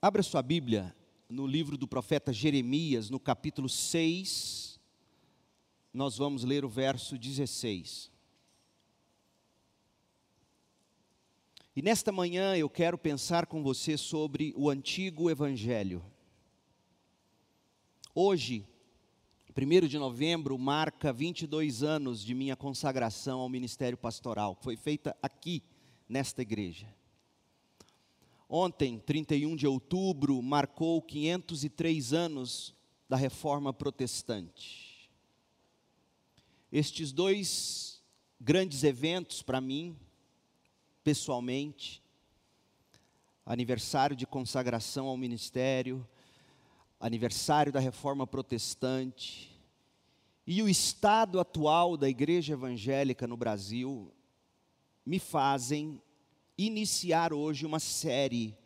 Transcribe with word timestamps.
Abra 0.00 0.22
sua 0.22 0.42
Bíblia 0.42 0.94
no 1.28 1.46
livro 1.46 1.76
do 1.78 1.88
profeta 1.88 2.32
Jeremias, 2.32 3.08
no 3.08 3.18
capítulo 3.18 3.68
6, 3.68 4.78
nós 5.92 6.18
vamos 6.18 6.44
ler 6.44 6.64
o 6.64 6.68
verso 6.68 7.16
16. 7.16 8.12
E 11.74 11.82
nesta 11.82 12.12
manhã 12.12 12.54
eu 12.56 12.68
quero 12.68 12.98
pensar 12.98 13.46
com 13.46 13.62
você 13.62 13.96
sobre 13.96 14.52
o 14.56 14.68
antigo 14.68 15.30
evangelho. 15.30 16.04
Hoje, 18.14 18.66
1 19.56 19.88
de 19.88 19.98
novembro, 19.98 20.58
marca 20.58 21.12
22 21.12 21.82
anos 21.82 22.22
de 22.22 22.34
minha 22.34 22.54
consagração 22.54 23.40
ao 23.40 23.48
ministério 23.48 23.96
pastoral, 23.96 24.56
que 24.56 24.64
foi 24.64 24.76
feita 24.76 25.16
aqui, 25.22 25.62
nesta 26.08 26.42
igreja. 26.42 26.95
Ontem, 28.48 29.00
31 29.00 29.56
de 29.56 29.66
outubro, 29.66 30.40
marcou 30.40 31.02
503 31.02 32.12
anos 32.12 32.74
da 33.08 33.16
reforma 33.16 33.72
protestante. 33.72 35.10
Estes 36.70 37.12
dois 37.12 38.00
grandes 38.40 38.84
eventos 38.84 39.42
para 39.42 39.60
mim, 39.60 39.96
pessoalmente, 41.02 42.02
aniversário 43.44 44.14
de 44.14 44.26
consagração 44.26 45.06
ao 45.06 45.16
ministério, 45.16 46.06
aniversário 47.00 47.72
da 47.72 47.80
reforma 47.80 48.26
protestante, 48.26 49.56
e 50.46 50.62
o 50.62 50.68
estado 50.68 51.40
atual 51.40 51.96
da 51.96 52.08
igreja 52.08 52.52
evangélica 52.52 53.26
no 53.26 53.36
Brasil, 53.36 54.12
me 55.04 55.18
fazem 55.18 56.00
iniciar 56.58 57.32
hoje 57.32 57.66
uma 57.66 57.80
série 57.80 58.56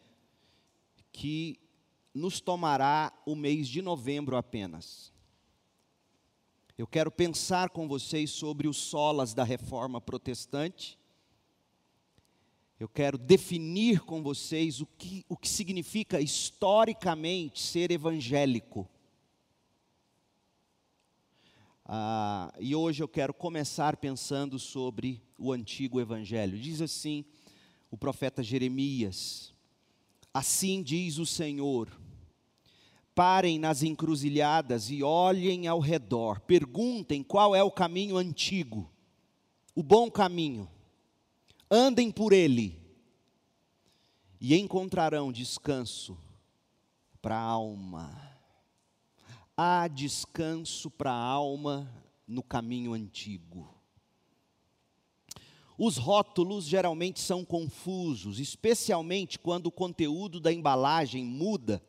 que 1.12 1.58
nos 2.14 2.40
tomará 2.40 3.12
o 3.26 3.34
mês 3.34 3.68
de 3.68 3.82
novembro 3.82 4.36
apenas. 4.36 5.12
Eu 6.76 6.86
quero 6.86 7.10
pensar 7.10 7.70
com 7.70 7.86
vocês 7.86 8.30
sobre 8.30 8.66
os 8.66 8.76
solas 8.76 9.34
da 9.34 9.44
reforma 9.44 10.00
protestante. 10.00 10.98
Eu 12.78 12.88
quero 12.88 13.18
definir 13.18 14.00
com 14.00 14.22
vocês 14.22 14.80
o 14.80 14.86
que, 14.86 15.24
o 15.28 15.36
que 15.36 15.48
significa 15.48 16.20
historicamente 16.20 17.60
ser 17.60 17.90
evangélico. 17.90 18.88
Ah, 21.84 22.54
e 22.58 22.74
hoje 22.74 23.02
eu 23.02 23.08
quero 23.08 23.34
começar 23.34 23.96
pensando 23.96 24.58
sobre 24.58 25.22
o 25.36 25.52
antigo 25.52 26.00
evangelho. 26.00 26.58
Diz 26.58 26.80
assim 26.80 27.24
o 27.90 27.96
profeta 27.96 28.42
Jeremias: 28.42 29.52
Assim 30.32 30.82
diz 30.82 31.18
o 31.18 31.26
Senhor: 31.26 31.90
Parem 33.14 33.58
nas 33.58 33.82
encruzilhadas 33.82 34.90
e 34.90 35.02
olhem 35.02 35.66
ao 35.66 35.80
redor, 35.80 36.40
perguntem 36.40 37.22
qual 37.22 37.54
é 37.54 37.62
o 37.62 37.70
caminho 37.70 38.16
antigo, 38.16 38.90
o 39.74 39.82
bom 39.82 40.10
caminho, 40.10 40.68
andem 41.70 42.10
por 42.10 42.32
ele 42.32 42.80
e 44.40 44.56
encontrarão 44.56 45.32
descanso 45.32 46.16
para 47.20 47.36
a 47.36 47.42
alma. 47.42 48.30
Há 49.56 49.88
descanso 49.88 50.90
para 50.90 51.12
a 51.12 51.22
alma 51.22 51.92
no 52.26 52.42
caminho 52.42 52.94
antigo. 52.94 53.79
Os 55.82 55.96
rótulos 55.96 56.66
geralmente 56.66 57.20
são 57.20 57.42
confusos, 57.42 58.38
especialmente 58.38 59.38
quando 59.38 59.68
o 59.68 59.72
conteúdo 59.72 60.38
da 60.38 60.52
embalagem 60.52 61.24
muda 61.24 61.82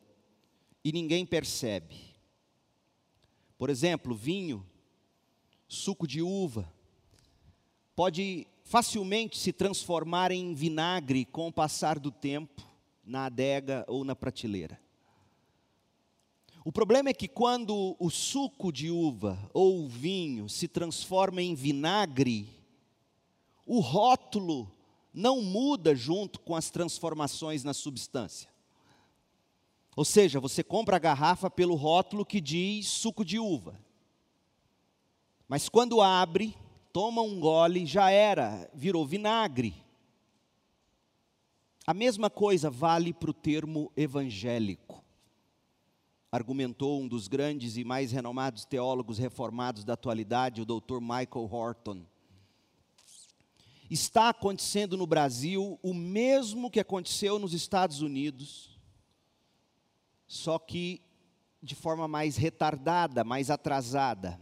e 0.81 0.93
ninguém 0.93 1.25
percebe. 1.25 1.97
Por 3.57 3.69
exemplo, 3.69 4.15
vinho, 4.15 4.65
suco 5.67 6.07
de 6.07 6.21
uva, 6.21 6.73
pode 7.93 8.47
facilmente 8.63 9.37
se 9.37 9.51
transformar 9.51 10.31
em 10.31 10.53
vinagre 10.53 11.25
com 11.25 11.49
o 11.49 11.53
passar 11.53 11.99
do 11.99 12.11
tempo, 12.11 12.65
na 13.03 13.25
adega 13.25 13.83
ou 13.89 14.05
na 14.05 14.15
prateleira. 14.15 14.79
O 16.63 16.71
problema 16.71 17.09
é 17.09 17.13
que 17.13 17.27
quando 17.27 17.97
o 17.99 18.09
suco 18.09 18.71
de 18.71 18.89
uva 18.89 19.37
ou 19.53 19.83
o 19.83 19.89
vinho 19.89 20.47
se 20.47 20.69
transforma 20.69 21.41
em 21.41 21.53
vinagre, 21.53 22.60
o 23.73 23.79
rótulo 23.79 24.69
não 25.13 25.41
muda 25.41 25.95
junto 25.95 26.41
com 26.41 26.57
as 26.57 26.69
transformações 26.69 27.63
na 27.63 27.73
substância. 27.73 28.49
Ou 29.95 30.03
seja, 30.03 30.41
você 30.41 30.61
compra 30.61 30.97
a 30.97 30.99
garrafa 30.99 31.49
pelo 31.49 31.75
rótulo 31.75 32.25
que 32.25 32.41
diz 32.41 32.87
suco 32.87 33.23
de 33.23 33.39
uva. 33.39 33.79
Mas 35.47 35.69
quando 35.69 36.01
abre, 36.01 36.53
toma 36.91 37.21
um 37.21 37.39
gole, 37.39 37.85
já 37.85 38.11
era, 38.11 38.69
virou 38.73 39.05
vinagre. 39.05 39.73
A 41.87 41.93
mesma 41.93 42.29
coisa 42.29 42.69
vale 42.69 43.13
para 43.13 43.31
o 43.31 43.33
termo 43.33 43.89
evangélico. 43.95 45.01
Argumentou 46.29 46.99
um 46.99 47.07
dos 47.07 47.29
grandes 47.29 47.77
e 47.77 47.85
mais 47.85 48.11
renomados 48.11 48.65
teólogos 48.65 49.17
reformados 49.17 49.85
da 49.85 49.93
atualidade, 49.93 50.61
o 50.61 50.65
Dr. 50.65 50.99
Michael 50.99 51.49
Horton 51.49 52.10
está 53.93 54.29
acontecendo 54.29 54.95
no 54.95 55.05
Brasil 55.05 55.77
o 55.83 55.93
mesmo 55.93 56.71
que 56.71 56.79
aconteceu 56.79 57.37
nos 57.37 57.53
Estados 57.53 58.01
Unidos, 58.01 58.79
só 60.25 60.57
que 60.57 61.01
de 61.61 61.75
forma 61.75 62.07
mais 62.07 62.37
retardada, 62.37 63.21
mais 63.25 63.51
atrasada. 63.51 64.39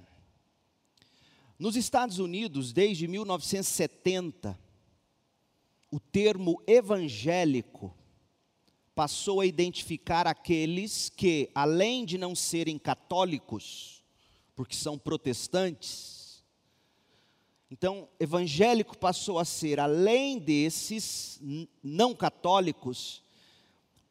Nos 1.58 1.76
Estados 1.76 2.20
Unidos, 2.20 2.72
desde 2.72 3.08
1970, 3.08 4.58
o 5.92 6.00
termo 6.00 6.62
evangélico 6.68 7.94
passou 8.94 9.42
a 9.42 9.48
identificar 9.48 10.28
aqueles 10.28 11.10
que, 11.10 11.50
além 11.56 12.06
de 12.06 12.20
não 12.20 12.36
serem 12.36 12.78
católicos, 12.78 14.04
porque 14.56 14.76
são 14.76 14.98
protestantes, 14.98 16.19
então, 17.72 18.10
evangélico 18.20 18.98
passou 18.98 19.38
a 19.38 19.46
ser, 19.46 19.80
além 19.80 20.40
desses 20.40 21.40
não 21.84 22.16
católicos, 22.16 23.24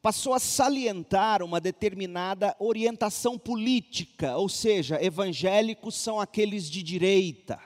passou 0.01 0.33
a 0.33 0.39
salientar 0.39 1.43
uma 1.43 1.59
determinada 1.59 2.55
orientação 2.57 3.37
política, 3.37 4.37
ou 4.37 4.47
seja, 4.47 5.03
evangélicos 5.03 5.95
são 5.95 6.21
aqueles 6.21 6.69
de 6.69 6.81
direita. 6.81 7.59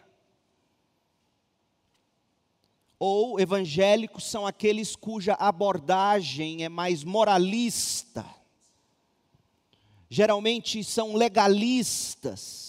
Ou 2.98 3.40
evangélicos 3.40 4.24
são 4.24 4.48
aqueles 4.48 4.96
cuja 4.96 5.34
abordagem 5.34 6.64
é 6.64 6.70
mais 6.70 7.04
moralista. 7.04 8.26
Geralmente 10.10 10.84
são 10.84 11.16
legalistas 11.16 12.63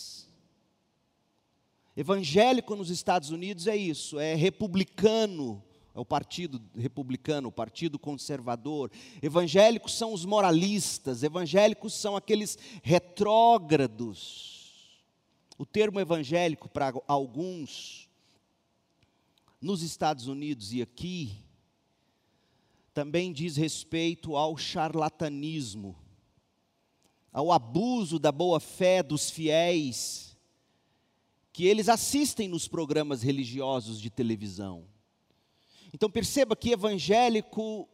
Evangélico 1.96 2.74
nos 2.74 2.90
Estados 2.90 3.30
Unidos 3.30 3.68
é 3.68 3.76
isso, 3.76 4.18
é 4.18 4.34
republicano, 4.34 5.62
é 5.94 6.00
o 6.00 6.04
partido 6.04 6.60
republicano, 6.76 7.48
o 7.48 7.52
partido 7.52 8.00
conservador. 8.00 8.90
Evangélicos 9.22 9.96
são 9.96 10.12
os 10.12 10.24
moralistas, 10.24 11.22
evangélicos 11.22 11.94
são 11.94 12.16
aqueles 12.16 12.58
retrógrados. 12.82 15.00
O 15.56 15.64
termo 15.64 16.00
evangélico 16.00 16.68
para 16.68 16.92
alguns 17.06 18.08
nos 19.60 19.82
Estados 19.82 20.26
Unidos 20.26 20.72
e 20.72 20.82
aqui 20.82 21.44
também 22.92 23.32
diz 23.32 23.56
respeito 23.56 24.36
ao 24.36 24.56
charlatanismo, 24.56 25.96
ao 27.32 27.52
abuso 27.52 28.18
da 28.18 28.32
boa 28.32 28.58
fé 28.58 29.00
dos 29.00 29.30
fiéis 29.30 30.33
que 31.54 31.64
eles 31.68 31.88
assistem 31.88 32.48
nos 32.48 32.66
programas 32.66 33.22
religiosos 33.22 34.00
de 34.00 34.10
televisão. 34.10 34.88
Então 35.92 36.10
perceba 36.10 36.56
que 36.56 36.72
evangélico 36.72 37.88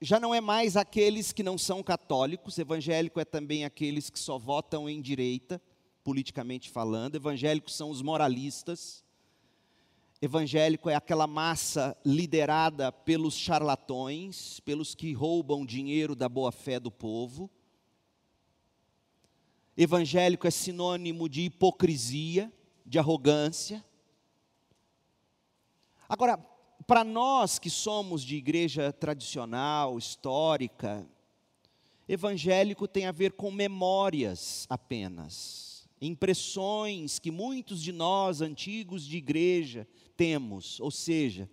já 0.00 0.20
não 0.20 0.32
é 0.32 0.40
mais 0.40 0.76
aqueles 0.76 1.32
que 1.32 1.42
não 1.42 1.58
são 1.58 1.82
católicos, 1.82 2.58
evangélico 2.58 3.18
é 3.18 3.24
também 3.24 3.64
aqueles 3.64 4.08
que 4.08 4.20
só 4.20 4.38
votam 4.38 4.88
em 4.88 5.02
direita, 5.02 5.60
politicamente 6.04 6.70
falando, 6.70 7.16
evangélicos 7.16 7.74
são 7.74 7.90
os 7.90 8.00
moralistas, 8.00 9.04
evangélico 10.20 10.88
é 10.88 10.94
aquela 10.94 11.26
massa 11.26 11.96
liderada 12.06 12.92
pelos 12.92 13.34
charlatões, 13.34 14.60
pelos 14.60 14.94
que 14.94 15.12
roubam 15.12 15.66
dinheiro 15.66 16.14
da 16.14 16.28
boa 16.28 16.52
fé 16.52 16.78
do 16.78 16.90
povo. 16.90 17.50
Evangélico 19.76 20.46
é 20.46 20.52
sinônimo 20.52 21.28
de 21.28 21.42
hipocrisia 21.42 22.52
de 22.84 22.98
arrogância. 22.98 23.84
Agora, 26.08 26.38
para 26.86 27.04
nós 27.04 27.58
que 27.58 27.70
somos 27.70 28.22
de 28.22 28.36
igreja 28.36 28.92
tradicional, 28.92 29.98
histórica, 29.98 31.06
Evangélico 32.08 32.88
tem 32.88 33.06
a 33.06 33.12
ver 33.12 33.32
com 33.32 33.50
memórias 33.50 34.66
apenas, 34.68 35.88
impressões 36.00 37.18
que 37.18 37.30
muitos 37.30 37.80
de 37.80 37.92
nós, 37.92 38.40
antigos 38.40 39.06
de 39.06 39.16
igreja, 39.16 39.86
temos, 40.16 40.80
ou 40.80 40.90
seja, 40.90 41.48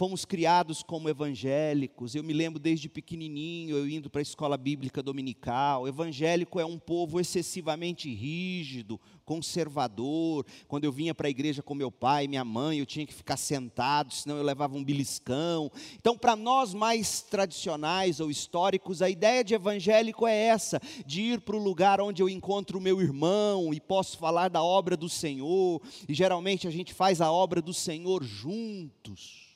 fomos 0.00 0.24
criados 0.24 0.82
como 0.82 1.10
evangélicos. 1.10 2.14
Eu 2.14 2.24
me 2.24 2.32
lembro 2.32 2.58
desde 2.58 2.88
pequenininho, 2.88 3.76
eu 3.76 3.86
indo 3.86 4.08
para 4.08 4.22
a 4.22 4.22
escola 4.22 4.56
bíblica 4.56 5.02
dominical. 5.02 5.86
Evangélico 5.86 6.58
é 6.58 6.64
um 6.64 6.78
povo 6.78 7.20
excessivamente 7.20 8.08
rígido, 8.08 8.98
conservador. 9.26 10.46
Quando 10.66 10.84
eu 10.84 10.90
vinha 10.90 11.14
para 11.14 11.26
a 11.26 11.30
igreja 11.30 11.62
com 11.62 11.74
meu 11.74 11.92
pai, 11.92 12.26
minha 12.26 12.42
mãe, 12.42 12.78
eu 12.78 12.86
tinha 12.86 13.04
que 13.04 13.12
ficar 13.12 13.36
sentado, 13.36 14.14
senão 14.14 14.38
eu 14.38 14.42
levava 14.42 14.74
um 14.74 14.82
beliscão. 14.82 15.70
Então, 15.98 16.16
para 16.16 16.34
nós 16.34 16.72
mais 16.72 17.20
tradicionais 17.20 18.20
ou 18.20 18.30
históricos, 18.30 19.02
a 19.02 19.10
ideia 19.10 19.44
de 19.44 19.52
evangélico 19.52 20.26
é 20.26 20.34
essa, 20.34 20.80
de 21.04 21.20
ir 21.20 21.42
para 21.42 21.56
o 21.56 21.62
lugar 21.62 22.00
onde 22.00 22.22
eu 22.22 22.28
encontro 22.30 22.78
o 22.78 22.80
meu 22.80 23.02
irmão 23.02 23.74
e 23.74 23.78
posso 23.78 24.16
falar 24.16 24.48
da 24.48 24.62
obra 24.62 24.96
do 24.96 25.10
Senhor. 25.10 25.78
E 26.08 26.14
geralmente 26.14 26.66
a 26.66 26.70
gente 26.70 26.94
faz 26.94 27.20
a 27.20 27.30
obra 27.30 27.60
do 27.60 27.74
Senhor 27.74 28.24
juntos. 28.24 29.49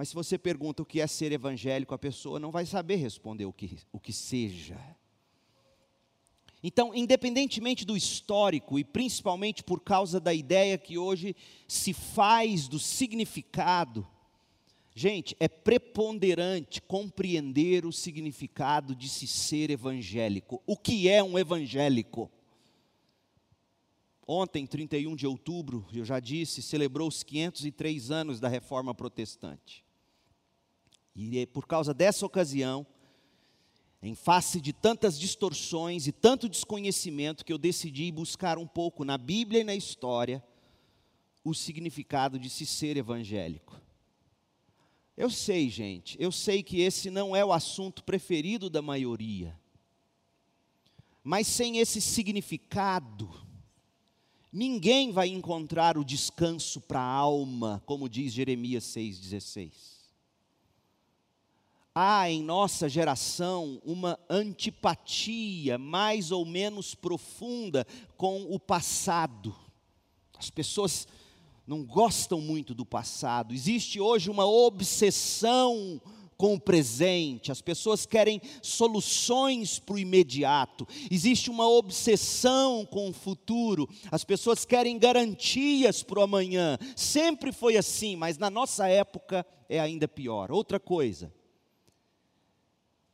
Mas 0.00 0.08
se 0.08 0.14
você 0.14 0.38
pergunta 0.38 0.82
o 0.82 0.86
que 0.86 0.98
é 0.98 1.06
ser 1.06 1.30
evangélico, 1.30 1.92
a 1.92 1.98
pessoa 1.98 2.40
não 2.40 2.50
vai 2.50 2.64
saber 2.64 2.96
responder 2.96 3.44
o 3.44 3.52
que, 3.52 3.76
o 3.92 4.00
que 4.00 4.14
seja. 4.14 4.80
Então, 6.62 6.94
independentemente 6.94 7.84
do 7.84 7.94
histórico, 7.94 8.78
e 8.78 8.82
principalmente 8.82 9.62
por 9.62 9.78
causa 9.82 10.18
da 10.18 10.32
ideia 10.32 10.78
que 10.78 10.96
hoje 10.96 11.36
se 11.68 11.92
faz 11.92 12.66
do 12.66 12.78
significado, 12.78 14.08
gente, 14.94 15.36
é 15.38 15.46
preponderante 15.46 16.80
compreender 16.80 17.84
o 17.84 17.92
significado 17.92 18.96
de 18.96 19.06
se 19.06 19.26
ser 19.26 19.68
evangélico. 19.68 20.62
O 20.66 20.78
que 20.78 21.10
é 21.10 21.22
um 21.22 21.38
evangélico? 21.38 22.30
Ontem, 24.26 24.66
31 24.66 25.14
de 25.14 25.26
outubro, 25.26 25.86
eu 25.92 26.06
já 26.06 26.18
disse, 26.20 26.62
celebrou 26.62 27.06
os 27.06 27.22
503 27.22 28.10
anos 28.10 28.40
da 28.40 28.48
reforma 28.48 28.94
protestante. 28.94 29.89
E 31.22 31.40
é 31.40 31.44
por 31.44 31.66
causa 31.66 31.92
dessa 31.92 32.24
ocasião, 32.24 32.86
em 34.02 34.14
face 34.14 34.58
de 34.58 34.72
tantas 34.72 35.20
distorções 35.20 36.06
e 36.06 36.12
tanto 36.12 36.48
desconhecimento, 36.48 37.44
que 37.44 37.52
eu 37.52 37.58
decidi 37.58 38.10
buscar 38.10 38.56
um 38.56 38.66
pouco 38.66 39.04
na 39.04 39.18
Bíblia 39.18 39.60
e 39.60 39.64
na 39.64 39.74
história 39.74 40.42
o 41.44 41.52
significado 41.52 42.38
de 42.38 42.48
se 42.48 42.64
ser 42.64 42.96
evangélico. 42.96 43.78
Eu 45.14 45.28
sei, 45.28 45.68
gente, 45.68 46.16
eu 46.18 46.32
sei 46.32 46.62
que 46.62 46.80
esse 46.80 47.10
não 47.10 47.36
é 47.36 47.44
o 47.44 47.52
assunto 47.52 48.02
preferido 48.02 48.70
da 48.70 48.80
maioria. 48.80 49.54
Mas 51.22 51.46
sem 51.46 51.76
esse 51.76 52.00
significado, 52.00 53.30
ninguém 54.50 55.12
vai 55.12 55.28
encontrar 55.28 55.98
o 55.98 56.04
descanso 56.04 56.80
para 56.80 57.00
a 57.00 57.12
alma, 57.12 57.82
como 57.84 58.08
diz 58.08 58.32
Jeremias 58.32 58.84
6,16 58.84 59.99
há 61.94 62.30
em 62.30 62.42
nossa 62.42 62.88
geração 62.88 63.80
uma 63.84 64.18
antipatia 64.28 65.78
mais 65.78 66.30
ou 66.30 66.44
menos 66.44 66.94
profunda 66.94 67.86
com 68.16 68.42
o 68.42 68.58
passado. 68.58 69.54
As 70.38 70.50
pessoas 70.50 71.06
não 71.66 71.84
gostam 71.84 72.40
muito 72.40 72.74
do 72.74 72.86
passado. 72.86 73.54
Existe 73.54 74.00
hoje 74.00 74.30
uma 74.30 74.46
obsessão 74.46 76.00
com 76.36 76.54
o 76.54 76.60
presente, 76.60 77.52
as 77.52 77.60
pessoas 77.60 78.06
querem 78.06 78.40
soluções 78.62 79.78
para 79.78 79.96
o 79.96 79.98
imediato, 79.98 80.88
existe 81.10 81.50
uma 81.50 81.68
obsessão 81.68 82.86
com 82.86 83.10
o 83.10 83.12
futuro, 83.12 83.86
as 84.10 84.24
pessoas 84.24 84.64
querem 84.64 84.98
garantias 84.98 86.02
para 86.02 86.20
o 86.20 86.22
amanhã. 86.22 86.78
Sempre 86.96 87.52
foi 87.52 87.76
assim, 87.76 88.16
mas 88.16 88.38
na 88.38 88.48
nossa 88.48 88.88
época 88.88 89.44
é 89.68 89.78
ainda 89.78 90.08
pior. 90.08 90.50
Outra 90.50 90.80
coisa, 90.80 91.30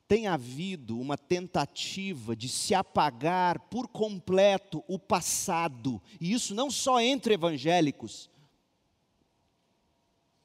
tem 0.08 0.26
havido 0.26 0.98
uma 0.98 1.18
tentativa 1.18 2.36
de 2.36 2.48
se 2.48 2.74
apagar 2.74 3.58
por 3.68 3.88
completo 3.88 4.84
o 4.86 4.98
passado, 4.98 6.00
e 6.20 6.32
isso 6.32 6.54
não 6.54 6.70
só 6.70 7.00
entre 7.00 7.34
evangélicos. 7.34 8.30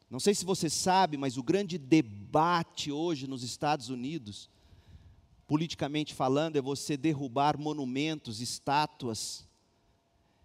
Não 0.09 0.19
sei 0.19 0.35
se 0.35 0.43
você 0.43 0.69
sabe, 0.69 1.15
mas 1.15 1.37
o 1.37 1.43
grande 1.43 1.77
debate 1.77 2.91
hoje 2.91 3.27
nos 3.27 3.43
Estados 3.43 3.87
Unidos, 3.87 4.49
politicamente 5.47 6.13
falando, 6.13 6.57
é 6.57 6.61
você 6.61 6.97
derrubar 6.97 7.57
monumentos, 7.57 8.41
estátuas 8.41 9.47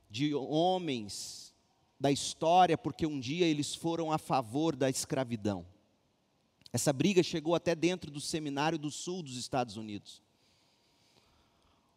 de 0.09 0.33
homens 0.35 1.53
da 1.99 2.13
história, 2.13 2.79
porque 2.79 3.07
um 3.07 3.19
dia 3.19 3.47
eles 3.47 3.75
foram 3.75 4.13
a 4.13 4.19
favor 4.19 4.77
da 4.77 4.89
escravidão. 4.89 5.67
Essa 6.77 6.93
briga 6.93 7.23
chegou 7.23 7.55
até 7.55 7.75
dentro 7.75 8.11
do 8.11 8.21
seminário 8.21 8.77
do 8.77 8.91
sul 8.91 9.23
dos 9.23 9.39
Estados 9.39 9.79
Unidos, 9.79 10.21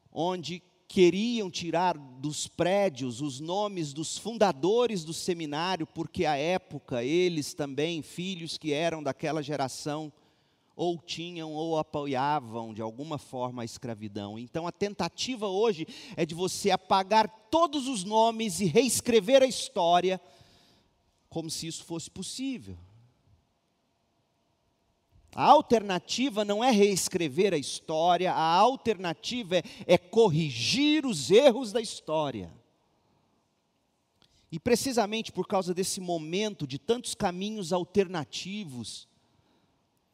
onde 0.09 0.63
queriam 0.87 1.51
tirar 1.51 1.97
dos 1.97 2.47
prédios 2.47 3.19
os 3.19 3.41
nomes 3.41 3.91
dos 3.91 4.17
fundadores 4.17 5.03
do 5.03 5.13
seminário, 5.13 5.85
porque 5.85 6.25
à 6.25 6.37
época 6.37 7.03
eles 7.03 7.53
também, 7.53 8.01
filhos 8.01 8.57
que 8.57 8.71
eram 8.71 9.03
daquela 9.03 9.43
geração, 9.43 10.13
ou 10.77 10.97
tinham 10.97 11.51
ou 11.51 11.77
apoiavam 11.77 12.73
de 12.73 12.81
alguma 12.81 13.17
forma 13.17 13.63
a 13.63 13.65
escravidão. 13.65 14.39
Então 14.39 14.65
a 14.65 14.71
tentativa 14.71 15.45
hoje 15.45 15.85
é 16.15 16.25
de 16.25 16.33
você 16.33 16.71
apagar 16.71 17.27
todos 17.51 17.85
os 17.85 18.05
nomes 18.05 18.61
e 18.61 18.65
reescrever 18.65 19.43
a 19.43 19.45
história 19.45 20.21
como 21.27 21.49
se 21.49 21.67
isso 21.67 21.83
fosse 21.83 22.09
possível. 22.09 22.77
A 25.39 25.45
alternativa 25.45 26.43
não 26.43 26.61
é 26.61 26.69
reescrever 26.69 27.53
a 27.53 27.57
história, 27.57 28.33
a 28.33 28.43
alternativa 28.43 29.55
é, 29.55 29.63
é, 29.87 29.97
corrigir 29.97 31.05
os 31.05 31.31
erros 31.31 31.71
da 31.71 31.79
história. 31.79 32.53
E 34.51 34.59
precisamente 34.59 35.31
por 35.31 35.47
causa 35.47 35.73
desse 35.73 36.01
momento 36.01 36.67
de 36.67 36.77
tantos 36.77 37.15
caminhos 37.15 37.71
alternativos, 37.71 39.07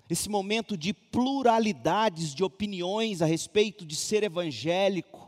esse 0.08 0.30
momento 0.30 0.78
de 0.78 0.94
pluralidades 0.94 2.36
de 2.36 2.44
opiniões 2.44 3.20
a 3.20 3.26
respeito 3.26 3.84
de 3.84 3.96
ser 3.96 4.22
evangélico, 4.22 5.25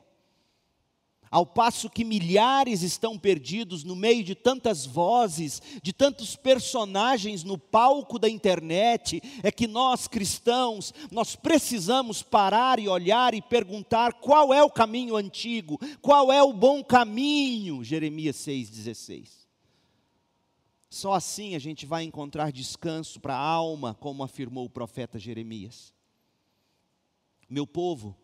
ao 1.29 1.46
passo 1.46 1.89
que 1.89 2.03
milhares 2.03 2.81
estão 2.81 3.17
perdidos 3.17 3.84
no 3.84 3.96
meio 3.96 4.24
de 4.24 4.36
tantas 4.36 4.86
vozes, 4.86 5.62
de 5.81 5.93
tantos 5.93 6.36
personagens 6.36 7.43
no 7.43 7.57
palco 7.57 8.17
da 8.17 8.29
internet, 8.29 9.22
é 9.43 9.51
que 9.51 9.67
nós 9.67 10.07
cristãos, 10.07 10.93
nós 11.12 11.36
precisamos 11.36 12.24
parar 12.24 12.79
e 12.79 12.88
olhar 12.88 13.34
e 13.34 13.41
perguntar 13.41 14.13
qual 14.13 14.53
é 14.53 14.63
o 14.63 14.69
caminho 14.69 15.15
antigo, 15.15 15.79
qual 16.01 16.31
é 16.31 16.41
o 16.41 16.53
bom 16.53 16.84
caminho, 16.84 17.84
Jeremias 17.84 18.38
6,16. 18.38 19.48
Só 20.89 21.13
assim 21.13 21.53
a 21.53 21.60
gente 21.60 21.86
vai 21.86 22.03
encontrar 22.03 22.51
descanso 22.51 23.19
para 23.19 23.36
a 23.36 23.41
alma, 23.41 23.93
como 23.93 24.24
afirmou 24.24 24.65
o 24.65 24.69
profeta 24.69 25.19
Jeremias. 25.19 25.93
Meu 27.50 27.67
povo, 27.67 28.15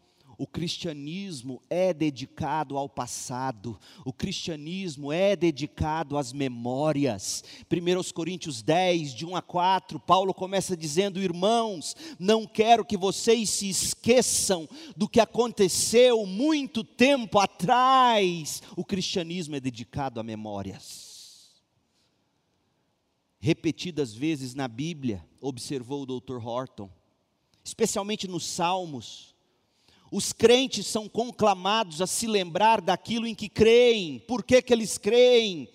o 0.43 0.47
cristianismo 0.47 1.63
é 1.69 1.93
dedicado 1.93 2.77
ao 2.77 2.89
passado, 2.89 3.79
o 4.03 4.11
cristianismo 4.11 5.09
é 5.09 5.37
dedicado 5.37 6.17
às 6.17 6.33
memórias. 6.33 7.45
1 7.71 8.11
Coríntios 8.11 8.61
10, 8.61 9.13
de 9.13 9.25
1 9.25 9.37
a 9.37 9.41
4, 9.41 9.97
Paulo 10.01 10.33
começa 10.33 10.75
dizendo: 10.75 11.21
Irmãos, 11.21 11.95
não 12.19 12.45
quero 12.45 12.83
que 12.83 12.97
vocês 12.97 13.51
se 13.51 13.69
esqueçam 13.69 14.67
do 14.97 15.07
que 15.07 15.21
aconteceu 15.21 16.25
muito 16.25 16.83
tempo 16.83 17.39
atrás. 17.39 18.61
O 18.75 18.83
cristianismo 18.83 19.55
é 19.55 19.61
dedicado 19.61 20.19
a 20.19 20.23
memórias. 20.23 21.53
Repetidas 23.39 24.13
vezes 24.13 24.53
na 24.53 24.67
Bíblia, 24.67 25.25
observou 25.39 26.03
o 26.03 26.19
Dr. 26.19 26.45
Horton, 26.45 26.89
especialmente 27.63 28.27
nos 28.27 28.45
Salmos, 28.45 29.32
os 30.13 30.31
crentes 30.31 30.85
são 30.85 31.09
conclamados 31.09 31.99
a 31.99 32.05
se 32.05 32.27
lembrar 32.27 32.79
daquilo 32.79 33.25
em 33.25 33.33
que 33.33 33.49
creem, 33.49 34.19
por 34.19 34.43
que, 34.43 34.61
que 34.61 34.71
eles 34.71 34.95
creem, 34.99 35.67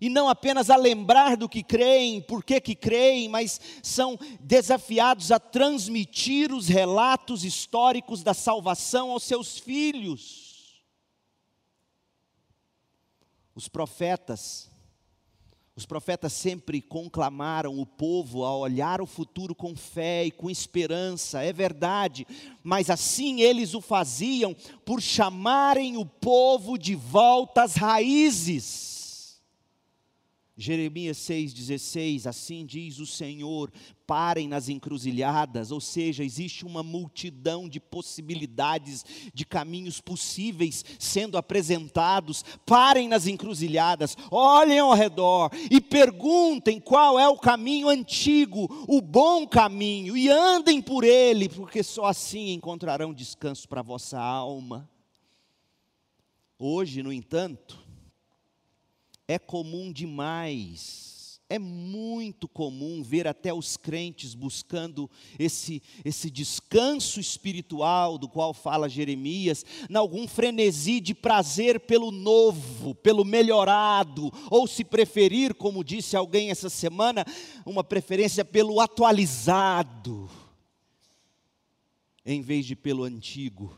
e 0.00 0.08
não 0.08 0.28
apenas 0.28 0.70
a 0.70 0.76
lembrar 0.76 1.36
do 1.36 1.48
que 1.48 1.64
creem, 1.64 2.20
por 2.20 2.44
que, 2.44 2.60
que 2.60 2.76
creem, 2.76 3.28
mas 3.28 3.60
são 3.82 4.16
desafiados 4.38 5.32
a 5.32 5.40
transmitir 5.40 6.52
os 6.52 6.68
relatos 6.68 7.42
históricos 7.44 8.22
da 8.22 8.32
salvação 8.32 9.10
aos 9.10 9.24
seus 9.24 9.58
filhos. 9.58 10.80
Os 13.52 13.66
profetas, 13.66 14.70
Os 15.76 15.84
profetas 15.84 16.32
sempre 16.32 16.80
conclamaram 16.80 17.78
o 17.78 17.84
povo 17.84 18.46
a 18.46 18.56
olhar 18.56 19.02
o 19.02 19.06
futuro 19.06 19.54
com 19.54 19.76
fé 19.76 20.24
e 20.24 20.30
com 20.30 20.48
esperança, 20.48 21.42
é 21.42 21.52
verdade, 21.52 22.26
mas 22.64 22.88
assim 22.88 23.42
eles 23.42 23.74
o 23.74 23.82
faziam 23.82 24.56
por 24.86 25.02
chamarem 25.02 25.98
o 25.98 26.06
povo 26.06 26.78
de 26.78 26.94
volta 26.94 27.62
às 27.62 27.74
raízes. 27.74 28.95
Jeremias 30.58 31.18
6,16, 31.18 32.24
assim 32.24 32.64
diz 32.64 32.98
o 32.98 33.04
Senhor: 33.04 33.70
parem 34.06 34.48
nas 34.48 34.70
encruzilhadas, 34.70 35.70
ou 35.70 35.82
seja, 35.82 36.24
existe 36.24 36.64
uma 36.64 36.82
multidão 36.82 37.68
de 37.68 37.78
possibilidades, 37.78 39.04
de 39.34 39.44
caminhos 39.44 40.00
possíveis 40.00 40.82
sendo 40.98 41.36
apresentados. 41.36 42.42
Parem 42.64 43.06
nas 43.06 43.26
encruzilhadas, 43.26 44.16
olhem 44.30 44.78
ao 44.78 44.94
redor 44.94 45.50
e 45.70 45.78
perguntem 45.78 46.80
qual 46.80 47.18
é 47.18 47.28
o 47.28 47.36
caminho 47.36 47.90
antigo, 47.90 48.86
o 48.88 49.02
bom 49.02 49.46
caminho, 49.46 50.16
e 50.16 50.30
andem 50.30 50.80
por 50.80 51.04
ele, 51.04 51.50
porque 51.50 51.82
só 51.82 52.06
assim 52.06 52.52
encontrarão 52.52 53.12
descanso 53.12 53.68
para 53.68 53.80
a 53.80 53.84
vossa 53.84 54.18
alma. 54.18 54.88
Hoje, 56.58 57.02
no 57.02 57.12
entanto, 57.12 57.85
é 59.28 59.38
comum 59.38 59.92
demais, 59.92 61.40
é 61.48 61.58
muito 61.58 62.48
comum 62.48 63.02
ver 63.02 63.26
até 63.26 63.52
os 63.54 63.76
crentes 63.76 64.34
buscando 64.34 65.08
esse, 65.38 65.82
esse 66.04 66.28
descanso 66.28 67.20
espiritual 67.20 68.18
do 68.18 68.28
qual 68.28 68.52
fala 68.52 68.88
Jeremias, 68.88 69.64
em 69.88 69.96
algum 69.96 70.26
frenesi 70.26 71.00
de 71.00 71.14
prazer 71.14 71.80
pelo 71.80 72.10
novo, 72.10 72.94
pelo 72.96 73.24
melhorado, 73.24 74.32
ou 74.50 74.66
se 74.66 74.84
preferir, 74.84 75.54
como 75.54 75.84
disse 75.84 76.16
alguém 76.16 76.50
essa 76.50 76.68
semana, 76.68 77.24
uma 77.64 77.84
preferência 77.84 78.44
pelo 78.44 78.80
atualizado, 78.80 80.28
em 82.24 82.40
vez 82.40 82.66
de 82.66 82.74
pelo 82.74 83.04
antigo, 83.04 83.76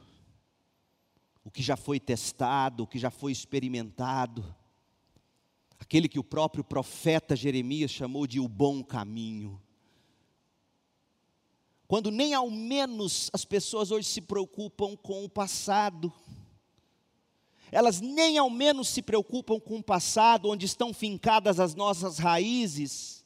o 1.45 1.51
que 1.51 1.63
já 1.63 1.77
foi 1.77 2.01
testado, 2.01 2.85
o 2.85 2.87
que 2.87 2.99
já 2.99 3.11
foi 3.11 3.33
experimentado 3.33 4.57
aquele 5.79 6.09
que 6.09 6.19
o 6.19 6.25
próprio 6.25 6.65
profeta 6.65 7.37
Jeremias 7.37 7.91
chamou 7.91 8.27
de 8.27 8.41
o 8.41 8.49
bom 8.49 8.83
caminho. 8.83 9.61
Quando 11.87 12.11
nem 12.11 12.35
ao 12.35 12.51
menos 12.51 13.31
as 13.33 13.45
pessoas 13.45 13.91
hoje 13.91 14.07
se 14.07 14.21
preocupam 14.21 14.95
com 14.95 15.25
o 15.25 15.29
passado, 15.29 16.13
elas 17.73 18.01
nem 18.01 18.37
ao 18.37 18.51
menos 18.51 18.89
se 18.89 19.01
preocupam 19.01 19.59
com 19.59 19.79
o 19.79 19.83
passado, 19.83 20.51
onde 20.51 20.67
estão 20.67 20.93
fincadas 20.93 21.59
as 21.59 21.75
nossas 21.75 22.19
raízes, 22.19 23.18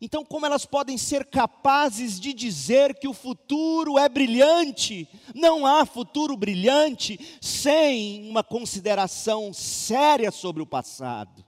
então, 0.00 0.24
como 0.24 0.46
elas 0.46 0.64
podem 0.64 0.96
ser 0.96 1.26
capazes 1.26 2.20
de 2.20 2.32
dizer 2.32 2.96
que 3.00 3.08
o 3.08 3.12
futuro 3.12 3.98
é 3.98 4.08
brilhante? 4.08 5.08
Não 5.34 5.66
há 5.66 5.84
futuro 5.84 6.36
brilhante 6.36 7.18
sem 7.40 8.28
uma 8.30 8.44
consideração 8.44 9.52
séria 9.52 10.30
sobre 10.30 10.62
o 10.62 10.66
passado. 10.66 11.44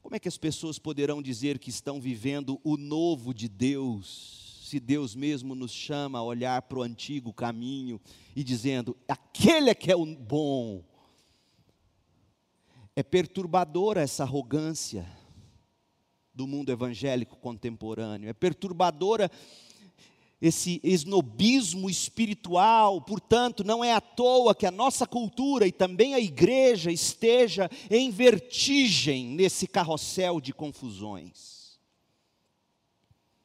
Como 0.00 0.14
é 0.14 0.20
que 0.20 0.28
as 0.28 0.38
pessoas 0.38 0.78
poderão 0.78 1.20
dizer 1.20 1.58
que 1.58 1.70
estão 1.70 2.00
vivendo 2.00 2.60
o 2.62 2.76
novo 2.76 3.34
de 3.34 3.48
Deus, 3.48 4.62
se 4.64 4.78
Deus 4.78 5.16
mesmo 5.16 5.56
nos 5.56 5.72
chama 5.72 6.20
a 6.20 6.22
olhar 6.22 6.62
para 6.62 6.78
o 6.78 6.82
antigo 6.82 7.32
caminho 7.32 8.00
e 8.36 8.44
dizendo, 8.44 8.96
aquele 9.08 9.70
é 9.70 9.74
que 9.74 9.90
é 9.90 9.96
o 9.96 10.06
bom? 10.06 10.84
É 12.94 13.02
perturbadora 13.02 14.00
essa 14.00 14.22
arrogância 14.22 15.19
do 16.40 16.46
mundo 16.46 16.72
evangélico 16.72 17.36
contemporâneo. 17.36 18.30
É 18.30 18.32
perturbadora 18.32 19.30
esse 20.40 20.80
esnobismo 20.82 21.90
espiritual, 21.90 23.02
portanto, 23.02 23.62
não 23.62 23.84
é 23.84 23.92
à 23.92 24.00
toa 24.00 24.54
que 24.54 24.64
a 24.64 24.70
nossa 24.70 25.06
cultura 25.06 25.66
e 25.66 25.72
também 25.72 26.14
a 26.14 26.18
igreja 26.18 26.90
esteja 26.90 27.68
em 27.90 28.10
vertigem 28.10 29.26
nesse 29.26 29.66
carrossel 29.66 30.40
de 30.40 30.54
confusões. 30.54 31.78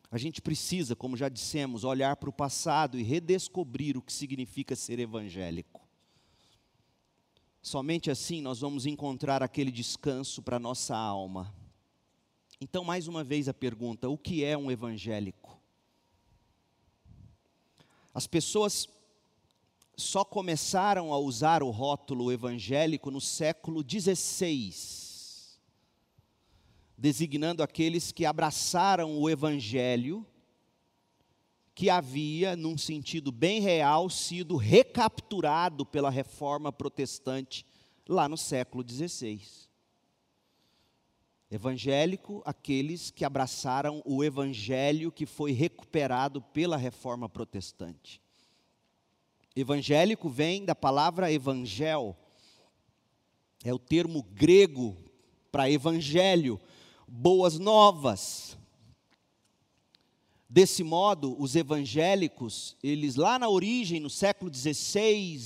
A 0.10 0.18
gente 0.18 0.42
precisa, 0.42 0.96
como 0.96 1.18
já 1.18 1.28
dissemos, 1.28 1.84
olhar 1.84 2.16
para 2.16 2.30
o 2.30 2.34
passado 2.34 2.98
e 2.98 3.04
redescobrir 3.04 3.98
o 3.98 4.02
que 4.02 4.14
significa 4.14 4.74
ser 4.74 5.00
evangélico. 5.00 5.82
Somente 7.62 8.10
assim 8.10 8.42
nós 8.42 8.62
vamos 8.62 8.86
encontrar 8.86 9.44
aquele 9.44 9.72
descanso 9.72 10.42
para 10.42 10.58
nossa 10.58 10.96
alma. 10.96 11.54
Então, 12.60 12.84
mais 12.84 13.08
uma 13.08 13.24
vez 13.24 13.50
a 13.50 13.54
pergunta: 13.54 14.10
o 14.10 14.18
que 14.18 14.44
é 14.44 14.58
um 14.58 14.72
evangélico? 14.72 15.60
As 18.14 18.28
pessoas 18.28 18.88
só 19.98 20.24
começaram 20.24 21.14
a 21.14 21.18
usar 21.18 21.64
o 21.64 21.70
rótulo 21.70 22.32
evangélico 22.32 23.12
no 23.12 23.22
século 23.22 23.84
XVI, 23.84 24.74
designando 26.98 27.62
aqueles 27.62 28.12
que 28.12 28.26
abraçaram 28.26 29.18
o 29.20 29.30
evangelho 29.30 30.26
que 31.74 31.90
havia, 31.90 32.56
num 32.56 32.78
sentido 32.78 33.34
bem 33.34 33.60
real, 33.60 34.10
sido 34.10 34.56
recapturado 34.56 35.86
pela 35.86 36.10
reforma 36.10 36.72
protestante 36.72 37.66
lá 38.08 38.30
no 38.30 38.38
século 38.38 38.82
XVI. 38.88 39.42
Evangélico, 41.50 42.42
aqueles 42.46 43.12
que 43.12 43.24
abraçaram 43.24 44.02
o 44.06 44.24
evangelho 44.24 45.12
que 45.12 45.26
foi 45.26 45.52
recuperado 45.52 46.42
pela 46.42 46.76
reforma 46.76 47.30
protestante. 47.30 48.20
Evangélico 49.56 50.28
vem 50.28 50.66
da 50.66 50.76
palavra 50.76 51.32
evangel, 51.32 52.18
é 53.64 53.74
o 53.74 53.80
termo 53.80 54.22
grego 54.22 54.98
para 55.52 55.70
evangelho, 55.70 56.60
boas 57.08 57.58
novas. 57.58 58.58
Desse 60.50 60.84
modo, 60.84 61.42
os 61.42 61.56
evangélicos, 61.56 62.76
eles 62.84 63.16
lá 63.16 63.40
na 63.40 63.48
origem, 63.48 64.00
no 64.00 64.10
século 64.10 64.54
XVI, 64.54 65.40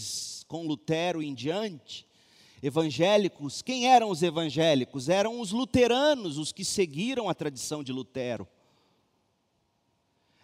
com 0.47 0.65
Lutero 0.65 1.21
em 1.21 1.33
diante, 1.33 2.08
evangélicos, 2.61 3.61
quem 3.61 3.87
eram 3.87 4.09
os 4.09 4.21
evangélicos? 4.21 5.09
Eram 5.09 5.39
os 5.39 5.51
luteranos, 5.51 6.37
os 6.37 6.51
que 6.51 6.65
seguiram 6.65 7.29
a 7.29 7.33
tradição 7.33 7.83
de 7.83 7.91
Lutero. 7.91 8.47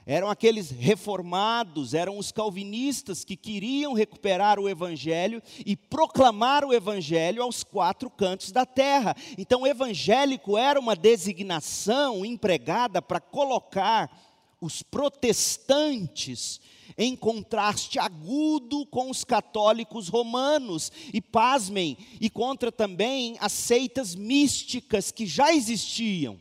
Eram 0.07 0.29
aqueles 0.29 0.69
reformados, 0.69 1.95
eram 1.95 2.19
os 2.19 2.31
calvinistas 2.31 3.25
que 3.25 3.35
queriam 3.35 3.93
recuperar 3.93 4.59
o 4.59 4.69
evangelho 4.69 5.41
e 5.65 5.75
proclamar 5.75 6.63
o 6.63 6.71
evangelho 6.71 7.41
aos 7.41 7.63
quatro 7.63 8.07
cantos 8.07 8.51
da 8.51 8.67
terra. 8.67 9.15
Então, 9.35 9.65
evangélico 9.65 10.59
era 10.59 10.79
uma 10.79 10.95
designação 10.95 12.23
empregada 12.23 13.01
para 13.01 13.19
colocar 13.19 14.15
os 14.61 14.83
protestantes 14.83 16.61
em 16.97 17.15
contraste 17.15 17.99
agudo 17.99 18.85
com 18.85 19.09
os 19.09 19.23
católicos 19.23 20.07
romanos, 20.07 20.91
e 21.13 21.19
pasmem, 21.19 21.97
e 22.19 22.29
contra 22.29 22.71
também 22.71 23.35
as 23.39 23.51
seitas 23.51 24.15
místicas 24.15 25.11
que 25.11 25.25
já 25.25 25.53
existiam. 25.53 26.39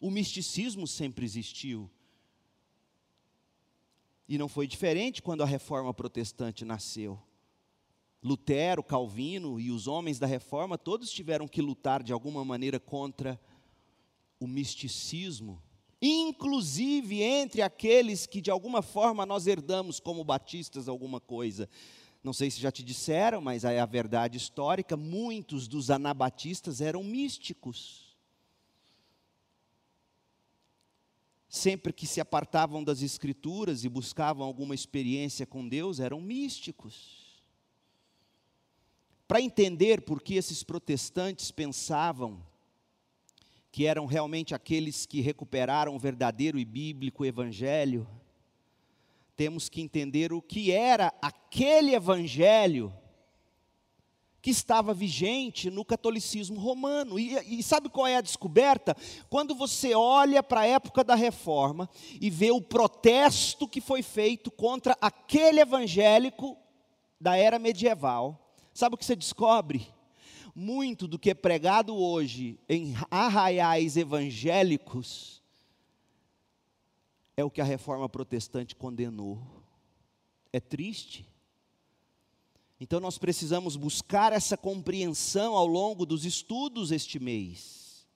O 0.00 0.10
misticismo 0.10 0.86
sempre 0.86 1.24
existiu. 1.24 1.90
E 4.28 4.36
não 4.36 4.48
foi 4.48 4.66
diferente 4.66 5.22
quando 5.22 5.42
a 5.42 5.46
reforma 5.46 5.92
protestante 5.94 6.64
nasceu. 6.64 7.20
Lutero, 8.22 8.82
Calvino 8.82 9.60
e 9.60 9.70
os 9.70 9.86
homens 9.86 10.18
da 10.18 10.26
reforma, 10.26 10.78
todos 10.78 11.10
tiveram 11.10 11.46
que 11.46 11.60
lutar 11.60 12.02
de 12.02 12.12
alguma 12.12 12.42
maneira 12.44 12.80
contra 12.80 13.38
o 14.40 14.46
misticismo 14.46 15.62
inclusive 16.06 17.22
entre 17.22 17.62
aqueles 17.62 18.26
que 18.26 18.40
de 18.40 18.50
alguma 18.50 18.82
forma 18.82 19.24
nós 19.24 19.46
herdamos 19.46 19.98
como 19.98 20.24
batistas 20.24 20.88
alguma 20.88 21.20
coisa. 21.20 21.68
Não 22.22 22.32
sei 22.32 22.50
se 22.50 22.60
já 22.60 22.72
te 22.72 22.82
disseram, 22.82 23.40
mas 23.40 23.64
é 23.64 23.78
a 23.80 23.86
verdade 23.86 24.38
histórica: 24.38 24.96
muitos 24.96 25.68
dos 25.68 25.90
anabatistas 25.90 26.80
eram 26.80 27.04
místicos. 27.04 28.16
Sempre 31.48 31.92
que 31.92 32.06
se 32.06 32.20
apartavam 32.20 32.82
das 32.82 33.00
Escrituras 33.00 33.84
e 33.84 33.88
buscavam 33.88 34.44
alguma 34.44 34.74
experiência 34.74 35.46
com 35.46 35.68
Deus, 35.68 36.00
eram 36.00 36.20
místicos. 36.20 37.24
Para 39.28 39.40
entender 39.40 40.02
por 40.02 40.20
que 40.20 40.34
esses 40.34 40.62
protestantes 40.62 41.50
pensavam 41.50 42.44
que 43.74 43.86
eram 43.86 44.06
realmente 44.06 44.54
aqueles 44.54 45.04
que 45.04 45.20
recuperaram 45.20 45.96
o 45.96 45.98
verdadeiro 45.98 46.60
e 46.60 46.64
bíblico 46.64 47.24
evangelho, 47.24 48.06
temos 49.34 49.68
que 49.68 49.80
entender 49.80 50.32
o 50.32 50.40
que 50.40 50.70
era 50.70 51.12
aquele 51.20 51.92
evangelho 51.92 52.94
que 54.40 54.50
estava 54.50 54.94
vigente 54.94 55.70
no 55.70 55.84
catolicismo 55.84 56.60
romano. 56.60 57.18
E, 57.18 57.34
e, 57.58 57.64
sabe 57.64 57.88
qual 57.88 58.06
é 58.06 58.14
a 58.14 58.20
descoberta? 58.20 58.96
Quando 59.28 59.56
você 59.56 59.92
olha 59.92 60.40
para 60.40 60.60
a 60.60 60.66
época 60.66 61.02
da 61.02 61.16
reforma 61.16 61.90
e 62.20 62.30
vê 62.30 62.52
o 62.52 62.62
protesto 62.62 63.66
que 63.66 63.80
foi 63.80 64.04
feito 64.04 64.52
contra 64.52 64.96
aquele 65.00 65.58
evangélico 65.58 66.56
da 67.20 67.36
era 67.36 67.58
medieval, 67.58 68.54
sabe 68.72 68.94
o 68.94 68.98
que 68.98 69.04
você 69.04 69.16
descobre? 69.16 69.92
Muito 70.54 71.08
do 71.08 71.18
que 71.18 71.30
é 71.30 71.34
pregado 71.34 71.96
hoje 71.96 72.60
em 72.68 72.94
arraiais 73.10 73.96
evangélicos 73.96 75.42
é 77.36 77.42
o 77.42 77.50
que 77.50 77.60
a 77.60 77.64
reforma 77.64 78.08
protestante 78.08 78.76
condenou. 78.76 79.42
É 80.52 80.60
triste. 80.60 81.26
Então 82.78 83.00
nós 83.00 83.18
precisamos 83.18 83.74
buscar 83.74 84.32
essa 84.32 84.56
compreensão 84.56 85.54
ao 85.56 85.66
longo 85.66 86.06
dos 86.06 86.24
estudos 86.24 86.92
este 86.92 87.18
mês. 87.18 88.06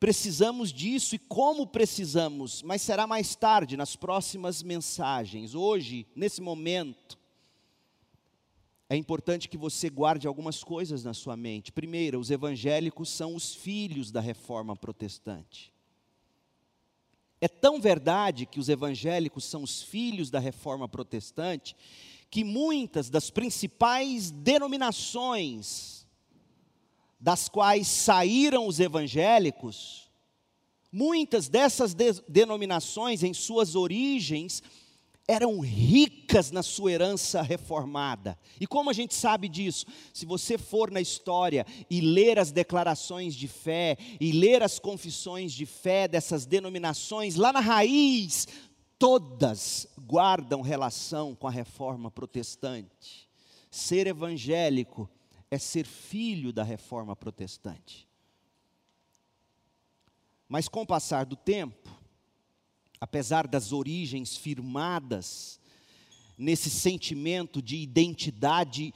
Precisamos 0.00 0.72
disso 0.72 1.14
e 1.14 1.18
como 1.18 1.66
precisamos, 1.66 2.62
mas 2.62 2.82
será 2.82 3.06
mais 3.06 3.34
tarde, 3.34 3.76
nas 3.76 3.96
próximas 3.96 4.62
mensagens. 4.62 5.54
Hoje, 5.54 6.06
nesse 6.14 6.40
momento, 6.40 7.18
é 8.94 8.98
importante 8.98 9.48
que 9.48 9.56
você 9.56 9.90
guarde 9.90 10.26
algumas 10.26 10.62
coisas 10.62 11.04
na 11.04 11.12
sua 11.12 11.36
mente. 11.36 11.72
Primeiro, 11.72 12.18
os 12.18 12.30
evangélicos 12.30 13.08
são 13.08 13.34
os 13.34 13.54
filhos 13.54 14.10
da 14.10 14.20
reforma 14.20 14.76
protestante. 14.76 15.72
É 17.40 17.48
tão 17.48 17.80
verdade 17.80 18.46
que 18.46 18.60
os 18.60 18.68
evangélicos 18.68 19.44
são 19.44 19.62
os 19.62 19.82
filhos 19.82 20.30
da 20.30 20.38
reforma 20.38 20.88
protestante 20.88 21.76
que 22.30 22.42
muitas 22.42 23.10
das 23.10 23.30
principais 23.30 24.30
denominações 24.30 26.06
das 27.20 27.48
quais 27.48 27.86
saíram 27.86 28.66
os 28.66 28.80
evangélicos, 28.80 30.10
muitas 30.92 31.48
dessas 31.48 31.94
de 31.94 32.12
denominações 32.28 33.22
em 33.22 33.32
suas 33.32 33.74
origens 33.74 34.62
eram 35.26 35.60
ricas 35.60 36.50
na 36.50 36.62
sua 36.62 36.92
herança 36.92 37.40
reformada. 37.40 38.38
E 38.60 38.66
como 38.66 38.90
a 38.90 38.92
gente 38.92 39.14
sabe 39.14 39.48
disso? 39.48 39.86
Se 40.12 40.26
você 40.26 40.58
for 40.58 40.90
na 40.90 41.00
história 41.00 41.66
e 41.88 42.00
ler 42.00 42.38
as 42.38 42.52
declarações 42.52 43.34
de 43.34 43.48
fé, 43.48 43.96
e 44.20 44.32
ler 44.32 44.62
as 44.62 44.78
confissões 44.78 45.52
de 45.52 45.64
fé 45.64 46.06
dessas 46.06 46.44
denominações, 46.44 47.36
lá 47.36 47.52
na 47.52 47.60
raiz, 47.60 48.46
todas 48.98 49.88
guardam 49.98 50.60
relação 50.60 51.34
com 51.34 51.48
a 51.48 51.50
reforma 51.50 52.10
protestante. 52.10 53.28
Ser 53.70 54.06
evangélico 54.06 55.08
é 55.50 55.58
ser 55.58 55.86
filho 55.86 56.52
da 56.52 56.62
reforma 56.62 57.16
protestante. 57.16 58.06
Mas 60.46 60.68
com 60.68 60.82
o 60.82 60.86
passar 60.86 61.24
do 61.24 61.34
tempo, 61.34 61.90
apesar 63.04 63.46
das 63.46 63.70
origens 63.70 64.34
firmadas 64.34 65.60
nesse 66.38 66.70
sentimento 66.70 67.60
de 67.60 67.76
identidade 67.76 68.94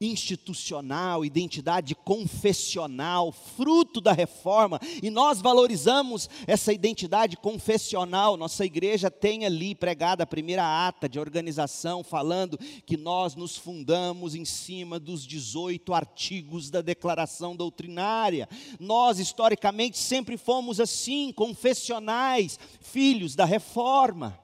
institucional, 0.00 1.26
identidade 1.26 1.94
confessional, 1.94 3.30
fruto 3.30 4.00
da 4.00 4.12
reforma, 4.12 4.80
e 5.02 5.10
nós 5.10 5.42
valorizamos 5.42 6.26
essa 6.46 6.72
identidade 6.72 7.36
confessional. 7.36 8.34
Nossa 8.34 8.64
igreja 8.64 9.10
tem 9.10 9.44
ali 9.44 9.74
pregada 9.74 10.22
a 10.22 10.26
primeira 10.26 10.88
ata 10.88 11.06
de 11.06 11.20
organização, 11.20 12.02
falando 12.02 12.56
que 12.86 12.96
nós 12.96 13.34
nos 13.34 13.58
fundamos 13.58 14.34
em 14.34 14.46
cima 14.46 14.98
dos 14.98 15.26
18 15.26 15.92
artigos 15.92 16.70
da 16.70 16.80
declaração 16.80 17.54
doutrinária. 17.54 18.48
Nós, 18.78 19.18
historicamente, 19.18 19.98
sempre 19.98 20.38
fomos 20.38 20.80
assim, 20.80 21.30
confessionais, 21.30 22.58
filhos 22.80 23.34
da 23.34 23.44
reforma. 23.44 24.40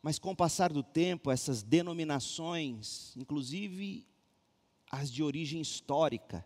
Mas 0.00 0.18
com 0.18 0.30
o 0.30 0.36
passar 0.36 0.72
do 0.72 0.82
tempo, 0.82 1.30
essas 1.30 1.62
denominações, 1.62 3.16
inclusive 3.16 4.04
as 4.92 5.10
de 5.10 5.22
origem 5.22 5.62
histórica, 5.62 6.44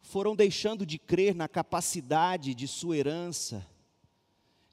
foram 0.00 0.34
deixando 0.34 0.86
de 0.86 0.98
crer 0.98 1.34
na 1.34 1.46
capacidade 1.46 2.54
de 2.54 2.66
sua 2.66 2.96
herança, 2.96 3.64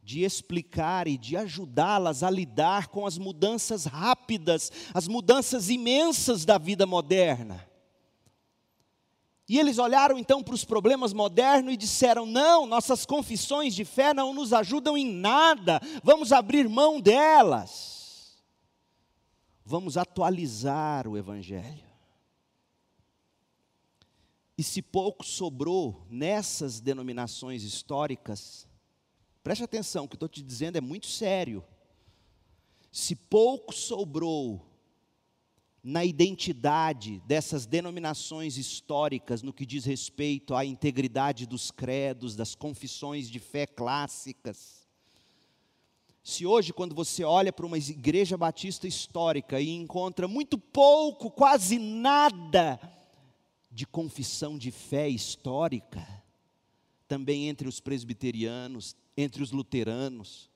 de 0.01 0.23
explicar 0.23 1.05
e 1.05 1.17
de 1.17 1.35
ajudá-las 1.35 2.23
a 2.23 2.29
lidar 2.29 2.87
com 2.87 3.05
as 3.05 3.17
mudanças 3.17 3.83
rápidas, 3.85 4.71
as 4.93 5.05
mudanças 5.05 5.69
imensas 5.69 6.45
da 6.45 6.57
vida 6.57 6.85
moderna. 6.85 7.67
E 9.49 9.59
eles 9.59 9.77
olharam 9.77 10.17
então 10.17 10.41
para 10.41 10.55
os 10.55 10.65
problemas 10.65 11.11
modernos 11.13 11.73
e 11.73 11.77
disseram: 11.77 12.25
não, 12.25 12.65
nossas 12.65 13.05
confissões 13.05 13.75
de 13.75 13.83
fé 13.85 14.13
não 14.13 14.33
nos 14.33 14.53
ajudam 14.53 14.97
em 14.97 15.05
nada, 15.05 15.81
vamos 16.03 16.31
abrir 16.31 16.67
mão 16.69 17.01
delas. 17.01 18.37
Vamos 19.63 19.97
atualizar 19.97 21.05
o 21.05 21.17
Evangelho. 21.17 21.86
E 24.57 24.63
se 24.63 24.81
pouco 24.81 25.23
sobrou 25.23 26.07
nessas 26.09 26.79
denominações 26.79 27.63
históricas, 27.63 28.67
preste 29.43 29.63
atenção, 29.63 30.05
o 30.05 30.07
que 30.07 30.15
estou 30.15 30.27
te 30.27 30.41
dizendo 30.41 30.77
é 30.77 30.81
muito 30.81 31.05
sério. 31.05 31.63
Se 32.91 33.15
pouco 33.15 33.71
sobrou 33.73 34.65
na 35.83 36.03
identidade 36.03 37.21
dessas 37.25 37.65
denominações 37.65 38.57
históricas 38.57 39.41
no 39.41 39.53
que 39.53 39.65
diz 39.65 39.85
respeito 39.85 40.55
à 40.55 40.65
integridade 40.65 41.45
dos 41.45 41.71
credos, 41.71 42.35
das 42.35 42.55
confissões 42.55 43.29
de 43.29 43.39
fé 43.39 43.65
clássicas. 43.65 44.85
Se 46.23 46.45
hoje, 46.45 46.73
quando 46.73 46.93
você 46.93 47.23
olha 47.23 47.53
para 47.53 47.65
uma 47.65 47.77
igreja 47.77 48.35
batista 48.35 48.85
histórica 48.85 49.61
e 49.61 49.69
encontra 49.69 50.27
muito 50.27 50.57
pouco, 50.57 51.31
quase 51.31 51.79
nada, 51.79 52.77
de 53.77 53.85
confissão 53.85 54.57
de 54.57 54.71
fé 54.71 55.07
histórica, 55.07 56.03
também 57.07 57.47
entre 57.47 57.67
os 57.67 57.79
presbiterianos, 57.79 58.95
entre 59.15 59.43
os 59.43 59.51
luteranos, 59.51 60.49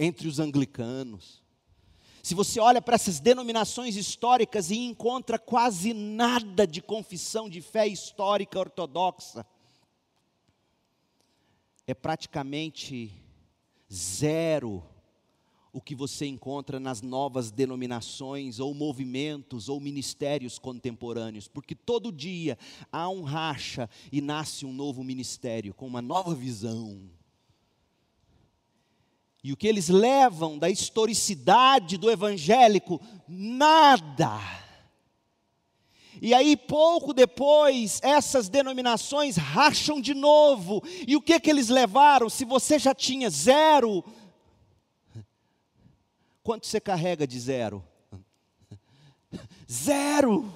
entre 0.00 0.26
os 0.26 0.38
anglicanos. 0.38 1.42
Se 2.22 2.34
você 2.34 2.58
olha 2.58 2.80
para 2.80 2.94
essas 2.94 3.20
denominações 3.20 3.94
históricas 3.94 4.70
e 4.70 4.78
encontra 4.78 5.38
quase 5.38 5.92
nada 5.92 6.66
de 6.66 6.80
confissão 6.80 7.46
de 7.46 7.60
fé 7.60 7.86
histórica 7.86 8.58
ortodoxa, 8.58 9.44
é 11.86 11.92
praticamente 11.92 13.12
zero 13.92 14.82
o 15.76 15.80
que 15.82 15.94
você 15.94 16.24
encontra 16.24 16.80
nas 16.80 17.02
novas 17.02 17.50
denominações, 17.50 18.60
ou 18.60 18.72
movimentos, 18.72 19.68
ou 19.68 19.78
ministérios 19.78 20.58
contemporâneos, 20.58 21.48
porque 21.48 21.74
todo 21.74 22.10
dia 22.10 22.56
há 22.90 23.10
um 23.10 23.20
racha 23.20 23.86
e 24.10 24.22
nasce 24.22 24.64
um 24.64 24.72
novo 24.72 25.04
ministério, 25.04 25.74
com 25.74 25.86
uma 25.86 26.00
nova 26.00 26.34
visão. 26.34 27.02
E 29.44 29.52
o 29.52 29.56
que 29.56 29.68
eles 29.68 29.90
levam 29.90 30.58
da 30.58 30.70
historicidade 30.70 31.98
do 31.98 32.10
evangélico? 32.10 32.98
Nada. 33.28 34.40
E 36.22 36.32
aí, 36.32 36.56
pouco 36.56 37.12
depois, 37.12 38.00
essas 38.02 38.48
denominações 38.48 39.36
racham 39.36 40.00
de 40.00 40.14
novo. 40.14 40.82
E 41.06 41.14
o 41.16 41.20
que 41.20 41.38
que 41.38 41.50
eles 41.50 41.68
levaram? 41.68 42.30
Se 42.30 42.46
você 42.46 42.78
já 42.78 42.94
tinha 42.94 43.28
zero, 43.28 44.02
Quanto 46.46 46.64
você 46.64 46.78
carrega 46.78 47.26
de 47.26 47.40
zero? 47.40 47.84
Zero! 49.68 50.54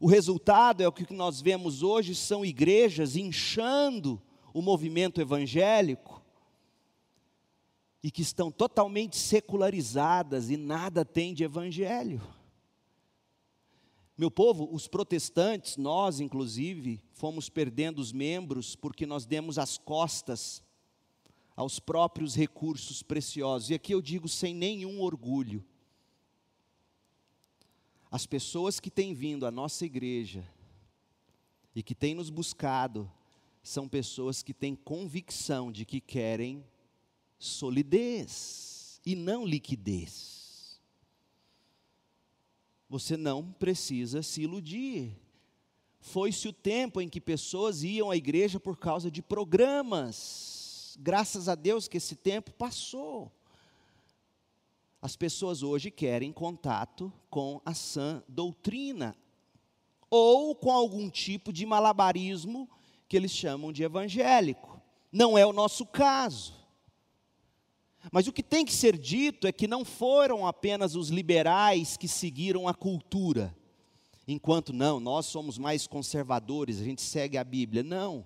O 0.00 0.06
resultado 0.06 0.84
é 0.84 0.86
o 0.86 0.92
que 0.92 1.12
nós 1.12 1.40
vemos 1.40 1.82
hoje: 1.82 2.14
são 2.14 2.44
igrejas 2.44 3.16
inchando 3.16 4.22
o 4.52 4.62
movimento 4.62 5.20
evangélico 5.20 6.22
e 8.04 8.08
que 8.08 8.22
estão 8.22 8.52
totalmente 8.52 9.16
secularizadas 9.16 10.48
e 10.48 10.56
nada 10.56 11.04
tem 11.04 11.34
de 11.34 11.42
evangelho. 11.42 12.22
Meu 14.16 14.30
povo, 14.30 14.68
os 14.72 14.86
protestantes, 14.86 15.76
nós 15.76 16.20
inclusive, 16.20 17.02
fomos 17.14 17.48
perdendo 17.48 17.98
os 17.98 18.12
membros 18.12 18.76
porque 18.76 19.06
nós 19.06 19.26
demos 19.26 19.58
as 19.58 19.76
costas 19.76 20.62
aos 21.56 21.78
próprios 21.78 22.34
recursos 22.34 23.02
preciosos. 23.02 23.70
E 23.70 23.74
aqui 23.74 23.92
eu 23.92 24.02
digo 24.02 24.28
sem 24.28 24.54
nenhum 24.54 25.00
orgulho. 25.00 25.64
As 28.10 28.26
pessoas 28.26 28.78
que 28.78 28.90
têm 28.90 29.14
vindo 29.14 29.46
à 29.46 29.50
nossa 29.50 29.84
igreja 29.84 30.48
e 31.74 31.82
que 31.82 31.94
têm 31.94 32.14
nos 32.14 32.30
buscado 32.30 33.10
são 33.62 33.88
pessoas 33.88 34.42
que 34.42 34.54
têm 34.54 34.76
convicção 34.76 35.72
de 35.72 35.84
que 35.84 36.00
querem 36.00 36.64
solidez 37.38 39.00
e 39.04 39.14
não 39.14 39.44
liquidez. 39.44 40.32
você 42.88 43.16
não 43.16 43.50
precisa 43.52 44.22
se 44.22 44.42
iludir. 44.42 45.16
Foi-se 45.98 46.46
o 46.46 46.52
tempo 46.52 47.00
em 47.00 47.08
que 47.08 47.20
pessoas 47.20 47.82
iam 47.82 48.10
à 48.10 48.16
igreja 48.16 48.60
por 48.60 48.76
causa 48.76 49.10
de 49.10 49.20
programas. 49.20 50.53
Graças 50.98 51.48
a 51.48 51.54
Deus 51.54 51.88
que 51.88 51.96
esse 51.96 52.16
tempo 52.16 52.52
passou. 52.52 53.32
As 55.00 55.16
pessoas 55.16 55.62
hoje 55.62 55.90
querem 55.90 56.32
contato 56.32 57.12
com 57.28 57.60
a 57.64 57.74
sã 57.74 58.22
doutrina 58.28 59.16
ou 60.08 60.54
com 60.54 60.70
algum 60.70 61.10
tipo 61.10 61.52
de 61.52 61.66
malabarismo 61.66 62.68
que 63.08 63.16
eles 63.16 63.30
chamam 63.30 63.72
de 63.72 63.82
evangélico. 63.82 64.80
Não 65.12 65.36
é 65.36 65.44
o 65.44 65.52
nosso 65.52 65.84
caso. 65.84 66.54
Mas 68.10 68.26
o 68.26 68.32
que 68.32 68.42
tem 68.42 68.64
que 68.64 68.72
ser 68.72 68.98
dito 68.98 69.46
é 69.46 69.52
que 69.52 69.66
não 69.66 69.84
foram 69.84 70.46
apenas 70.46 70.94
os 70.94 71.08
liberais 71.08 71.96
que 71.96 72.08
seguiram 72.08 72.68
a 72.68 72.74
cultura, 72.74 73.56
enquanto 74.26 74.72
não, 74.72 75.00
nós 75.00 75.26
somos 75.26 75.58
mais 75.58 75.86
conservadores, 75.86 76.80
a 76.80 76.84
gente 76.84 77.02
segue 77.02 77.38
a 77.38 77.44
Bíblia. 77.44 77.82
Não. 77.82 78.24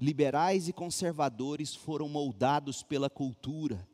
Liberais 0.00 0.66
e 0.66 0.72
conservadores 0.72 1.74
foram 1.74 2.08
moldados 2.08 2.82
pela 2.82 3.10
cultura. 3.10 3.86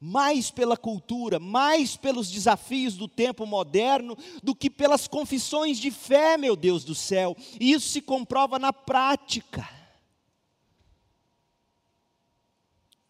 Mais 0.00 0.50
pela 0.50 0.78
cultura, 0.78 1.38
mais 1.38 1.94
pelos 1.94 2.30
desafios 2.30 2.96
do 2.96 3.06
tempo 3.06 3.44
moderno, 3.44 4.16
do 4.42 4.54
que 4.54 4.70
pelas 4.70 5.06
confissões 5.06 5.78
de 5.78 5.90
fé, 5.90 6.38
meu 6.38 6.56
Deus 6.56 6.82
do 6.82 6.94
céu. 6.94 7.36
E 7.60 7.72
isso 7.72 7.90
se 7.90 8.00
comprova 8.00 8.58
na 8.58 8.72
prática. 8.72 9.68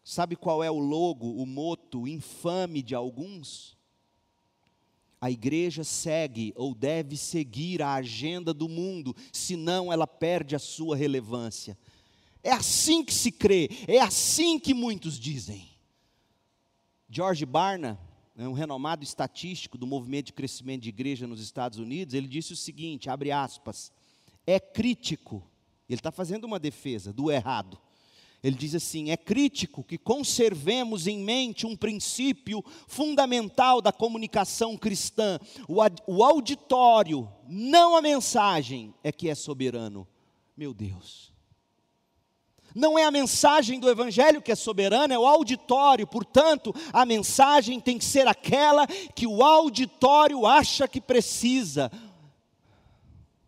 Sabe 0.03 0.35
qual 0.35 0.61
é 0.61 0.69
o 0.69 0.77
logo, 0.77 1.41
o 1.41 1.45
moto 1.45 2.05
infame 2.05 2.81
de 2.81 2.93
alguns? 2.93 3.77
A 5.21 5.29
igreja 5.29 5.83
segue 5.83 6.51
ou 6.55 6.73
deve 6.73 7.15
seguir 7.15 7.79
a 7.83 7.93
agenda 7.93 8.51
do 8.51 8.67
mundo, 8.67 9.15
senão 9.31 9.93
ela 9.93 10.07
perde 10.07 10.55
a 10.55 10.59
sua 10.59 10.97
relevância. 10.97 11.77
É 12.43 12.51
assim 12.51 13.05
que 13.05 13.13
se 13.13 13.31
crê, 13.31 13.69
é 13.87 13.99
assim 13.99 14.59
que 14.59 14.73
muitos 14.73 15.19
dizem. 15.19 15.69
George 17.07 17.45
Barna, 17.45 17.99
é 18.35 18.47
um 18.47 18.53
renomado 18.53 19.03
estatístico 19.03 19.77
do 19.77 19.85
movimento 19.85 20.27
de 20.27 20.33
crescimento 20.33 20.81
de 20.81 20.89
igreja 20.89 21.27
nos 21.27 21.39
Estados 21.39 21.77
Unidos, 21.77 22.15
ele 22.15 22.27
disse 22.27 22.53
o 22.53 22.57
seguinte: 22.57 23.07
abre 23.07 23.31
aspas, 23.31 23.91
é 24.47 24.59
crítico, 24.59 25.43
ele 25.87 25.99
está 25.99 26.11
fazendo 26.11 26.45
uma 26.45 26.57
defesa 26.57 27.13
do 27.13 27.29
errado 27.29 27.79
ele 28.43 28.55
diz 28.55 28.73
assim: 28.73 29.11
é 29.11 29.17
crítico 29.17 29.83
que 29.83 29.97
conservemos 29.97 31.05
em 31.05 31.19
mente 31.19 31.67
um 31.67 31.75
princípio 31.75 32.63
fundamental 32.87 33.81
da 33.81 33.91
comunicação 33.91 34.75
cristã. 34.75 35.39
O, 35.67 36.23
auditório, 36.23 37.31
não 37.47 37.95
a 37.95 38.01
mensagem, 38.01 38.93
é 39.03 39.11
que 39.11 39.29
é 39.29 39.35
soberano. 39.35 40.07
Meu 40.57 40.73
Deus. 40.73 41.31
Não 42.73 42.97
é 42.97 43.03
a 43.03 43.11
mensagem 43.11 43.81
do 43.81 43.89
Evangelho 43.89 44.41
que 44.41 44.51
é 44.51 44.55
soberana, 44.55 45.13
é 45.13 45.19
o 45.19 45.27
auditório. 45.27 46.07
Portanto, 46.07 46.73
a 46.93 47.05
mensagem 47.05 47.79
tem 47.81 47.97
que 47.97 48.05
ser 48.05 48.27
aquela 48.27 48.87
que 48.87 49.27
o 49.27 49.43
auditório 49.43 50.47
acha 50.47 50.87
que 50.87 51.01
precisa. 51.01 51.91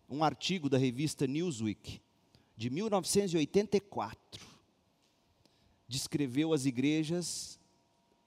Um 0.10 0.24
artigo 0.24 0.70
da 0.70 0.78
revista 0.78 1.26
Newsweek, 1.26 2.02
de 2.56 2.70
1984 2.70 4.53
descreveu 5.94 6.54
as 6.54 6.66
igrejas 6.66 7.60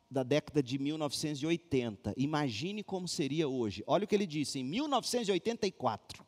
da 0.08 0.22
década 0.22 0.62
de 0.62 0.78
1980. 0.78 2.14
Imagine 2.16 2.84
como 2.84 3.08
seria 3.08 3.48
hoje. 3.48 3.82
Olha 3.88 4.04
o 4.04 4.06
que 4.06 4.14
ele 4.14 4.26
disse, 4.26 4.60
em 4.60 4.64
1984. 4.64 6.24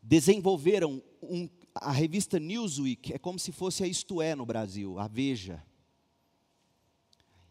Desenvolveram 0.00 1.02
um, 1.20 1.48
a 1.74 1.90
revista 1.90 2.38
Newsweek, 2.38 3.12
é 3.12 3.18
como 3.18 3.36
se 3.38 3.50
fosse 3.50 3.82
a 3.82 3.86
Isto 3.88 4.22
É 4.22 4.36
no 4.36 4.46
Brasil, 4.46 4.96
a 4.98 5.08
Veja. 5.08 5.60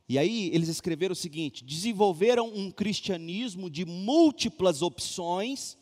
E 0.08 0.18
aí 0.18 0.50
eles 0.54 0.70
escreveram 0.70 1.12
o 1.12 1.16
seguinte: 1.16 1.64
desenvolveram 1.64 2.48
um 2.48 2.72
cristianismo 2.72 3.70
de 3.70 3.84
múltiplas 3.84 4.82
opções, 4.82 5.78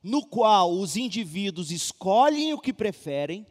no 0.00 0.24
qual 0.24 0.72
os 0.72 0.96
indivíduos 0.96 1.72
escolhem 1.72 2.52
o 2.52 2.60
que 2.60 2.72
preferem, 2.72 3.44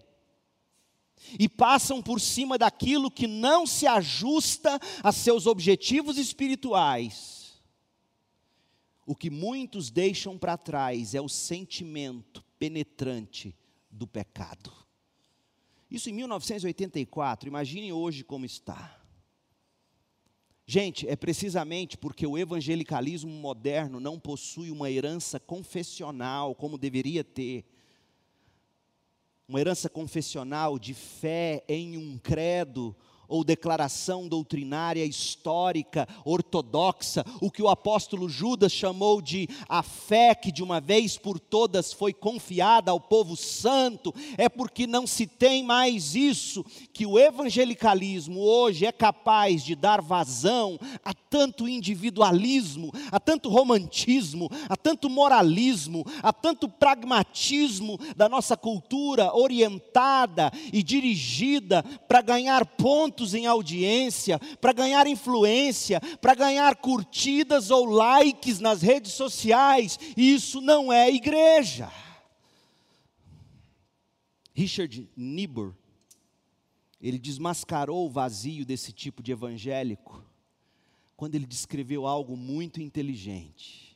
e 1.39 1.47
passam 1.47 2.01
por 2.01 2.19
cima 2.19 2.57
daquilo 2.57 3.11
que 3.11 3.27
não 3.27 3.65
se 3.65 3.87
ajusta 3.87 4.79
a 5.03 5.11
seus 5.11 5.45
objetivos 5.45 6.17
espirituais. 6.17 7.61
O 9.05 9.15
que 9.15 9.29
muitos 9.29 9.89
deixam 9.89 10.37
para 10.37 10.57
trás 10.57 11.15
é 11.15 11.21
o 11.21 11.27
sentimento 11.29 12.43
penetrante 12.57 13.55
do 13.89 14.07
pecado. 14.07 14.71
Isso 15.89 16.09
em 16.09 16.13
1984, 16.13 17.49
imagine 17.49 17.91
hoje 17.91 18.23
como 18.23 18.45
está. 18.45 18.97
Gente, 20.65 21.05
é 21.05 21.17
precisamente 21.17 21.97
porque 21.97 22.25
o 22.25 22.37
evangelicalismo 22.37 23.29
moderno 23.29 23.99
não 23.99 24.17
possui 24.17 24.71
uma 24.71 24.89
herança 24.89 25.37
confessional 25.37 26.55
como 26.55 26.77
deveria 26.77 27.25
ter 27.25 27.65
uma 29.51 29.59
herança 29.59 29.89
confessional 29.89 30.79
de 30.79 30.93
fé 30.93 31.61
em 31.67 31.97
um 31.97 32.17
credo 32.17 32.95
ou 33.31 33.45
declaração 33.45 34.27
doutrinária 34.27 35.05
histórica, 35.05 36.05
ortodoxa, 36.25 37.25
o 37.39 37.49
que 37.49 37.63
o 37.63 37.69
apóstolo 37.69 38.27
Judas 38.27 38.73
chamou 38.73 39.21
de 39.21 39.47
a 39.69 39.81
fé 39.81 40.35
que 40.35 40.51
de 40.51 40.61
uma 40.61 40.81
vez 40.81 41.17
por 41.17 41.39
todas 41.39 41.93
foi 41.93 42.11
confiada 42.11 42.91
ao 42.91 42.99
povo 42.99 43.37
santo, 43.37 44.13
é 44.37 44.49
porque 44.49 44.85
não 44.85 45.07
se 45.07 45.25
tem 45.25 45.63
mais 45.63 46.13
isso, 46.13 46.65
que 46.91 47.05
o 47.05 47.17
evangelicalismo 47.17 48.41
hoje 48.41 48.85
é 48.85 48.91
capaz 48.91 49.63
de 49.63 49.75
dar 49.75 50.01
vazão 50.01 50.77
a 51.05 51.13
tanto 51.13 51.69
individualismo, 51.69 52.91
a 53.09 53.19
tanto 53.19 53.47
romantismo, 53.47 54.49
a 54.67 54.75
tanto 54.75 55.09
moralismo, 55.09 56.05
a 56.21 56.33
tanto 56.33 56.67
pragmatismo 56.67 57.97
da 58.17 58.27
nossa 58.27 58.57
cultura 58.57 59.33
orientada 59.33 60.51
e 60.73 60.83
dirigida 60.83 61.81
para 62.09 62.21
ganhar 62.21 62.65
pontos 62.65 63.20
em 63.33 63.45
audiência, 63.45 64.39
para 64.59 64.73
ganhar 64.73 65.07
influência, 65.07 65.99
para 66.19 66.35
ganhar 66.35 66.75
curtidas 66.75 67.69
ou 67.71 67.85
likes 67.85 68.59
nas 68.59 68.81
redes 68.81 69.13
sociais. 69.13 69.99
Isso 70.17 70.61
não 70.61 70.91
é 70.91 71.09
igreja. 71.09 71.91
Richard 74.53 75.09
Niebuhr, 75.15 75.73
ele 76.99 77.17
desmascarou 77.17 78.05
o 78.05 78.09
vazio 78.09 78.65
desse 78.65 78.91
tipo 78.91 79.23
de 79.23 79.31
evangélico 79.31 80.23
quando 81.15 81.35
ele 81.35 81.45
descreveu 81.45 82.07
algo 82.07 82.35
muito 82.35 82.81
inteligente. 82.81 83.91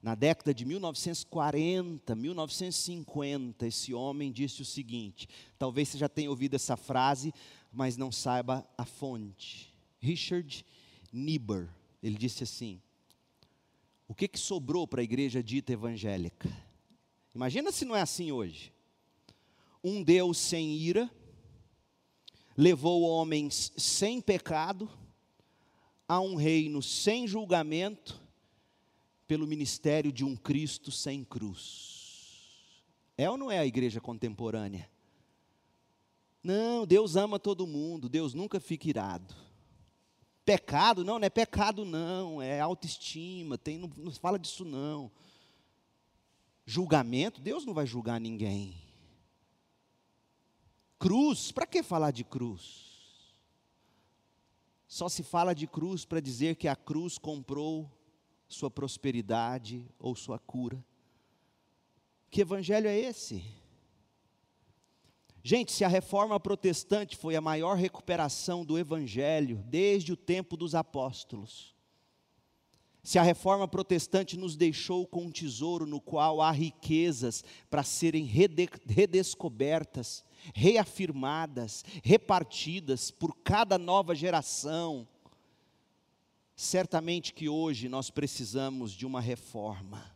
Na 0.00 0.14
década 0.14 0.54
de 0.54 0.64
1940, 0.64 2.14
1950, 2.14 3.66
esse 3.66 3.92
homem 3.92 4.30
disse 4.30 4.62
o 4.62 4.64
seguinte: 4.64 5.28
talvez 5.58 5.88
você 5.88 5.98
já 5.98 6.08
tenha 6.08 6.30
ouvido 6.30 6.54
essa 6.54 6.76
frase, 6.76 7.34
mas 7.72 7.96
não 7.96 8.10
saiba 8.10 8.68
a 8.76 8.84
fonte. 8.84 9.72
Richard 10.00 10.64
Niebuhr, 11.12 11.68
ele 12.02 12.16
disse 12.16 12.44
assim: 12.44 12.80
O 14.06 14.14
que, 14.14 14.28
que 14.28 14.38
sobrou 14.38 14.86
para 14.86 15.00
a 15.00 15.04
igreja 15.04 15.42
dita 15.42 15.72
evangélica? 15.72 16.50
Imagina 17.34 17.70
se 17.70 17.84
não 17.84 17.94
é 17.94 18.00
assim 18.00 18.32
hoje. 18.32 18.72
Um 19.82 20.02
Deus 20.02 20.38
sem 20.38 20.76
ira, 20.76 21.10
levou 22.56 23.02
homens 23.02 23.72
sem 23.76 24.20
pecado 24.20 24.90
a 26.08 26.20
um 26.20 26.34
reino 26.34 26.82
sem 26.82 27.28
julgamento 27.28 28.20
pelo 29.26 29.46
ministério 29.46 30.10
de 30.10 30.24
um 30.24 30.34
Cristo 30.34 30.90
sem 30.90 31.22
cruz. 31.22 32.82
É 33.16 33.30
ou 33.30 33.36
não 33.36 33.50
é 33.50 33.58
a 33.58 33.66
igreja 33.66 34.00
contemporânea? 34.00 34.88
Não, 36.48 36.86
Deus 36.86 37.14
ama 37.14 37.38
todo 37.38 37.66
mundo, 37.66 38.08
Deus 38.08 38.32
nunca 38.32 38.58
fica 38.58 38.88
irado. 38.88 39.34
Pecado, 40.46 41.04
não, 41.04 41.18
não 41.18 41.26
é 41.26 41.28
pecado, 41.28 41.84
não, 41.84 42.40
é 42.40 42.58
autoestima, 42.58 43.58
tem, 43.58 43.76
não, 43.76 43.90
não 43.98 44.10
fala 44.10 44.38
disso, 44.38 44.64
não. 44.64 45.10
Julgamento, 46.64 47.38
Deus 47.38 47.66
não 47.66 47.74
vai 47.74 47.84
julgar 47.84 48.18
ninguém. 48.18 48.82
Cruz, 50.98 51.52
para 51.52 51.66
que 51.66 51.82
falar 51.82 52.12
de 52.12 52.24
cruz? 52.24 52.86
Só 54.86 55.06
se 55.06 55.22
fala 55.22 55.54
de 55.54 55.66
cruz 55.66 56.06
para 56.06 56.18
dizer 56.18 56.56
que 56.56 56.66
a 56.66 56.74
cruz 56.74 57.18
comprou 57.18 57.92
sua 58.48 58.70
prosperidade 58.70 59.86
ou 59.98 60.16
sua 60.16 60.38
cura. 60.38 60.82
Que 62.30 62.40
evangelho 62.40 62.88
é 62.88 62.98
esse? 62.98 63.44
Gente, 65.42 65.72
se 65.72 65.84
a 65.84 65.88
reforma 65.88 66.38
protestante 66.38 67.16
foi 67.16 67.36
a 67.36 67.40
maior 67.40 67.76
recuperação 67.76 68.64
do 68.64 68.78
evangelho 68.78 69.62
desde 69.66 70.12
o 70.12 70.16
tempo 70.16 70.56
dos 70.56 70.74
apóstolos, 70.74 71.74
Se 73.08 73.18
a 73.18 73.22
reforma 73.22 73.66
protestante 73.66 74.36
nos 74.36 74.54
deixou 74.54 75.06
com 75.06 75.24
um 75.24 75.30
tesouro 75.30 75.86
no 75.86 75.98
qual 75.98 76.42
há 76.42 76.50
riquezas 76.50 77.42
para 77.70 77.82
serem 77.82 78.24
redescobertas, 78.86 80.22
reafirmadas, 80.54 81.86
repartidas 82.04 83.10
por 83.10 83.34
cada 83.42 83.78
nova 83.78 84.14
geração, 84.14 85.08
certamente 86.54 87.32
que 87.32 87.48
hoje 87.48 87.88
nós 87.88 88.10
precisamos 88.10 88.92
de 88.92 89.06
uma 89.06 89.22
reforma. 89.22 90.14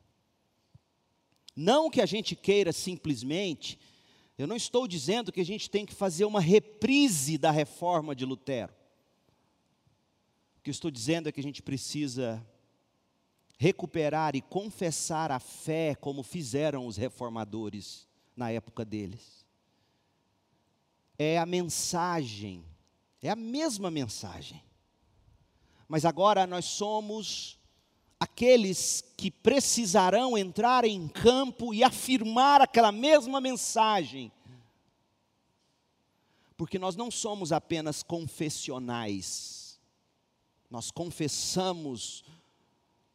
Não 1.56 1.88
que 1.88 2.02
a 2.02 2.06
gente 2.06 2.36
queira 2.36 2.74
simplesmente, 2.74 3.78
eu 4.42 4.48
não 4.48 4.56
estou 4.56 4.88
dizendo 4.88 5.30
que 5.30 5.40
a 5.40 5.44
gente 5.44 5.70
tem 5.70 5.86
que 5.86 5.94
fazer 5.94 6.24
uma 6.24 6.40
reprise 6.40 7.38
da 7.38 7.52
reforma 7.52 8.12
de 8.12 8.24
Lutero. 8.24 8.74
O 10.58 10.62
que 10.62 10.68
eu 10.68 10.72
estou 10.72 10.90
dizendo 10.90 11.28
é 11.28 11.32
que 11.32 11.38
a 11.38 11.42
gente 11.44 11.62
precisa 11.62 12.44
recuperar 13.56 14.34
e 14.34 14.42
confessar 14.42 15.30
a 15.30 15.38
fé 15.38 15.94
como 15.94 16.24
fizeram 16.24 16.88
os 16.88 16.96
reformadores 16.96 18.08
na 18.36 18.50
época 18.50 18.84
deles. 18.84 19.46
É 21.16 21.38
a 21.38 21.46
mensagem, 21.46 22.64
é 23.22 23.30
a 23.30 23.36
mesma 23.36 23.92
mensagem. 23.92 24.60
Mas 25.86 26.04
agora 26.04 26.48
nós 26.48 26.64
somos 26.64 27.60
aqueles 28.22 29.02
que 29.16 29.32
precisarão 29.32 30.38
entrar 30.38 30.84
em 30.84 31.08
campo 31.08 31.74
e 31.74 31.82
afirmar 31.82 32.60
aquela 32.60 32.92
mesma 32.92 33.40
mensagem. 33.40 34.30
Porque 36.56 36.78
nós 36.78 36.94
não 36.94 37.10
somos 37.10 37.50
apenas 37.50 38.00
confessionais, 38.00 39.80
nós 40.70 40.92
confessamos 40.92 42.22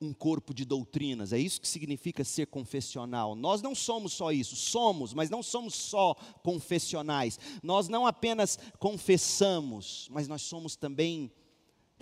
um 0.02 0.12
corpo 0.12 0.54
de 0.54 0.66
doutrinas, 0.66 1.32
é 1.32 1.40
isso 1.40 1.62
que 1.62 1.68
significa 1.70 2.26
ser 2.26 2.48
confessional. 2.48 3.34
Nós 3.34 3.62
não 3.62 3.74
somos 3.74 4.12
só 4.12 4.34
isso, 4.34 4.58
somos, 4.58 5.14
mas 5.14 5.30
não 5.30 5.42
somos 5.42 5.74
só 5.74 6.16
confessionais. 6.44 7.40
Nós 7.64 7.88
não 7.88 8.06
apenas 8.06 8.60
confessamos, 8.78 10.10
mas 10.12 10.28
nós 10.28 10.42
somos 10.42 10.76
também 10.76 11.32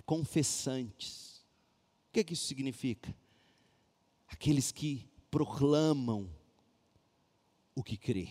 confessantes. 0.04 1.25
Que, 2.16 2.24
que 2.24 2.32
isso 2.32 2.46
significa? 2.46 3.14
Aqueles 4.26 4.72
que 4.72 5.06
proclamam 5.30 6.30
o 7.74 7.82
que 7.82 7.94
crê. 7.94 8.28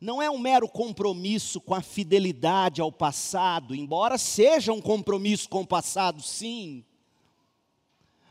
Não 0.00 0.22
é 0.22 0.30
um 0.30 0.38
mero 0.38 0.68
compromisso 0.68 1.60
com 1.60 1.74
a 1.74 1.82
fidelidade 1.82 2.80
ao 2.80 2.92
passado, 2.92 3.74
embora 3.74 4.16
seja 4.18 4.72
um 4.72 4.80
compromisso 4.80 5.48
com 5.48 5.62
o 5.62 5.66
passado, 5.66 6.22
sim 6.22 6.84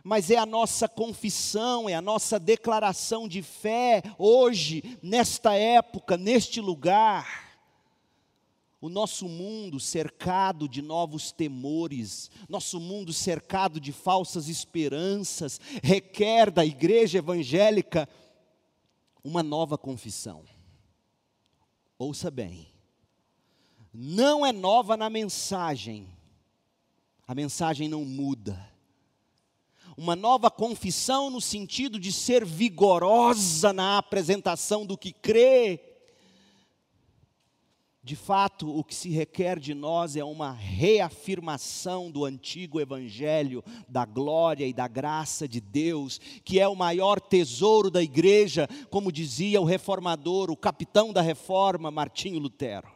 mas 0.03 0.31
é 0.31 0.37
a 0.37 0.47
nossa 0.47 0.87
confissão, 0.87 1.87
é 1.87 1.93
a 1.93 2.01
nossa 2.01 2.39
declaração 2.39 3.27
de 3.27 3.43
fé 3.43 4.01
hoje, 4.17 4.97
nesta 5.03 5.53
época, 5.53 6.17
neste 6.17 6.59
lugar. 6.59 7.50
O 8.81 8.89
nosso 8.89 9.29
mundo 9.29 9.79
cercado 9.79 10.67
de 10.67 10.81
novos 10.81 11.31
temores, 11.31 12.31
nosso 12.49 12.79
mundo 12.79 13.13
cercado 13.13 13.79
de 13.79 13.91
falsas 13.91 14.49
esperanças, 14.49 15.61
requer 15.83 16.49
da 16.49 16.65
igreja 16.65 17.19
evangélica 17.19 18.09
uma 19.23 19.43
nova 19.43 19.77
confissão. 19.77 20.43
Ouça 21.95 22.31
bem, 22.31 22.67
não 23.93 24.43
é 24.43 24.51
nova 24.51 24.97
na 24.97 25.11
mensagem, 25.11 26.07
a 27.27 27.35
mensagem 27.35 27.87
não 27.87 28.03
muda 28.03 28.71
uma 29.97 30.15
nova 30.15 30.49
confissão 30.49 31.29
no 31.29 31.41
sentido 31.41 31.99
de 31.99 32.11
ser 32.11 32.45
vigorosa 32.45 33.73
na 33.73 33.97
apresentação 33.97 34.85
do 34.85 34.97
que 34.97 35.11
crê. 35.11 35.90
De 38.03 38.15
fato, 38.15 38.75
o 38.75 38.83
que 38.83 38.95
se 38.95 39.09
requer 39.09 39.59
de 39.59 39.75
nós 39.75 40.15
é 40.15 40.23
uma 40.23 40.51
reafirmação 40.51 42.09
do 42.09 42.25
antigo 42.25 42.79
evangelho, 42.79 43.63
da 43.87 44.05
glória 44.05 44.65
e 44.65 44.73
da 44.73 44.87
graça 44.87 45.47
de 45.47 45.61
Deus, 45.61 46.19
que 46.43 46.59
é 46.59 46.67
o 46.67 46.75
maior 46.75 47.19
tesouro 47.21 47.91
da 47.91 48.01
igreja, 48.01 48.67
como 48.89 49.11
dizia 49.11 49.61
o 49.61 49.65
reformador, 49.65 50.49
o 50.49 50.57
capitão 50.57 51.13
da 51.13 51.21
reforma, 51.21 51.91
Martinho 51.91 52.39
Lutero. 52.39 52.91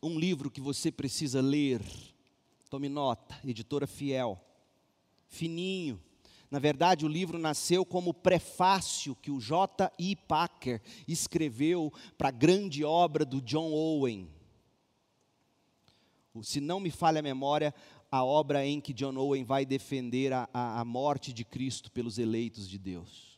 Um 0.00 0.18
livro 0.18 0.48
que 0.48 0.60
você 0.60 0.92
precisa 0.92 1.40
ler, 1.40 1.82
tome 2.70 2.88
nota, 2.88 3.36
editora 3.44 3.88
fiel 3.88 4.40
fininho. 5.28 6.00
Na 6.50 6.58
verdade, 6.58 7.04
o 7.04 7.08
livro 7.08 7.38
nasceu 7.38 7.84
como 7.84 8.14
prefácio 8.14 9.16
que 9.16 9.30
o 9.30 9.40
J.I. 9.40 10.16
Packer 10.16 10.80
escreveu 11.08 11.92
para 12.16 12.28
a 12.28 12.32
grande 12.32 12.84
obra 12.84 13.24
do 13.24 13.40
John 13.40 13.72
Owen. 13.72 14.30
Se 16.42 16.60
não 16.60 16.78
me 16.78 16.90
falha 16.90 17.20
a 17.20 17.22
memória, 17.22 17.74
a 18.10 18.24
obra 18.24 18.64
em 18.64 18.80
que 18.80 18.92
John 18.92 19.16
Owen 19.16 19.44
vai 19.44 19.64
defender 19.64 20.32
a, 20.32 20.48
a, 20.52 20.80
a 20.80 20.84
morte 20.84 21.32
de 21.32 21.44
Cristo 21.44 21.90
pelos 21.90 22.18
eleitos 22.18 22.68
de 22.68 22.78
Deus. 22.78 23.36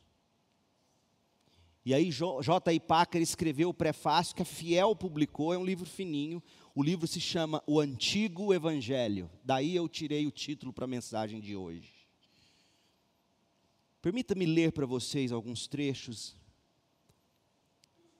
E 1.85 1.93
aí 1.93 2.11
J.I. 2.11 2.79
Packer 2.79 3.21
escreveu 3.21 3.69
o 3.69 3.73
prefácio 3.73 4.35
que 4.35 4.41
a 4.41 4.45
Fiel 4.45 4.95
publicou, 4.95 5.53
é 5.53 5.57
um 5.57 5.65
livro 5.65 5.85
fininho. 5.85 6.43
O 6.75 6.83
livro 6.83 7.07
se 7.07 7.19
chama 7.19 7.63
O 7.65 7.79
Antigo 7.79 8.53
Evangelho. 8.53 9.29
Daí 9.43 9.75
eu 9.75 9.89
tirei 9.89 10.27
o 10.27 10.31
título 10.31 10.71
para 10.71 10.85
a 10.85 10.87
mensagem 10.87 11.39
de 11.39 11.55
hoje. 11.55 11.98
Permita-me 14.01 14.45
ler 14.45 14.71
para 14.71 14.85
vocês 14.85 15.31
alguns 15.31 15.67
trechos 15.67 16.35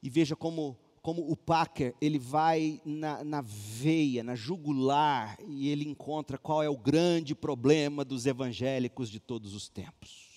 e 0.03 0.09
veja 0.09 0.35
como, 0.35 0.77
como 1.01 1.29
o 1.29 1.35
Packer 1.35 1.95
ele 2.01 2.19
vai 2.19 2.81
na, 2.83 3.23
na 3.23 3.41
veia, 3.41 4.23
na 4.23 4.35
jugular 4.35 5.37
e 5.47 5.69
ele 5.69 5.87
encontra 5.87 6.37
qual 6.37 6.61
é 6.61 6.69
o 6.69 6.77
grande 6.77 7.33
problema 7.33 8.03
dos 8.03 8.25
evangélicos 8.25 9.09
de 9.09 9.19
todos 9.19 9.53
os 9.53 9.69
tempos. 9.69 10.29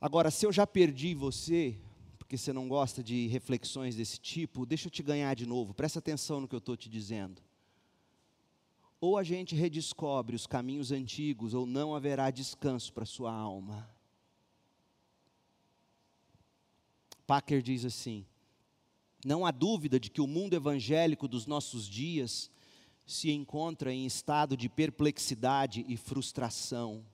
Agora, 0.00 0.30
se 0.30 0.46
eu 0.46 0.52
já 0.52 0.66
perdi 0.66 1.14
você, 1.14 1.78
porque 2.18 2.38
você 2.38 2.52
não 2.52 2.66
gosta 2.66 3.02
de 3.02 3.26
reflexões 3.26 3.96
desse 3.96 4.18
tipo, 4.18 4.64
deixa 4.64 4.86
eu 4.86 4.90
te 4.90 5.02
ganhar 5.02 5.34
de 5.34 5.44
novo, 5.44 5.74
presta 5.74 5.98
atenção 5.98 6.40
no 6.40 6.48
que 6.48 6.54
eu 6.54 6.58
estou 6.58 6.76
te 6.76 6.88
dizendo. 6.88 7.42
Ou 9.04 9.18
a 9.18 9.22
gente 9.22 9.54
redescobre 9.54 10.34
os 10.34 10.46
caminhos 10.46 10.90
antigos, 10.90 11.52
ou 11.52 11.66
não 11.66 11.94
haverá 11.94 12.30
descanso 12.30 12.90
para 12.90 13.04
sua 13.04 13.30
alma. 13.30 13.86
Packer 17.26 17.60
diz 17.60 17.84
assim: 17.84 18.24
não 19.22 19.44
há 19.44 19.50
dúvida 19.50 20.00
de 20.00 20.10
que 20.10 20.22
o 20.22 20.26
mundo 20.26 20.54
evangélico 20.54 21.28
dos 21.28 21.46
nossos 21.46 21.86
dias 21.86 22.50
se 23.04 23.30
encontra 23.30 23.92
em 23.92 24.06
estado 24.06 24.56
de 24.56 24.70
perplexidade 24.70 25.84
e 25.86 25.98
frustração 25.98 27.04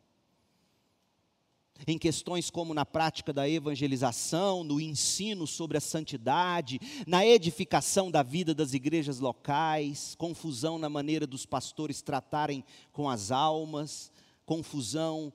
em 1.87 1.99
questões 1.99 2.51
como 2.51 2.75
na 2.75 2.85
prática 2.85 3.33
da 3.33 3.49
evangelização, 3.49 4.65
no 4.65 4.81
ensino 4.81 5.47
sobre 5.47 5.79
a 5.79 5.81
santidade, 5.81 6.81
na 7.07 7.25
edificação 7.25 8.11
da 8.11 8.23
vida 8.23 8.55
das 8.55 8.75
igrejas 8.75 9.21
locais, 9.21 10.15
confusão 10.17 10.79
na 10.79 10.89
maneira 10.89 11.27
dos 11.27 11.47
pastores 11.47 12.03
tratarem 12.03 12.65
com 12.93 13.09
as 13.09 13.31
almas, 13.31 14.13
confusão 14.45 15.33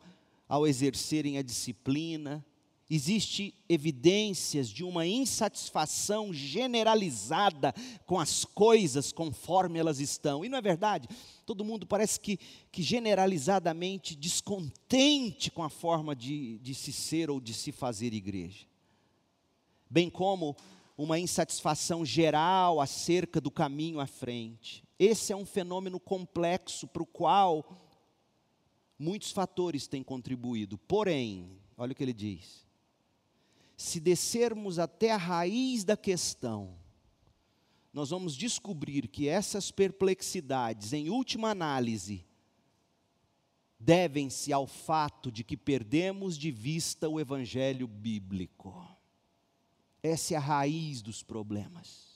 ao 0.48 0.68
exercerem 0.68 1.38
a 1.38 1.42
disciplina. 1.42 2.46
Existe 2.90 3.54
evidências 3.68 4.70
de 4.70 4.84
uma 4.84 5.08
insatisfação 5.08 6.32
generalizada 6.32 7.74
com 8.06 8.20
as 8.20 8.46
coisas 8.46 9.12
conforme 9.12 9.80
elas 9.80 10.00
estão. 10.00 10.46
E 10.46 10.50
não 10.50 10.58
é 10.58 10.62
verdade? 10.62 11.08
todo 11.46 11.64
mundo 11.64 11.86
parece 11.86 12.20
que, 12.20 12.38
que 12.72 12.82
generalizadamente 12.82 14.16
descontente 14.16 15.52
com 15.52 15.64
a 15.64 15.70
forma 15.70 16.16
de, 16.16 16.58
de 16.60 16.74
se 16.74 16.92
ser 16.92 17.30
ou 17.30 17.40
de 17.40 17.54
se 17.54 17.72
fazer 17.72 18.14
igreja. 18.14 18.66
Bem 19.90 20.10
como 20.10 20.56
uma 20.98 21.20
insatisfação 21.20 22.04
geral 22.04 22.82
acerca 22.82 23.40
do 23.40 23.52
caminho 23.52 24.00
à 24.00 24.08
frente. 24.08 24.84
Esse 24.98 25.32
é 25.32 25.36
um 25.36 25.46
fenômeno 25.46 26.00
complexo 26.00 26.88
para 26.88 27.04
o 27.04 27.06
qual 27.06 27.64
muitos 28.98 29.32
fatores 29.32 29.88
têm 29.88 30.02
contribuído. 30.02 30.78
Porém, 30.78 31.60
olha 31.78 31.92
o 31.92 31.96
que 31.96 32.04
ele 32.04 32.14
diz: 32.14 32.65
se 33.78 34.00
descermos 34.00 34.80
até 34.80 35.12
a 35.12 35.18
raiz 35.18 35.84
da 35.84 35.98
questão, 35.98 36.78
nós 37.92 38.10
vamos 38.10 38.36
descobrir 38.36 39.08
que 39.08 39.28
essas 39.28 39.72
perplexidades, 39.72 40.94
em 40.94 41.10
última 41.10 41.50
análise, 41.50 42.26
devem-se 43.80 44.52
ao 44.52 44.68
fato 44.68 45.32
de 45.32 45.44
que 45.44 45.56
perdemos 45.56 46.38
de 46.38 46.52
vista 46.52 47.08
o 47.08 47.20
evangelho 47.20 47.88
bíblico. 47.88 48.86
Essa 50.02 50.34
é 50.34 50.38
a 50.38 50.42
raiz 50.42 51.02
dos 51.02 51.24
problemas. 51.24 52.16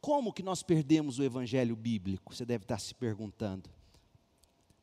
Como 0.00 0.32
que 0.32 0.42
nós 0.42 0.62
perdemos 0.62 1.18
o 1.18 1.24
evangelho 1.24 1.74
bíblico? 1.74 2.34
Você 2.34 2.44
deve 2.44 2.64
estar 2.64 2.78
se 2.78 2.94
perguntando. 2.94 3.68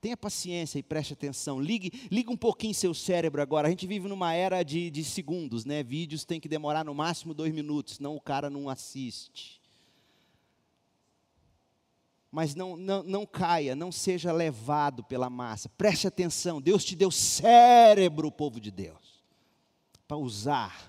Tenha 0.06 0.16
paciência 0.16 0.78
e 0.78 0.84
preste 0.84 1.14
atenção. 1.14 1.60
Ligue, 1.60 1.92
ligue 2.12 2.30
um 2.30 2.38
pouquinho 2.38 2.76
seu 2.76 2.94
cérebro 2.94 3.42
agora. 3.42 3.68
A 3.68 3.72
gente 3.72 3.88
vive 3.88 4.08
numa 4.08 4.36
era 4.36 4.62
de, 4.62 4.92
de 4.92 5.04
segundos, 5.04 5.66
né? 5.66 5.82
Vídeos 5.82 6.24
tem 6.24 6.40
que 6.40 6.48
demorar 6.48 6.86
no 6.86 6.94
máximo 6.94 7.34
dois 7.34 7.52
minutos, 7.52 7.96
senão 7.96 8.16
o 8.16 8.22
cara 8.22 8.48
não 8.48 8.70
assiste. 8.70 9.60
Mas 12.32 12.54
não, 12.54 12.78
não, 12.78 13.02
não 13.02 13.26
caia, 13.26 13.76
não 13.76 13.92
seja 13.92 14.32
levado 14.32 15.04
pela 15.04 15.28
massa. 15.28 15.70
Preste 15.70 16.06
atenção. 16.06 16.62
Deus 16.62 16.86
te 16.86 16.96
deu 16.96 17.10
cérebro, 17.10 18.32
povo 18.32 18.60
de 18.60 18.70
Deus, 18.70 19.24
para 20.08 20.18
usar. 20.18 20.88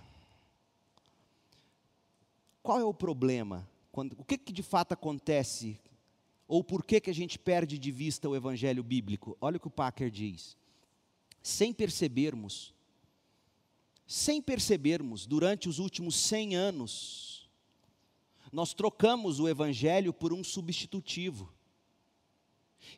Qual 2.62 2.78
é 2.78 2.84
o 2.84 2.92
problema? 2.92 3.66
Quando, 3.90 4.12
o 4.18 4.24
que, 4.26 4.36
que 4.36 4.52
de 4.52 4.62
fato 4.62 4.92
acontece 4.92 5.80
ou 6.48 6.62
por 6.62 6.84
que, 6.84 7.00
que 7.00 7.10
a 7.10 7.14
gente 7.14 7.38
perde 7.38 7.78
de 7.78 7.90
vista 7.90 8.28
o 8.28 8.36
evangelho 8.36 8.82
bíblico? 8.82 9.36
Olha 9.40 9.56
o 9.56 9.60
que 9.60 9.66
o 9.66 9.70
Packer 9.70 10.10
diz. 10.10 10.56
Sem 11.42 11.72
percebermos, 11.72 12.74
sem 14.06 14.40
percebermos, 14.40 15.26
durante 15.26 15.68
os 15.68 15.80
últimos 15.80 16.14
100 16.16 16.54
anos, 16.54 17.50
nós 18.52 18.72
trocamos 18.72 19.40
o 19.40 19.48
evangelho 19.48 20.12
por 20.12 20.32
um 20.32 20.44
substitutivo. 20.44 21.52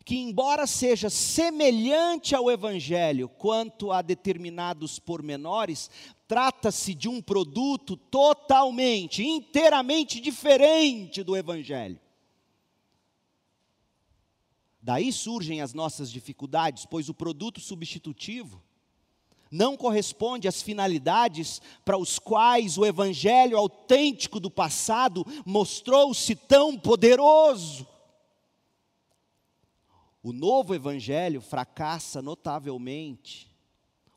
Que, 0.05 0.17
embora 0.17 0.67
seja 0.67 1.09
semelhante 1.09 2.35
ao 2.35 2.51
evangelho 2.51 3.27
quanto 3.27 3.91
a 3.91 4.03
determinados 4.03 4.99
pormenores, 4.99 5.91
trata-se 6.27 6.95
de 6.95 7.09
um 7.09 7.23
produto 7.23 7.97
totalmente, 7.97 9.25
inteiramente 9.25 10.21
diferente 10.21 11.23
do 11.23 11.35
evangelho. 11.35 11.99
Daí 14.81 15.13
surgem 15.13 15.61
as 15.61 15.75
nossas 15.75 16.11
dificuldades, 16.11 16.87
pois 16.87 17.09
o 17.09 17.15
produto 17.15 17.61
substitutivo 17.61 18.63
não 19.51 19.77
corresponde 19.77 20.47
às 20.47 20.63
finalidades 20.63 21.61
para 21.85 21.97
os 21.97 22.19
quais 22.19 22.77
o 22.77 22.85
evangelho 22.85 23.57
autêntico 23.57 24.39
do 24.39 24.51
passado 24.51 25.25
mostrou-se 25.45 26.35
tão 26.37 26.79
poderoso. 26.79 27.87
O 30.23 30.33
novo 30.33 30.75
evangelho 30.75 31.41
fracassa 31.41 32.21
notavelmente 32.21 33.48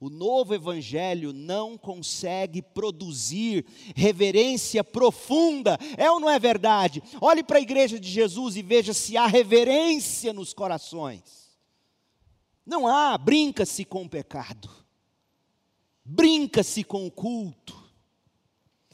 o 0.02 0.10
novo 0.10 0.56
evangelho 0.56 1.32
não 1.32 1.78
consegue 1.78 2.60
produzir 2.60 3.64
reverência 3.96 4.84
profunda. 4.84 5.78
É 5.96 6.10
ou 6.10 6.20
não 6.20 6.28
é 6.28 6.40
verdade? 6.40 7.04
Olhe 7.22 7.44
para 7.44 7.60
a 7.60 7.62
igreja 7.62 8.00
de 8.00 8.10
Jesus 8.10 8.56
e 8.56 8.64
veja 8.64 8.96
se 8.96 9.16
há 9.16 9.28
reverência 9.28 10.34
nos 10.34 10.56
corações. 10.56 11.52
Não 12.66 12.88
há, 12.88 13.16
brinca-se 13.16 13.86
com 13.86 14.06
o 14.06 14.10
pecado. 14.10 14.68
Brinca-se 16.04 16.84
com 16.84 17.06
o 17.06 17.12
culto. 17.12 17.80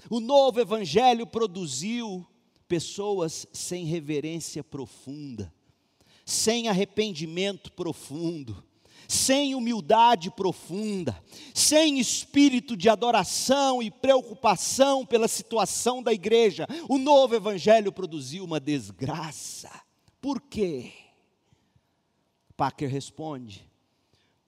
O 0.10 0.20
novo 0.20 0.60
evangelho 0.60 1.26
produziu 1.26 2.28
pessoas 2.68 3.48
sem 3.54 3.86
reverência 3.86 4.62
profunda, 4.62 5.54
sem 6.26 6.68
arrependimento 6.68 7.72
profundo 7.72 8.67
sem 9.08 9.56
humildade 9.56 10.30
profunda, 10.30 11.22
sem 11.54 12.00
espírito 12.00 12.76
de 12.76 12.90
adoração 12.90 13.82
e 13.82 13.90
preocupação 13.90 15.06
pela 15.06 15.28
situação 15.28 16.04
da 16.04 16.14
igreja, 16.14 16.68
o 16.90 16.98
novo 16.98 17.36
evangelho 17.36 17.92
produziu 17.92 18.44
uma 18.44 18.60
desgraça. 18.60 19.70
Por 20.20 20.42
quê? 20.42 20.92
Packer 22.56 22.90
responde: 22.90 23.66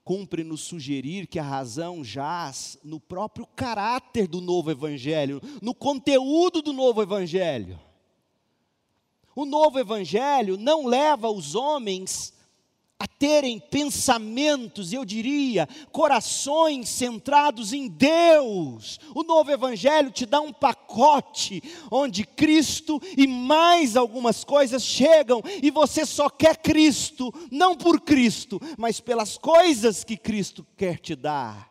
cumpre-nos 0.04 0.62
sugerir 0.62 1.28
que 1.28 1.38
a 1.38 1.43
razão 1.43 2.04
jaz 2.04 2.78
no 2.84 3.00
próprio 3.00 3.45
caráter 3.45 4.28
do 4.28 4.41
novo 4.41 4.72
evangelho, 4.72 5.39
no 5.62 5.74
conteúdo 5.74 6.62
do 6.62 6.74
novo 6.74 7.02
evangelho. 7.02 7.80
O 9.36 9.45
novo 9.45 9.80
evangelho 9.80 10.58
não 10.58 10.86
leva 10.86 11.30
os 11.30 11.56
homens 11.56 12.34
a 12.99 13.07
terem 13.07 13.62
pensamentos, 13.62 14.91
eu 14.91 15.05
diria, 15.05 15.65
corações 15.89 16.89
centrados 16.89 17.71
em 17.71 17.88
Deus. 17.88 18.99
O 19.15 19.23
novo 19.23 19.49
Evangelho 19.49 20.12
te 20.12 20.25
dá 20.25 20.41
um 20.41 20.51
pacote 20.51 21.63
onde 21.89 22.25
Cristo 22.25 23.01
e 23.17 23.25
mais 23.25 23.95
algumas 23.95 24.43
coisas 24.43 24.83
chegam 24.83 25.41
e 25.63 25.71
você 25.71 26.05
só 26.05 26.29
quer 26.29 26.57
Cristo, 26.57 27.33
não 27.49 27.73
por 27.73 28.01
Cristo, 28.01 28.59
mas 28.77 28.99
pelas 28.99 29.38
coisas 29.38 30.03
que 30.03 30.17
Cristo 30.17 30.67
quer 30.75 30.99
te 30.99 31.15
dar. 31.15 31.69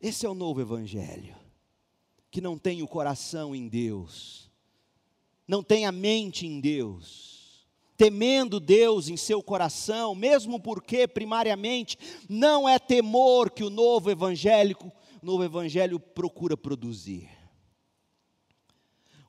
Esse 0.00 0.24
é 0.24 0.28
o 0.28 0.34
novo 0.34 0.60
Evangelho, 0.60 1.34
que 2.30 2.40
não 2.40 2.56
tem 2.56 2.80
o 2.80 2.88
coração 2.88 3.56
em 3.56 3.66
Deus, 3.66 4.48
não 5.48 5.64
tem 5.64 5.84
a 5.84 5.90
mente 5.90 6.46
em 6.46 6.60
Deus 6.60 7.29
temendo 8.00 8.58
Deus 8.58 9.10
em 9.10 9.16
seu 9.18 9.42
coração, 9.42 10.14
mesmo 10.14 10.58
porque 10.58 11.06
primariamente 11.06 11.98
não 12.30 12.66
é 12.66 12.78
temor 12.78 13.50
que 13.50 13.62
o 13.62 13.68
novo 13.68 14.10
evangélico, 14.10 14.90
novo 15.22 15.44
evangelho 15.44 16.00
procura 16.00 16.56
produzir. 16.56 17.28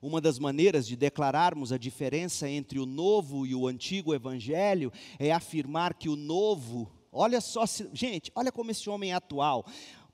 Uma 0.01 0.21
das 0.21 0.39
maneiras 0.39 0.87
de 0.87 0.95
declararmos 0.95 1.73
a 1.73 1.77
diferença 1.77 2.49
entre 2.49 2.79
o 2.79 2.85
novo 2.85 3.45
e 3.45 3.53
o 3.53 3.67
antigo 3.67 4.15
evangelho 4.15 4.89
é 5.19 5.33
afirmar 5.33 5.93
que 5.93 6.07
o 6.07 6.15
novo, 6.15 6.89
olha 7.11 7.41
só, 7.41 7.65
gente, 7.91 8.31
olha 8.33 8.53
como 8.53 8.71
esse 8.71 8.89
homem 8.89 9.11
é 9.11 9.15
atual. 9.15 9.65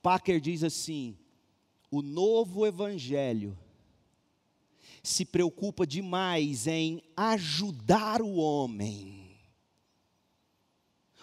Packer 0.02 0.41
diz 0.41 0.63
assim: 0.63 1.15
o 1.91 2.02
novo 2.02 2.65
evangelho 2.65 3.56
se 5.03 5.25
preocupa 5.25 5.86
demais 5.86 6.67
em 6.67 7.01
ajudar 7.15 8.21
o 8.21 8.36
homem. 8.36 9.17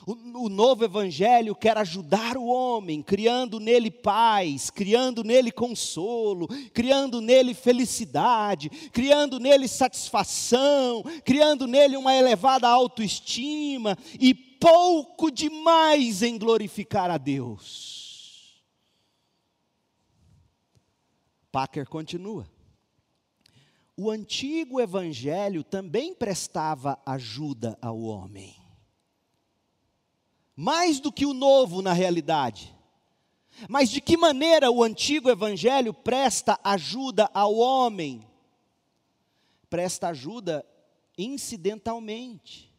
O, 0.06 0.50
novo 0.50 0.84
evangelho 0.84 1.54
quer 1.54 1.78
ajudar 1.78 2.36
o 2.36 2.44
homem, 2.44 3.02
criando 3.02 3.58
nele 3.58 3.90
paz, 3.90 4.68
criando 4.68 5.24
nele 5.24 5.50
consolo, 5.50 6.46
criando 6.74 7.22
nele 7.22 7.54
felicidade, 7.54 8.68
criando 8.92 9.40
nele 9.40 9.66
satisfação, 9.66 11.02
criando 11.24 11.66
nele 11.66 11.96
uma 11.96 12.14
elevada 12.14 12.68
autoestima 12.68 13.96
e 14.20 14.34
pouco 14.34 15.30
demais 15.30 16.22
em 16.22 16.36
glorificar 16.36 17.10
a 17.10 17.16
Deus. 17.16 18.62
Packer 21.50 21.88
continua 21.88 22.53
o 23.96 24.10
antigo 24.10 24.80
evangelho 24.80 25.62
também 25.62 26.14
prestava 26.14 26.98
ajuda 27.06 27.78
ao 27.80 28.00
homem. 28.00 28.56
Mais 30.56 31.00
do 31.00 31.12
que 31.12 31.24
o 31.24 31.32
novo, 31.32 31.80
na 31.80 31.92
realidade. 31.92 32.74
Mas 33.68 33.88
de 33.88 34.00
que 34.00 34.16
maneira 34.16 34.70
o 34.70 34.82
antigo 34.82 35.30
evangelho 35.30 35.94
presta 35.94 36.58
ajuda 36.62 37.30
ao 37.32 37.54
homem? 37.54 38.26
Presta 39.70 40.08
ajuda 40.08 40.66
incidentalmente 41.16 42.73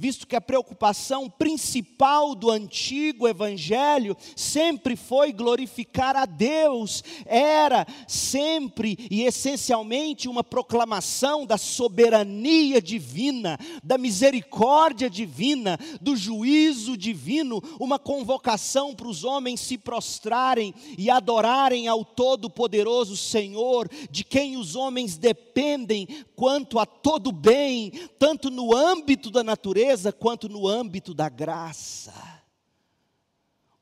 visto 0.00 0.26
que 0.26 0.34
a 0.34 0.40
preocupação 0.40 1.28
principal 1.28 2.34
do 2.34 2.50
antigo 2.50 3.28
evangelho 3.28 4.16
sempre 4.34 4.96
foi 4.96 5.30
glorificar 5.30 6.16
a 6.16 6.24
Deus, 6.24 7.04
era 7.26 7.86
sempre 8.08 8.96
e 9.10 9.24
essencialmente 9.24 10.26
uma 10.26 10.42
proclamação 10.42 11.44
da 11.44 11.58
soberania 11.58 12.80
divina, 12.80 13.58
da 13.84 13.98
misericórdia 13.98 15.10
divina, 15.10 15.78
do 16.00 16.16
juízo 16.16 16.96
divino, 16.96 17.62
uma 17.78 17.98
convocação 17.98 18.94
para 18.94 19.06
os 19.06 19.22
homens 19.22 19.60
se 19.60 19.76
prostrarem 19.76 20.74
e 20.96 21.10
adorarem 21.10 21.88
ao 21.88 22.06
Todo-Poderoso 22.06 23.18
Senhor, 23.18 23.86
de 24.10 24.24
quem 24.24 24.56
os 24.56 24.74
homens 24.74 25.18
dependem 25.18 26.08
quanto 26.34 26.78
a 26.78 26.86
todo 26.86 27.30
bem, 27.30 27.92
tanto 28.18 28.48
no 28.48 28.74
âmbito 28.74 29.30
da 29.30 29.44
natureza, 29.90 30.12
quanto 30.12 30.48
no 30.48 30.68
âmbito 30.68 31.12
da 31.12 31.28
graça. 31.28 32.12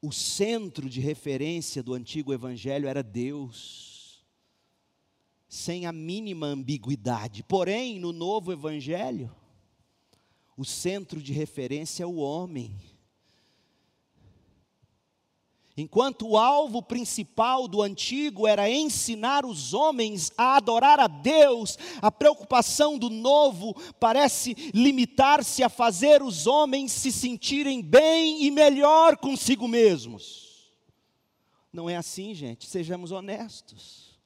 O 0.01 0.13
centro 0.13 0.89
de 0.89 1.01
referência 1.01 1.83
do 1.83 1.93
antigo 1.93 2.33
evangelho 2.33 2.89
era 2.89 3.03
Deus, 3.03 4.25
sem 5.49 5.87
a 5.87 5.93
mínima 5.93 6.47
ambiguidade. 6.47 7.43
Porém, 7.43 7.99
no 7.99 8.13
novo 8.13 8.53
evangelho, 8.53 9.35
o 10.57 10.65
centro 10.65 11.21
de 11.21 11.33
referência 11.33 12.05
é 12.05 12.07
o 12.07 12.17
homem. 12.17 12.75
Enquanto 15.79 16.27
o 16.27 16.37
alvo 16.37 16.83
principal 16.83 17.69
do 17.69 17.81
antigo 17.81 18.49
era 18.49 18.69
ensinar 18.69 19.47
os 19.47 19.73
homens 19.73 20.33
a 20.37 20.57
adorar 20.57 20.99
a 20.99 21.07
Deus, 21.07 21.79
a 22.03 22.11
preocupação 22.11 22.99
do 22.99 23.09
novo 23.09 23.75
parece 24.01 24.57
limitar-se 24.75 25.63
a 25.63 25.69
fazer 25.69 26.21
os 26.21 26.49
homens 26.49 26.91
se 26.91 27.13
sentirem 27.13 27.81
bem 27.81 28.43
e 28.43 28.51
melhor 28.51 29.17
consigo 29.19 29.69
mesmos. 29.69 30.73
Não 31.73 31.89
é 31.89 31.95
assim, 31.95 32.35
gente, 32.35 32.67
sejamos 32.67 33.13
honestos. 33.13 34.19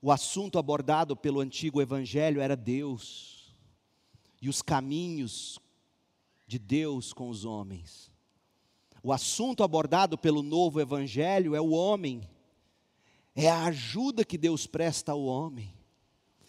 O 0.00 0.10
assunto 0.10 0.58
abordado 0.58 1.14
pelo 1.14 1.40
antigo 1.40 1.82
evangelho 1.82 2.40
era 2.40 2.56
Deus 2.56 3.54
e 4.40 4.48
os 4.48 4.62
caminhos 4.62 5.58
de 6.46 6.58
Deus 6.58 7.12
com 7.12 7.28
os 7.28 7.44
homens. 7.44 8.11
O 9.02 9.12
assunto 9.12 9.64
abordado 9.64 10.16
pelo 10.16 10.42
novo 10.42 10.80
evangelho 10.80 11.54
é 11.54 11.60
o 11.60 11.70
homem, 11.70 12.28
é 13.34 13.50
a 13.50 13.64
ajuda 13.64 14.24
que 14.24 14.38
Deus 14.38 14.66
presta 14.66 15.12
ao 15.12 15.24
homem. 15.24 15.74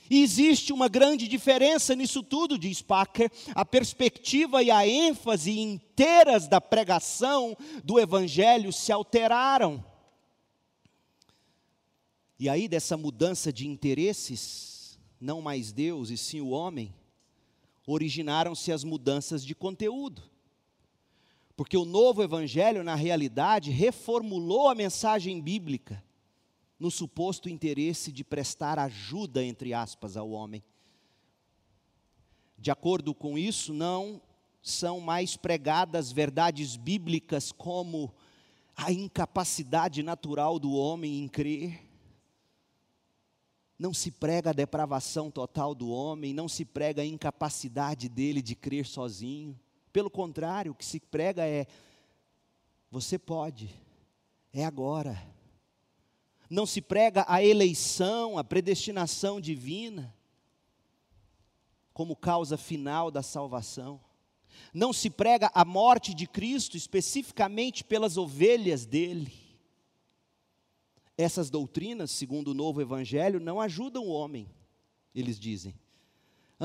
E 0.10 0.22
existe 0.22 0.72
uma 0.72 0.88
grande 0.88 1.28
diferença 1.28 1.96
nisso 1.96 2.22
tudo, 2.22 2.60
diz 2.60 2.82
Packer. 2.82 3.32
A 3.56 3.66
perspectiva 3.66 4.62
e 4.62 4.70
a 4.70 4.86
ênfase 4.86 5.58
inteiras 5.58 6.48
da 6.48 6.62
pregação 6.62 7.58
do 7.84 8.00
Evangelho 8.00 8.72
se 8.72 8.92
alteraram. 8.92 9.84
E 12.38 12.50
aí, 12.50 12.68
dessa 12.68 12.98
mudança 12.98 13.52
de 13.52 13.66
interesses, 13.68 15.00
não 15.20 15.42
mais 15.42 15.72
Deus 15.72 16.10
e 16.10 16.18
sim 16.18 16.42
o 16.42 16.50
homem, 16.50 16.94
originaram-se 17.88 18.72
as 18.72 18.84
mudanças 18.84 19.46
de 19.46 19.56
conteúdo. 19.56 20.33
Porque 21.56 21.78
o 21.78 21.86
novo 21.86 22.24
evangelho, 22.24 22.84
na 22.84 22.96
realidade, 22.96 23.70
reformulou 23.70 24.70
a 24.70 24.76
mensagem 24.76 25.40
bíblica 25.40 26.04
no 26.80 26.90
suposto 26.90 27.48
interesse 27.48 28.12
de 28.12 28.24
prestar 28.24 28.80
ajuda, 28.80 29.44
entre 29.44 29.74
aspas, 29.74 30.18
ao 30.18 30.32
homem. 30.32 30.64
De 32.58 32.72
acordo 32.72 33.14
com 33.14 33.38
isso, 33.38 33.74
não 33.74 34.22
são 34.62 35.00
mais 35.00 35.36
pregadas 35.36 36.12
verdades 36.12 36.76
bíblicas 36.76 37.52
como 37.52 38.14
a 38.76 38.92
incapacidade 38.92 40.02
natural 40.02 40.58
do 40.58 40.74
homem 40.74 41.20
em 41.20 41.28
crer. 41.28 41.80
Não 43.78 43.94
se 43.94 44.10
prega 44.10 44.50
a 44.52 44.54
depravação 44.54 45.30
total 45.30 45.76
do 45.76 45.90
homem, 45.90 46.34
não 46.34 46.48
se 46.48 46.66
prega 46.66 47.02
a 47.02 47.06
incapacidade 47.06 48.08
dele 48.08 48.42
de 48.42 48.56
crer 48.56 48.86
sozinho. 48.86 49.60
Pelo 49.94 50.10
contrário, 50.10 50.72
o 50.72 50.76
que 50.76 50.84
se 50.84 51.00
prega 51.00 51.48
é: 51.48 51.68
você 52.90 53.20
pode, 53.20 53.70
é 54.52 54.66
agora. 54.66 55.16
Não 56.50 56.66
se 56.66 56.82
prega 56.82 57.24
a 57.28 57.44
eleição, 57.44 58.38
a 58.38 58.44
predestinação 58.44 59.40
divina, 59.40 60.14
como 61.94 62.16
causa 62.16 62.58
final 62.58 63.12
da 63.12 63.22
salvação. 63.22 64.02
Não 64.74 64.92
se 64.92 65.10
prega 65.10 65.52
a 65.54 65.64
morte 65.64 66.14
de 66.14 66.26
Cristo 66.26 66.76
especificamente 66.76 67.84
pelas 67.84 68.18
ovelhas 68.18 68.86
dele. 68.86 69.32
Essas 71.16 71.52
doutrinas, 71.52 72.10
segundo 72.10 72.50
o 72.50 72.54
novo 72.56 72.82
evangelho, 72.82 73.40
não 73.40 73.62
ajudam 73.62 74.04
o 74.04 74.12
homem, 74.12 74.50
eles 75.14 75.40
dizem. 75.40 75.76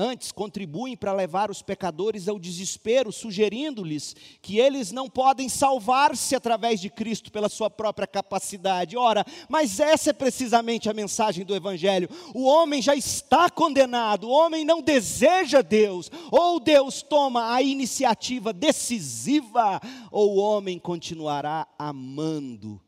Antes, 0.01 0.31
contribuem 0.31 0.95
para 0.95 1.11
levar 1.11 1.51
os 1.51 1.61
pecadores 1.61 2.29
ao 2.29 2.39
desespero, 2.39 3.11
sugerindo-lhes 3.11 4.15
que 4.41 4.57
eles 4.57 4.93
não 4.93 5.09
podem 5.09 5.49
salvar-se 5.49 6.33
através 6.37 6.79
de 6.79 6.89
Cristo 6.89 7.29
pela 7.29 7.49
sua 7.49 7.69
própria 7.69 8.07
capacidade. 8.07 8.95
Ora, 8.95 9.25
mas 9.49 9.77
essa 9.77 10.11
é 10.11 10.13
precisamente 10.13 10.89
a 10.89 10.93
mensagem 10.93 11.43
do 11.43 11.53
Evangelho. 11.53 12.07
O 12.33 12.45
homem 12.45 12.81
já 12.81 12.95
está 12.95 13.49
condenado, 13.49 14.29
o 14.29 14.31
homem 14.31 14.63
não 14.63 14.81
deseja 14.81 15.61
Deus, 15.61 16.09
ou 16.31 16.61
Deus 16.61 17.01
toma 17.01 17.53
a 17.53 17.61
iniciativa 17.61 18.53
decisiva, 18.53 19.81
ou 20.09 20.37
o 20.37 20.39
homem 20.39 20.79
continuará 20.79 21.67
amando 21.77 22.81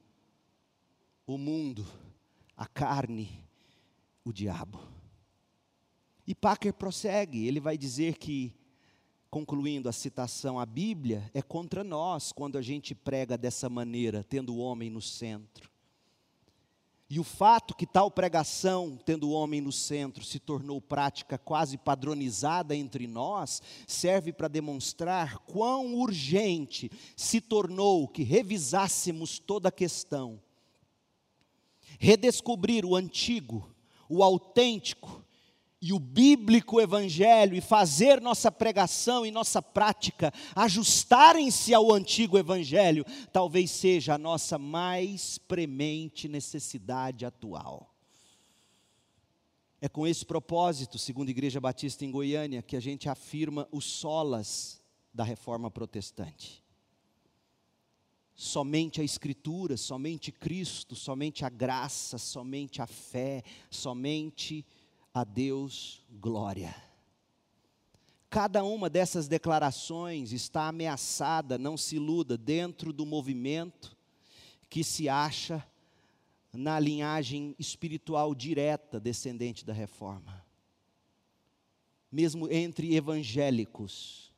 o 1.27 1.37
mundo, 1.37 1.85
a 2.55 2.65
carne, 2.67 3.29
o 4.23 4.31
diabo. 4.31 5.00
E 6.25 6.35
Packer 6.35 6.73
prossegue, 6.73 7.47
ele 7.47 7.59
vai 7.59 7.77
dizer 7.77 8.17
que, 8.17 8.53
concluindo 9.29 9.89
a 9.89 9.91
citação, 9.91 10.59
a 10.59 10.65
Bíblia 10.65 11.29
é 11.33 11.41
contra 11.41 11.83
nós 11.83 12.31
quando 12.31 12.57
a 12.57 12.61
gente 12.61 12.93
prega 12.93 13.37
dessa 13.37 13.69
maneira, 13.69 14.23
tendo 14.23 14.53
o 14.53 14.59
homem 14.59 14.89
no 14.89 15.01
centro. 15.01 15.71
E 17.13 17.19
o 17.19 17.25
fato 17.25 17.75
que 17.75 17.85
tal 17.85 18.09
pregação, 18.09 18.97
tendo 19.05 19.27
o 19.27 19.33
homem 19.33 19.59
no 19.59 19.71
centro, 19.73 20.23
se 20.23 20.39
tornou 20.39 20.79
prática 20.79 21.37
quase 21.37 21.77
padronizada 21.77 22.73
entre 22.73 23.05
nós, 23.05 23.61
serve 23.85 24.31
para 24.31 24.47
demonstrar 24.47 25.39
quão 25.39 25.93
urgente 25.95 26.89
se 27.17 27.41
tornou 27.41 28.07
que 28.07 28.23
revisássemos 28.23 29.39
toda 29.39 29.67
a 29.67 29.73
questão. 29.73 30.41
Redescobrir 31.99 32.85
o 32.85 32.95
antigo, 32.95 33.69
o 34.07 34.23
autêntico, 34.23 35.21
e 35.81 35.91
o 35.91 35.99
bíblico 35.99 36.79
evangelho 36.79 37.55
e 37.55 37.61
fazer 37.61 38.21
nossa 38.21 38.51
pregação 38.51 39.25
e 39.25 39.31
nossa 39.31 39.61
prática 39.61 40.31
ajustarem-se 40.55 41.73
ao 41.73 41.91
antigo 41.91 42.37
evangelho, 42.37 43.03
talvez 43.33 43.71
seja 43.71 44.13
a 44.13 44.17
nossa 44.17 44.59
mais 44.59 45.39
premente 45.39 46.27
necessidade 46.27 47.25
atual. 47.25 47.91
É 49.81 49.89
com 49.89 50.05
esse 50.05 50.23
propósito, 50.23 50.99
segundo 50.99 51.29
a 51.29 51.31
Igreja 51.31 51.59
Batista 51.59 52.05
em 52.05 52.11
Goiânia, 52.11 52.61
que 52.61 52.75
a 52.75 52.79
gente 52.79 53.09
afirma 53.09 53.67
os 53.71 53.85
solas 53.85 54.79
da 55.11 55.23
reforma 55.23 55.71
protestante. 55.71 56.63
Somente 58.35 59.01
a 59.01 59.03
Escritura, 59.03 59.75
somente 59.77 60.31
Cristo, 60.31 60.95
somente 60.95 61.43
a 61.43 61.49
graça, 61.49 62.19
somente 62.19 62.79
a 62.79 62.85
fé, 62.85 63.43
somente 63.71 64.63
a 65.13 65.23
Deus 65.23 66.01
glória. 66.09 66.75
Cada 68.29 68.63
uma 68.63 68.89
dessas 68.89 69.27
declarações 69.27 70.31
está 70.31 70.67
ameaçada, 70.67 71.57
não 71.57 71.75
se 71.75 71.97
iluda, 71.97 72.37
dentro 72.37 72.93
do 72.93 73.05
movimento 73.05 73.95
que 74.69 74.83
se 74.83 75.09
acha 75.09 75.65
na 76.53 76.79
linhagem 76.79 77.53
espiritual 77.59 78.33
direta 78.33 78.99
descendente 78.99 79.65
da 79.65 79.73
reforma. 79.73 80.45
Mesmo 82.09 82.49
entre 82.51 82.95
evangélicos, 82.95 84.31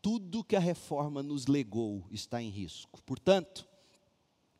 tudo 0.00 0.42
que 0.42 0.56
a 0.56 0.60
reforma 0.60 1.22
nos 1.22 1.46
legou 1.46 2.04
está 2.10 2.42
em 2.42 2.48
risco. 2.48 3.00
Portanto, 3.02 3.68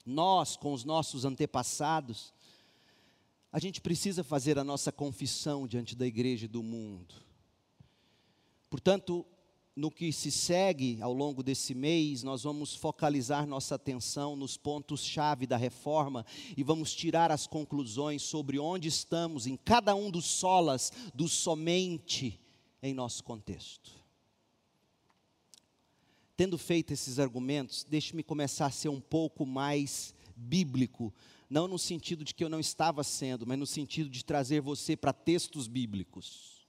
nós, 0.07 0.57
com 0.57 0.73
os 0.73 0.85
nossos 0.85 1.25
antepassados, 1.25 2.33
a 3.53 3.59
gente 3.59 3.83
precisa 3.83 4.25
fazer 4.25 4.59
a 4.59 4.65
nossa 4.65 4.91
confissão 4.91 5.69
diante 5.69 5.95
da 5.95 6.07
igreja 6.07 6.47
e 6.47 6.49
do 6.49 6.63
mundo. 6.63 7.15
Portanto, 8.71 9.27
no 9.77 9.91
que 9.91 10.11
se 10.11 10.31
segue 10.31 11.01
ao 11.03 11.13
longo 11.13 11.43
desse 11.43 11.75
mês, 11.75 12.23
nós 12.23 12.45
vamos 12.45 12.75
focalizar 12.75 13.47
nossa 13.47 13.75
atenção 13.75 14.35
nos 14.35 14.57
pontos-chave 14.57 15.47
da 15.47 15.59
reforma 15.59 16.25
e 16.57 16.63
vamos 16.63 16.95
tirar 16.95 17.31
as 17.31 17.47
conclusões 17.47 18.23
sobre 18.23 18.59
onde 18.59 18.89
estamos 18.89 19.47
em 19.47 19.57
cada 19.57 19.95
um 19.95 20.11
dos 20.11 20.25
solas 20.25 20.91
do 21.15 21.29
somente 21.29 22.41
em 22.83 22.95
nosso 22.95 23.23
contexto. 23.23 23.93
Tendo 26.37 26.57
feito 26.57 26.93
esses 26.93 27.19
argumentos, 27.19 27.85
deixe-me 27.85 28.23
começar 28.23 28.67
a 28.67 28.71
ser 28.71 28.89
um 28.89 29.01
pouco 29.01 29.45
mais 29.45 30.15
bíblico 30.35 31.13
não 31.53 31.69
no 31.69 31.79
sentido 31.79 32.25
de 32.25 32.35
que 32.35 32.43
eu 32.43 32.49
não 32.49 32.59
estava 32.59 33.05
sendo, 33.05 33.47
mas 33.47 33.59
no 33.59 33.67
sentido 33.67 34.09
de 34.09 34.25
trazer 34.25 34.63
você 34.63 34.97
para 34.97 35.13
textos 35.13 35.69
bíblicos. 35.69 36.67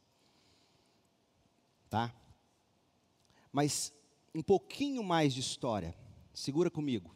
Tá? 1.89 2.13
Mas 3.49 3.93
um 4.35 4.43
pouquinho 4.43 5.01
mais 5.01 5.33
de 5.33 5.39
história. 5.39 5.95
Segura 6.33 6.69
comigo. 6.69 7.15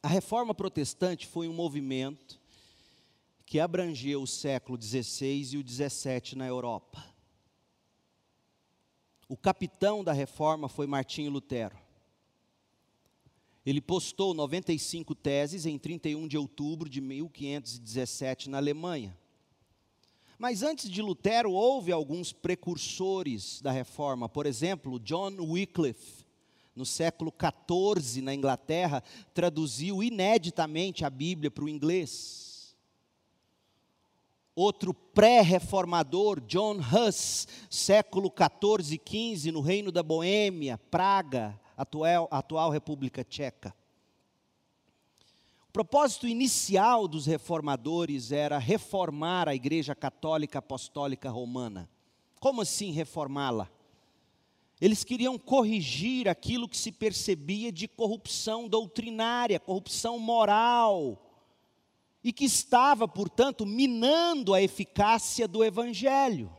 A 0.00 0.06
reforma 0.06 0.54
protestante 0.54 1.26
foi 1.26 1.48
um 1.48 1.52
movimento 1.52 2.40
que 3.44 3.58
abrangeu 3.58 4.22
o 4.22 4.26
século 4.26 4.80
XVI 4.80 5.54
e 5.54 5.58
o 5.58 5.68
XVII 5.68 6.36
na 6.36 6.46
Europa. 6.46 7.04
O 9.28 9.36
capitão 9.36 10.04
da 10.04 10.12
reforma 10.12 10.68
foi 10.68 10.86
Martinho 10.86 11.32
Lutero. 11.32 11.76
Ele 13.64 13.80
postou 13.80 14.32
95 14.32 15.14
teses 15.14 15.66
em 15.66 15.78
31 15.78 16.26
de 16.26 16.38
outubro 16.38 16.88
de 16.88 17.00
1517 17.00 18.48
na 18.48 18.58
Alemanha. 18.58 19.16
Mas 20.38 20.62
antes 20.62 20.88
de 20.88 21.02
Lutero, 21.02 21.52
houve 21.52 21.92
alguns 21.92 22.32
precursores 22.32 23.60
da 23.60 23.70
reforma. 23.70 24.26
Por 24.26 24.46
exemplo, 24.46 24.98
John 24.98 25.36
Wycliffe, 25.38 26.24
no 26.74 26.86
século 26.86 27.30
XIV, 27.30 28.22
na 28.22 28.34
Inglaterra, 28.34 29.02
traduziu 29.34 30.02
ineditamente 30.02 31.04
a 31.04 31.10
Bíblia 31.10 31.50
para 31.50 31.64
o 31.64 31.68
inglês. 31.68 32.74
Outro 34.54 34.94
pré-reformador, 34.94 36.40
John 36.40 36.78
Huss, 36.78 37.46
século 37.68 38.32
XIV 38.32 38.98
e 39.06 39.36
XV, 39.36 39.52
no 39.52 39.60
Reino 39.60 39.92
da 39.92 40.02
Boêmia, 40.02 40.78
Praga, 40.90 41.60
atual, 41.80 42.28
atual 42.30 42.70
República 42.70 43.24
Tcheca. 43.24 43.74
O 45.66 45.72
propósito 45.72 46.28
inicial 46.28 47.08
dos 47.08 47.24
reformadores 47.24 48.32
era 48.32 48.58
reformar 48.58 49.48
a 49.48 49.54
Igreja 49.54 49.94
Católica 49.94 50.58
Apostólica 50.58 51.30
Romana. 51.30 51.88
Como 52.38 52.60
assim 52.60 52.90
reformá-la? 52.90 53.70
Eles 54.78 55.04
queriam 55.04 55.38
corrigir 55.38 56.28
aquilo 56.28 56.68
que 56.68 56.76
se 56.76 56.92
percebia 56.92 57.72
de 57.72 57.88
corrupção 57.88 58.68
doutrinária, 58.68 59.60
corrupção 59.60 60.18
moral, 60.18 61.22
e 62.22 62.30
que 62.32 62.44
estava, 62.44 63.08
portanto, 63.08 63.64
minando 63.64 64.52
a 64.52 64.60
eficácia 64.60 65.48
do 65.48 65.64
Evangelho. 65.64 66.50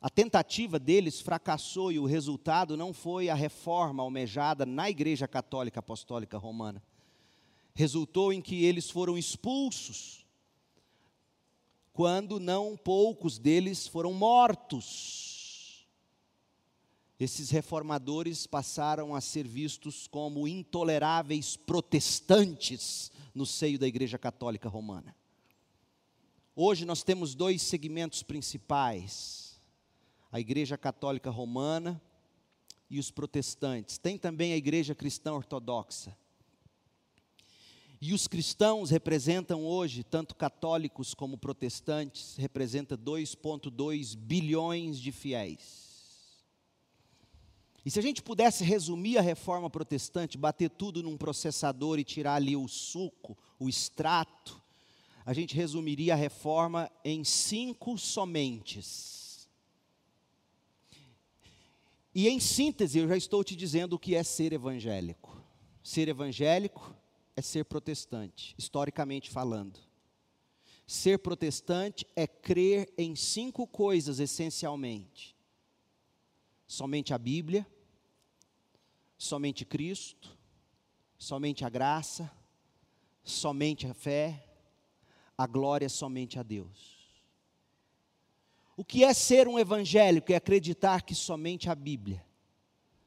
A 0.00 0.08
tentativa 0.08 0.78
deles 0.78 1.20
fracassou 1.20 1.90
e 1.90 1.98
o 1.98 2.06
resultado 2.06 2.76
não 2.76 2.92
foi 2.92 3.28
a 3.28 3.34
reforma 3.34 4.02
almejada 4.02 4.64
na 4.64 4.88
Igreja 4.88 5.26
Católica 5.26 5.80
Apostólica 5.80 6.38
Romana. 6.38 6.80
Resultou 7.74 8.32
em 8.32 8.40
que 8.40 8.64
eles 8.64 8.90
foram 8.90 9.18
expulsos, 9.18 10.24
quando 11.92 12.38
não 12.38 12.76
poucos 12.76 13.38
deles 13.38 13.88
foram 13.88 14.12
mortos. 14.12 15.84
Esses 17.18 17.50
reformadores 17.50 18.46
passaram 18.46 19.16
a 19.16 19.20
ser 19.20 19.48
vistos 19.48 20.06
como 20.06 20.46
intoleráveis 20.46 21.56
protestantes 21.56 23.10
no 23.34 23.44
seio 23.44 23.80
da 23.80 23.88
Igreja 23.88 24.16
Católica 24.16 24.68
Romana. 24.68 25.16
Hoje 26.54 26.84
nós 26.84 27.02
temos 27.02 27.34
dois 27.34 27.62
segmentos 27.62 28.22
principais 28.22 29.47
a 30.30 30.38
Igreja 30.38 30.76
Católica 30.76 31.30
Romana 31.30 32.00
e 32.90 32.98
os 32.98 33.10
protestantes. 33.10 33.98
Tem 33.98 34.18
também 34.18 34.52
a 34.52 34.56
Igreja 34.56 34.94
Cristã 34.94 35.32
Ortodoxa. 35.32 36.16
E 38.00 38.14
os 38.14 38.28
cristãos 38.28 38.90
representam 38.90 39.64
hoje, 39.66 40.04
tanto 40.04 40.36
católicos 40.36 41.14
como 41.14 41.36
protestantes, 41.36 42.36
representa 42.36 42.96
2,2 42.96 44.16
bilhões 44.16 45.00
de 45.00 45.10
fiéis. 45.10 45.88
E 47.84 47.90
se 47.90 47.98
a 47.98 48.02
gente 48.02 48.22
pudesse 48.22 48.62
resumir 48.62 49.18
a 49.18 49.22
reforma 49.22 49.68
protestante, 49.68 50.38
bater 50.38 50.70
tudo 50.70 51.02
num 51.02 51.16
processador 51.16 51.98
e 51.98 52.04
tirar 52.04 52.34
ali 52.34 52.54
o 52.54 52.68
suco, 52.68 53.36
o 53.58 53.68
extrato, 53.68 54.62
a 55.24 55.32
gente 55.32 55.56
resumiria 55.56 56.12
a 56.12 56.16
reforma 56.16 56.90
em 57.04 57.24
cinco 57.24 57.98
somentes. 57.98 59.17
E 62.18 62.26
em 62.26 62.40
síntese, 62.40 62.98
eu 62.98 63.06
já 63.06 63.16
estou 63.16 63.44
te 63.44 63.54
dizendo 63.54 63.92
o 63.92 63.98
que 63.98 64.16
é 64.16 64.24
ser 64.24 64.52
evangélico. 64.52 65.40
Ser 65.84 66.08
evangélico 66.08 66.92
é 67.36 67.40
ser 67.40 67.64
protestante, 67.64 68.56
historicamente 68.58 69.30
falando. 69.30 69.78
Ser 70.84 71.20
protestante 71.20 72.04
é 72.16 72.26
crer 72.26 72.92
em 72.98 73.14
cinco 73.14 73.68
coisas 73.68 74.18
essencialmente: 74.18 75.36
somente 76.66 77.14
a 77.14 77.18
Bíblia, 77.18 77.64
somente 79.16 79.64
Cristo, 79.64 80.36
somente 81.16 81.64
a 81.64 81.68
graça, 81.68 82.28
somente 83.22 83.86
a 83.86 83.94
fé, 83.94 84.44
a 85.36 85.46
glória 85.46 85.88
somente 85.88 86.36
a 86.36 86.42
Deus. 86.42 86.97
O 88.78 88.84
que 88.84 89.02
é 89.02 89.12
ser 89.12 89.48
um 89.48 89.58
evangélico? 89.58 90.32
É 90.32 90.36
acreditar 90.36 91.02
que 91.02 91.12
somente 91.12 91.68
a 91.68 91.74
Bíblia, 91.74 92.24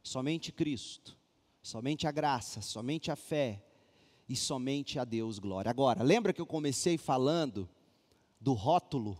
somente 0.03 0.51
Cristo, 0.51 1.17
somente 1.63 2.05
a 2.05 2.11
graça, 2.11 2.59
somente 2.59 3.09
a 3.09 3.15
fé 3.15 3.63
e 4.27 4.35
somente 4.35 4.99
a 4.99 5.05
Deus 5.05 5.39
glória. 5.39 5.69
Agora, 5.69 6.03
lembra 6.03 6.33
que 6.33 6.41
eu 6.41 6.45
comecei 6.45 6.97
falando 6.97 7.69
do 8.37 8.51
rótulo? 8.51 9.17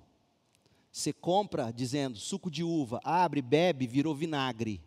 Você 0.91 1.13
compra 1.13 1.71
dizendo 1.71 2.17
suco 2.17 2.51
de 2.51 2.65
uva, 2.65 2.99
abre, 3.01 3.41
bebe, 3.41 3.87
virou 3.87 4.13
vinagre. 4.13 4.81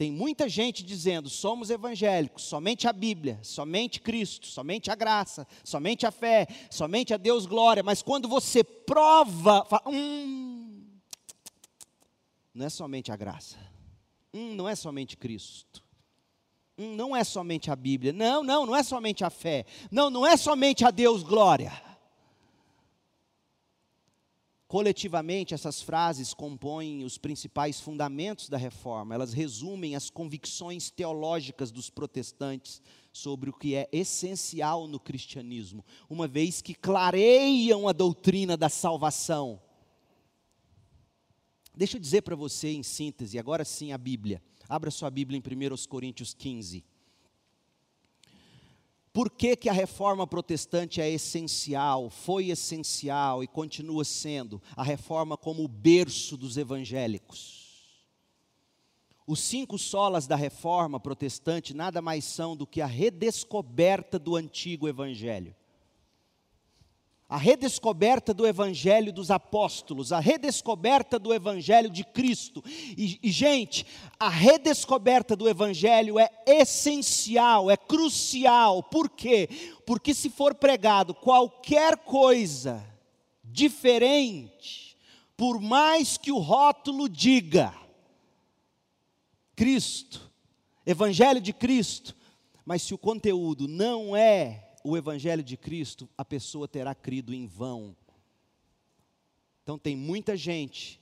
Tem 0.00 0.10
muita 0.10 0.48
gente 0.48 0.82
dizendo: 0.82 1.28
somos 1.28 1.68
evangélicos, 1.68 2.44
somente 2.44 2.88
a 2.88 2.92
Bíblia, 2.92 3.38
somente 3.42 4.00
Cristo, 4.00 4.46
somente 4.46 4.90
a 4.90 4.94
graça, 4.94 5.46
somente 5.62 6.06
a 6.06 6.10
fé, 6.10 6.46
somente 6.70 7.12
a 7.12 7.18
Deus 7.18 7.44
glória. 7.44 7.82
Mas 7.82 8.00
quando 8.00 8.26
você 8.26 8.64
prova, 8.64 9.62
fala, 9.66 9.82
hum, 9.86 10.86
não 12.54 12.64
é 12.64 12.70
somente 12.70 13.12
a 13.12 13.16
graça, 13.16 13.58
hum, 14.32 14.54
não 14.54 14.66
é 14.66 14.74
somente 14.74 15.18
Cristo, 15.18 15.84
hum, 16.78 16.96
não 16.96 17.14
é 17.14 17.22
somente 17.22 17.70
a 17.70 17.76
Bíblia, 17.76 18.10
não, 18.10 18.42
não, 18.42 18.64
não 18.64 18.74
é 18.74 18.82
somente 18.82 19.22
a 19.22 19.28
fé, 19.28 19.66
não, 19.90 20.08
não 20.08 20.26
é 20.26 20.34
somente 20.34 20.82
a 20.82 20.90
Deus 20.90 21.22
glória. 21.22 21.89
Coletivamente, 24.70 25.52
essas 25.52 25.82
frases 25.82 26.32
compõem 26.32 27.02
os 27.02 27.18
principais 27.18 27.80
fundamentos 27.80 28.48
da 28.48 28.56
reforma, 28.56 29.12
elas 29.12 29.32
resumem 29.32 29.96
as 29.96 30.08
convicções 30.08 30.92
teológicas 30.92 31.72
dos 31.72 31.90
protestantes 31.90 32.80
sobre 33.12 33.50
o 33.50 33.52
que 33.52 33.74
é 33.74 33.88
essencial 33.90 34.86
no 34.86 35.00
cristianismo, 35.00 35.84
uma 36.08 36.28
vez 36.28 36.62
que 36.62 36.72
clareiam 36.72 37.88
a 37.88 37.92
doutrina 37.92 38.56
da 38.56 38.68
salvação. 38.68 39.60
Deixa 41.74 41.96
eu 41.96 42.00
dizer 42.00 42.22
para 42.22 42.36
você 42.36 42.68
em 42.68 42.84
síntese, 42.84 43.40
agora 43.40 43.64
sim 43.64 43.90
a 43.90 43.98
Bíblia. 43.98 44.40
Abra 44.68 44.92
sua 44.92 45.10
Bíblia 45.10 45.36
em 45.36 45.42
1 45.42 45.88
Coríntios 45.88 46.32
15. 46.32 46.84
Por 49.12 49.28
que, 49.28 49.56
que 49.56 49.68
a 49.68 49.72
reforma 49.72 50.26
protestante 50.26 51.00
é 51.00 51.10
essencial, 51.10 52.10
foi 52.10 52.50
essencial 52.50 53.42
e 53.42 53.48
continua 53.48 54.04
sendo 54.04 54.62
a 54.76 54.84
reforma 54.84 55.36
como 55.36 55.64
o 55.64 55.68
berço 55.68 56.36
dos 56.36 56.56
evangélicos? 56.56 57.68
Os 59.26 59.40
cinco 59.40 59.78
solas 59.78 60.26
da 60.26 60.36
reforma 60.36 60.98
protestante 61.00 61.74
nada 61.74 62.00
mais 62.00 62.24
são 62.24 62.56
do 62.56 62.66
que 62.66 62.80
a 62.80 62.86
redescoberta 62.86 64.18
do 64.18 64.36
antigo 64.36 64.88
evangelho 64.88 65.54
a 67.30 67.36
redescoberta 67.36 68.34
do 68.34 68.44
Evangelho 68.44 69.12
dos 69.12 69.30
apóstolos, 69.30 70.10
a 70.10 70.18
redescoberta 70.18 71.16
do 71.16 71.32
Evangelho 71.32 71.88
de 71.88 72.02
Cristo. 72.02 72.60
E, 72.66 73.20
e, 73.22 73.30
gente, 73.30 73.86
a 74.18 74.28
redescoberta 74.28 75.36
do 75.36 75.48
Evangelho 75.48 76.18
é 76.18 76.28
essencial, 76.44 77.70
é 77.70 77.76
crucial. 77.76 78.82
Por 78.82 79.08
quê? 79.08 79.48
Porque 79.86 80.12
se 80.12 80.28
for 80.28 80.56
pregado 80.56 81.14
qualquer 81.14 81.98
coisa 81.98 82.84
diferente, 83.44 84.96
por 85.36 85.60
mais 85.60 86.16
que 86.16 86.32
o 86.32 86.38
rótulo 86.38 87.08
diga 87.08 87.72
Cristo, 89.54 90.20
Evangelho 90.84 91.40
de 91.40 91.52
Cristo, 91.52 92.16
mas 92.66 92.82
se 92.82 92.92
o 92.92 92.98
conteúdo 92.98 93.68
não 93.68 94.16
é 94.16 94.69
o 94.82 94.96
Evangelho 94.96 95.42
de 95.42 95.56
Cristo, 95.56 96.08
a 96.16 96.24
pessoa 96.24 96.66
terá 96.66 96.94
crido 96.94 97.34
em 97.34 97.46
vão. 97.46 97.94
Então, 99.62 99.78
tem 99.78 99.94
muita 99.94 100.36
gente, 100.36 101.00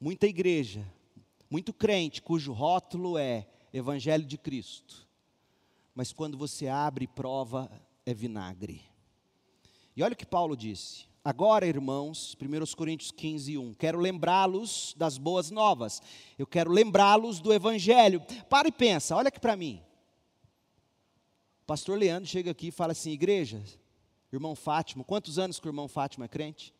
muita 0.00 0.26
igreja, 0.26 0.86
muito 1.48 1.72
crente, 1.72 2.20
cujo 2.20 2.52
rótulo 2.52 3.16
é 3.16 3.46
Evangelho 3.72 4.24
de 4.24 4.36
Cristo, 4.36 5.08
mas 5.94 6.12
quando 6.12 6.36
você 6.36 6.68
abre 6.68 7.06
prova, 7.06 7.70
é 8.04 8.12
vinagre. 8.12 8.82
E 9.96 10.02
olha 10.02 10.14
o 10.14 10.16
que 10.16 10.26
Paulo 10.26 10.56
disse. 10.56 11.06
Agora, 11.24 11.66
irmãos, 11.66 12.36
1 12.40 12.74
Coríntios 12.76 13.12
15, 13.12 13.56
1. 13.56 13.74
Quero 13.74 14.00
lembrá-los 14.00 14.94
das 14.98 15.16
boas 15.16 15.50
novas. 15.50 16.02
Eu 16.36 16.46
quero 16.46 16.70
lembrá-los 16.70 17.40
do 17.40 17.52
Evangelho. 17.52 18.20
Para 18.50 18.68
e 18.68 18.72
pensa, 18.72 19.14
olha 19.14 19.28
aqui 19.28 19.38
para 19.38 19.56
mim 19.56 19.80
pastor 21.72 21.98
Leandro 21.98 22.28
chega 22.28 22.50
aqui 22.50 22.66
e 22.66 22.70
fala 22.70 22.92
assim: 22.92 23.12
igreja, 23.12 23.64
irmão 24.30 24.54
Fátima, 24.54 25.02
quantos 25.02 25.38
anos 25.38 25.58
que 25.58 25.66
o 25.66 25.70
irmão 25.70 25.88
Fátima 25.88 26.26
é 26.26 26.28
crente? 26.28 26.74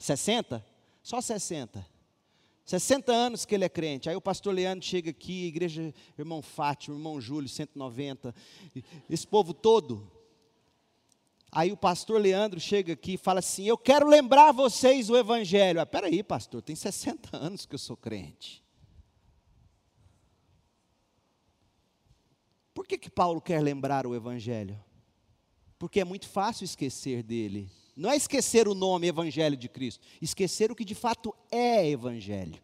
60? 0.00 0.66
Só 1.00 1.20
60. 1.20 1.86
60 2.64 3.12
anos 3.12 3.44
que 3.44 3.54
ele 3.54 3.64
é 3.64 3.68
crente. 3.68 4.10
Aí 4.10 4.16
o 4.16 4.20
pastor 4.20 4.52
Leandro 4.52 4.84
chega 4.84 5.10
aqui, 5.10 5.46
igreja, 5.46 5.94
irmão 6.18 6.42
Fátima, 6.42 6.96
irmão 6.96 7.20
Júlio, 7.20 7.48
190. 7.48 8.34
Esse 9.08 9.26
povo 9.28 9.54
todo. 9.54 10.10
Aí 11.52 11.70
o 11.70 11.76
pastor 11.76 12.20
Leandro 12.20 12.58
chega 12.58 12.94
aqui 12.94 13.12
e 13.12 13.16
fala 13.16 13.38
assim: 13.38 13.64
Eu 13.64 13.78
quero 13.78 14.08
lembrar 14.08 14.50
vocês 14.50 15.08
o 15.08 15.16
Evangelho. 15.16 15.80
Ah, 15.80 15.86
peraí, 15.86 16.20
pastor, 16.24 16.62
tem 16.62 16.74
60 16.74 17.36
anos 17.36 17.64
que 17.64 17.76
eu 17.76 17.78
sou 17.78 17.96
crente. 17.96 18.60
Por 22.80 22.86
que, 22.86 22.96
que 22.96 23.10
Paulo 23.10 23.42
quer 23.42 23.60
lembrar 23.60 24.06
o 24.06 24.14
Evangelho? 24.14 24.74
Porque 25.78 26.00
é 26.00 26.04
muito 26.04 26.26
fácil 26.26 26.64
esquecer 26.64 27.22
dele. 27.22 27.68
Não 27.94 28.10
é 28.10 28.16
esquecer 28.16 28.66
o 28.66 28.74
nome 28.74 29.06
Evangelho 29.06 29.54
de 29.54 29.68
Cristo, 29.68 30.02
esquecer 30.18 30.72
o 30.72 30.74
que 30.74 30.82
de 30.82 30.94
fato 30.94 31.34
é 31.50 31.86
Evangelho. 31.86 32.58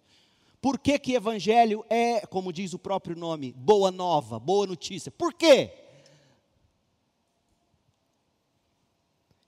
Por 0.59 0.79
que, 0.79 0.99
que 0.99 1.13
Evangelho 1.13 1.85
é, 1.91 2.21
como 2.21 2.51
diz 2.51 2.73
o 2.73 2.79
próprio 2.79 3.15
nome, 3.15 3.53
boa 3.53 3.91
nova, 3.91 4.39
boa 4.39 4.67
notícia? 4.67 5.13
Por 5.13 5.35
quê? 5.35 5.71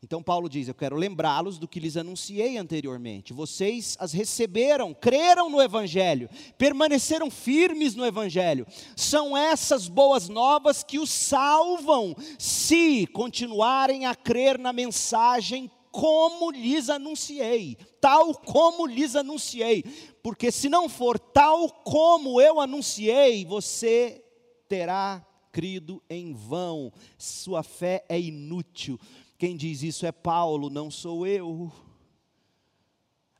Então 0.09 0.23
Paulo 0.23 0.49
diz: 0.49 0.67
Eu 0.67 0.75
quero 0.75 0.97
lembrá-los 0.97 1.59
do 1.59 1.69
que 1.69 1.79
lhes 1.79 1.95
anunciei 1.95 2.57
anteriormente. 2.57 3.35
Vocês 3.35 3.95
as 4.01 4.11
receberam, 4.11 4.95
creram 4.95 5.51
no 5.51 5.61
Evangelho, 5.61 6.31
permaneceram 6.57 7.31
firmes 7.31 7.95
no 7.95 8.07
Evangelho. 8.07 8.67
São 8.97 9.37
essas 9.37 9.87
boas 9.87 10.31
novas 10.31 10.83
que 10.83 10.99
os 10.99 11.11
salvam, 11.11 12.17
se 12.39 13.07
continuarem 13.09 14.07
a 14.07 14.15
crer 14.15 14.59
na 14.59 14.73
mensagem 14.73 15.71
como 15.91 16.53
lhes 16.53 16.89
anunciei, 16.89 17.77
tal 18.01 18.35
como 18.35 18.87
lhes 18.87 19.15
anunciei. 19.15 19.85
Porque 20.23 20.51
se 20.51 20.71
não 20.71 20.89
for 20.89 21.19
tal 21.19 21.69
como 21.69 22.41
eu 22.41 22.63
anunciei, 22.63 23.45
você 23.45 24.25
terá 24.67 25.23
crido 25.53 26.03
em 26.09 26.33
vão, 26.33 26.91
sua 27.19 27.63
fé 27.63 28.07
é 28.09 28.19
inútil. 28.19 28.99
Quem 29.39 29.57
diz 29.57 29.85
isso 29.85 30.05
é 30.05 30.11
Paulo, 30.11 30.69
não 30.69 30.91
sou 30.91 31.25
eu. 31.25 31.73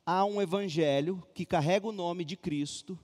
Há 0.05 0.23
um 0.23 0.41
evangelho 0.41 1.21
que 1.35 1.45
carrega 1.45 1.85
o 1.87 1.91
nome 1.91 2.23
de 2.23 2.37
Cristo, 2.37 2.97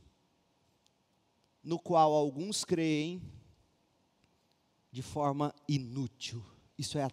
no 1.61 1.77
qual 1.77 2.13
alguns 2.13 2.63
creem 2.63 3.21
de 4.91 5.01
forma 5.01 5.53
inútil. 5.67 6.41
Isso 6.77 6.97
é, 6.97 7.05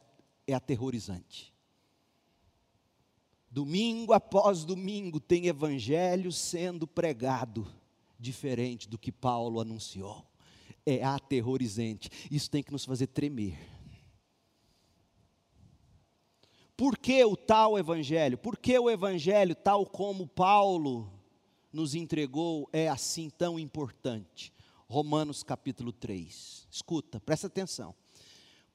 é 0.47 0.55
aterrorizante. 0.55 1.53
Domingo 3.51 4.13
após 4.13 4.65
domingo 4.65 5.19
tem 5.19 5.49
evangelho 5.49 6.31
sendo 6.31 6.87
pregado, 6.87 7.67
diferente 8.19 8.89
do 8.89 8.97
que 8.97 9.11
Paulo 9.11 9.61
anunciou. 9.61 10.25
É 10.87 11.03
aterrorizante. 11.03 12.09
Isso 12.31 12.49
tem 12.49 12.63
que 12.63 12.73
nos 12.73 12.85
fazer 12.85 13.09
tremer. 13.09 13.82
Por 16.77 16.97
que 16.99 17.25
o 17.25 17.37
tal 17.37 17.79
evangelho? 17.79 18.39
Por 18.39 18.57
que 18.57 18.79
o 18.79 18.91
evangelho, 18.91 19.55
tal 19.55 19.87
como 19.87 20.27
Paulo 20.27 21.13
nos 21.73 21.95
entregou, 21.95 22.69
é 22.73 22.89
assim 22.89 23.31
tão 23.31 23.59
importante? 23.59 24.53
Romanos 24.89 25.43
capítulo 25.43 25.93
3. 25.93 26.67
Escuta, 26.71 27.21
presta 27.21 27.47
atenção. 27.47 27.95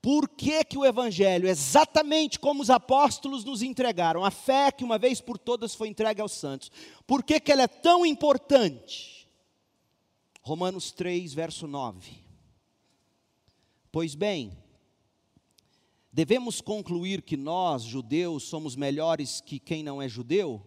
Por 0.02 0.30
que, 0.30 0.64
que 0.64 0.78
o 0.78 0.86
Evangelho, 0.86 1.48
exatamente 1.48 2.40
como 2.40 2.62
os 2.62 2.70
apóstolos 2.70 3.44
nos 3.44 3.62
entregaram, 3.62 4.24
a 4.24 4.32
fé 4.32 4.72
que 4.72 4.84
uma 4.84 4.98
vez 4.98 5.20
por 5.20 5.38
todas 5.38 5.76
foi 5.76 5.90
entregue 5.90 6.22
aos 6.22 6.32
santos, 6.32 6.72
por 7.06 7.24
que, 7.24 7.40
que 7.40 7.52
ela 7.52 7.64
é 7.64 7.68
tão 7.68 8.06
importante? 8.06 9.28
Romanos 10.42 10.92
3, 10.92 11.34
verso 11.34 11.68
9. 11.68 12.10
Pois 13.92 14.16
bem, 14.16 14.58
Devemos 16.18 16.62
concluir 16.62 17.22
que 17.22 17.38
nós, 17.38 17.84
judeus, 17.84 18.42
somos 18.42 18.76
melhores 18.76 19.40
que 19.40 19.60
quem 19.60 19.84
não 19.84 20.02
é 20.02 20.10
judeu? 20.10 20.66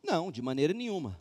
Não, 0.00 0.30
de 0.30 0.40
maneira 0.40 0.72
nenhuma. 0.72 1.20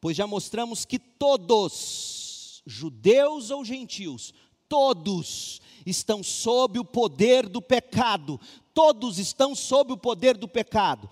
Pois 0.00 0.16
já 0.16 0.26
mostramos 0.26 0.86
que 0.86 0.98
todos, 0.98 2.62
judeus 2.64 3.50
ou 3.50 3.62
gentios, 3.66 4.32
todos 4.66 5.60
estão 5.84 6.22
sob 6.22 6.78
o 6.78 6.84
poder 6.86 7.50
do 7.50 7.60
pecado. 7.60 8.40
Todos 8.72 9.18
estão 9.18 9.54
sob 9.54 9.92
o 9.92 9.98
poder 9.98 10.38
do 10.38 10.48
pecado 10.48 11.06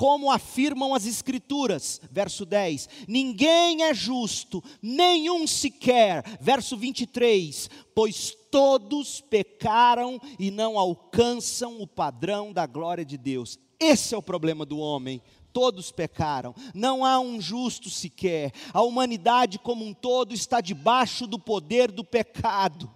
como 0.00 0.30
afirmam 0.30 0.94
as 0.94 1.04
Escrituras. 1.04 2.00
Verso 2.10 2.46
10: 2.46 2.88
Ninguém 3.06 3.82
é 3.82 3.92
justo, 3.92 4.64
nenhum 4.80 5.46
sequer. 5.46 6.24
Verso 6.40 6.74
23: 6.74 7.68
Pois 7.94 8.34
todos 8.50 9.20
pecaram 9.20 10.18
e 10.38 10.50
não 10.50 10.78
alcançam 10.78 11.82
o 11.82 11.86
padrão 11.86 12.50
da 12.50 12.64
glória 12.64 13.04
de 13.04 13.18
Deus. 13.18 13.58
Esse 13.78 14.14
é 14.14 14.16
o 14.16 14.22
problema 14.22 14.64
do 14.64 14.78
homem. 14.78 15.20
Todos 15.52 15.92
pecaram, 15.92 16.54
não 16.74 17.04
há 17.04 17.20
um 17.20 17.38
justo 17.38 17.90
sequer. 17.90 18.54
A 18.72 18.80
humanidade 18.80 19.58
como 19.58 19.84
um 19.84 19.92
todo 19.92 20.32
está 20.32 20.62
debaixo 20.62 21.26
do 21.26 21.38
poder 21.38 21.92
do 21.92 22.02
pecado. 22.02 22.90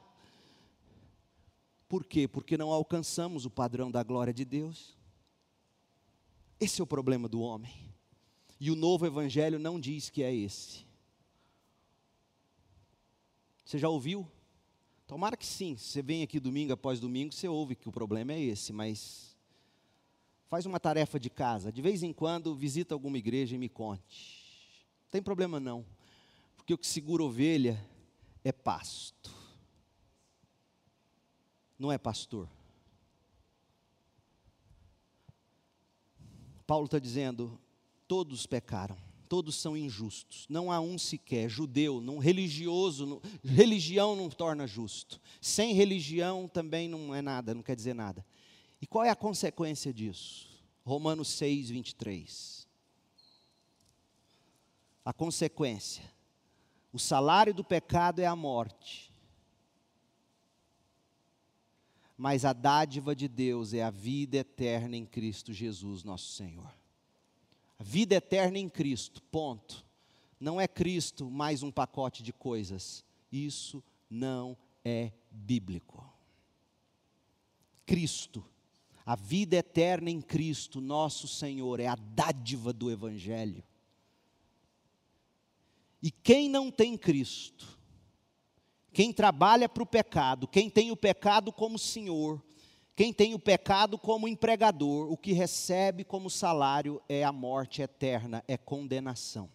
Por 1.87 2.03
quê? 2.03 2.27
Porque 2.27 2.57
não 2.57 2.73
alcançamos 2.73 3.45
o 3.45 3.51
padrão 3.51 3.91
da 3.91 4.03
glória 4.03 4.33
de 4.33 4.47
Deus. 4.47 5.04
Esse 6.65 6.81
é 6.81 6.85
o 6.85 6.87
problema 6.87 7.29
do 7.29 7.43
homem. 7.43 7.75
E 8.59 8.71
o 8.71 8.75
novo 8.75 9.05
evangelho 9.05 9.59
não 9.59 9.79
diz 9.79 10.09
que 10.09 10.23
é 10.23 10.35
esse. 10.35 10.87
Você 13.63 13.79
já 13.79 13.91
ouviu? 13.91 14.27
Tomara 15.07 15.37
que 15.37 15.45
sim. 15.45 15.77
Você 15.77 16.01
vem 16.01 16.23
aqui 16.23 16.41
domingo 16.41 16.73
após 16.73 16.99
domingo, 16.99 17.35
você 17.35 17.47
ouve 17.47 17.75
que 17.75 17.87
o 17.87 17.93
problema 17.93 18.33
é 18.33 18.41
esse, 18.41 18.73
mas 18.73 19.37
faz 20.49 20.65
uma 20.65 20.81
tarefa 20.81 21.21
de 21.21 21.29
casa. 21.29 21.71
De 21.71 21.83
vez 21.83 22.03
em 22.03 22.15
quando 22.15 22.55
visita 22.55 22.95
alguma 22.95 23.19
igreja 23.19 23.57
e 23.57 23.59
me 23.59 23.69
conte. 23.69 24.87
Não 25.03 25.11
tem 25.11 25.23
problema 25.23 25.61
não. 25.61 25.85
Porque 26.57 26.73
o 26.73 26.79
que 26.79 26.87
segura 26.87 27.23
ovelha 27.23 27.79
é 28.43 28.53
pasto. 28.53 29.31
Não 31.79 31.93
é 31.93 31.99
pastor. 31.99 32.49
Paulo 36.67 36.87
está 36.87 36.99
dizendo: 36.99 37.59
todos 38.09 38.47
pecaram, 38.47 38.97
todos 39.29 39.57
são 39.57 39.77
injustos, 39.77 40.47
não 40.49 40.71
há 40.71 40.81
um 40.81 40.99
sequer, 40.99 41.49
judeu, 41.49 42.01
não, 42.01 42.19
religioso, 42.19 43.07
não, 43.07 43.23
religião 43.45 44.15
não 44.17 44.29
torna 44.29 44.67
justo, 44.67 45.21
sem 45.41 45.75
religião 45.75 46.49
também 46.49 46.89
não 46.89 47.15
é 47.15 47.23
nada, 47.23 47.55
não 47.55 47.63
quer 47.63 47.77
dizer 47.77 47.95
nada. 47.95 48.25
E 48.81 48.87
qual 48.87 49.05
é 49.05 49.11
a 49.11 49.17
consequência 49.17 49.93
disso? 49.93 50.49
Romanos 50.85 51.29
6, 51.29 51.71
23. 51.71 52.69
A 55.05 55.13
consequência: 55.13 56.05
o 56.93 56.99
salário 56.99 57.55
do 57.55 57.65
pecado 57.65 58.21
é 58.21 58.27
a 58.27 58.37
morte, 58.37 59.14
mas 62.17 62.45
a 62.45 62.53
dádiva 62.53 63.15
de 63.15 63.27
Deus 63.27 63.75
é 63.75 63.83
a 63.83 63.91
vida 63.91 64.37
eterna 64.37 64.97
em 64.97 65.05
Cristo 65.05 65.53
Jesus, 65.53 66.05
nosso 66.05 66.33
Senhor. 66.33 66.73
A 67.79 67.83
vida 67.83 68.15
eterna 68.15 68.59
em 68.59 68.69
Cristo, 68.69 69.21
ponto. 69.23 69.85
Não 70.39 70.61
é 70.61 70.69
Cristo 70.69 71.29
mais 71.31 71.63
um 71.63 71.71
pacote 71.71 72.23
de 72.23 72.33
coisas. 72.33 73.05
Isso 73.33 73.83
não 74.09 74.57
é 74.85 75.11
bíblico. 75.31 76.05
Cristo, 77.85 78.45
a 79.05 79.17
vida 79.17 79.57
eterna 79.57 80.09
em 80.11 80.21
Cristo, 80.21 80.81
nosso 80.81 81.27
Senhor, 81.27 81.81
é 81.81 81.87
a 81.87 81.97
dádiva 81.97 82.73
do 82.73 82.91
Evangelho. 82.91 83.63
E 86.03 86.11
quem 86.11 86.49
não 86.49 86.71
tem 86.71 86.97
Cristo, 86.97 87.79
quem 88.95 89.13
trabalha 89.13 89.69
para 89.69 89.83
o 89.83 89.87
pecado, 89.87 90.47
quem 90.47 90.71
tem 90.71 90.93
o 90.93 90.97
pecado 90.97 91.53
como 91.53 91.77
senhor, 91.77 92.41
quem 92.95 93.13
tem 93.13 93.35
o 93.35 93.41
pecado 93.41 93.99
como 93.99 94.29
empregador, 94.29 95.11
o 95.11 95.17
que 95.17 95.33
recebe 95.33 96.05
como 96.05 96.31
salário 96.31 97.03
é 97.09 97.25
a 97.25 97.33
morte 97.33 97.83
eterna, 97.83 98.45
é 98.47 98.57
condenação. 98.57 99.51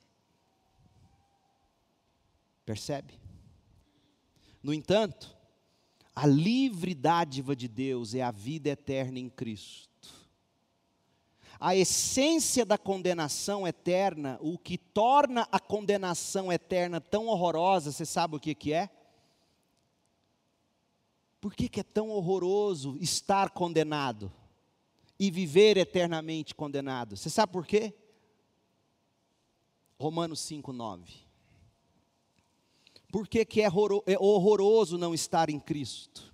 Percebe? 2.65 3.13
No 4.61 4.73
entanto, 4.73 5.33
a 6.13 6.27
livre 6.27 6.93
dádiva 6.93 7.55
de 7.55 7.69
Deus 7.69 8.13
é 8.13 8.21
a 8.21 8.31
vida 8.31 8.67
eterna 8.67 9.19
em 9.19 9.29
Cristo. 9.29 9.87
A 11.57 11.77
essência 11.77 12.65
da 12.65 12.77
condenação 12.77 13.65
eterna, 13.65 14.37
o 14.41 14.57
que 14.57 14.77
torna 14.77 15.47
a 15.49 15.61
condenação 15.61 16.51
eterna 16.51 16.99
tão 16.99 17.27
horrorosa, 17.27 17.93
você 17.93 18.05
sabe 18.05 18.35
o 18.35 18.39
que, 18.39 18.53
que 18.53 18.73
é? 18.73 18.89
Por 21.39 21.55
que, 21.55 21.69
que 21.69 21.79
é 21.79 21.83
tão 21.83 22.09
horroroso 22.09 22.97
estar 22.99 23.51
condenado 23.51 24.31
e 25.17 25.31
viver 25.31 25.77
eternamente 25.77 26.53
condenado? 26.53 27.15
Você 27.15 27.29
sabe 27.29 27.53
por 27.53 27.65
quê? 27.65 27.93
Romanos 29.97 30.39
5, 30.41 30.71
9. 30.73 31.13
Por 33.11 33.27
que, 33.27 33.43
que 33.43 33.61
é, 33.61 33.65
é 33.65 34.19
horroroso 34.19 34.97
não 34.97 35.13
estar 35.13 35.49
em 35.49 35.59
Cristo? 35.59 36.33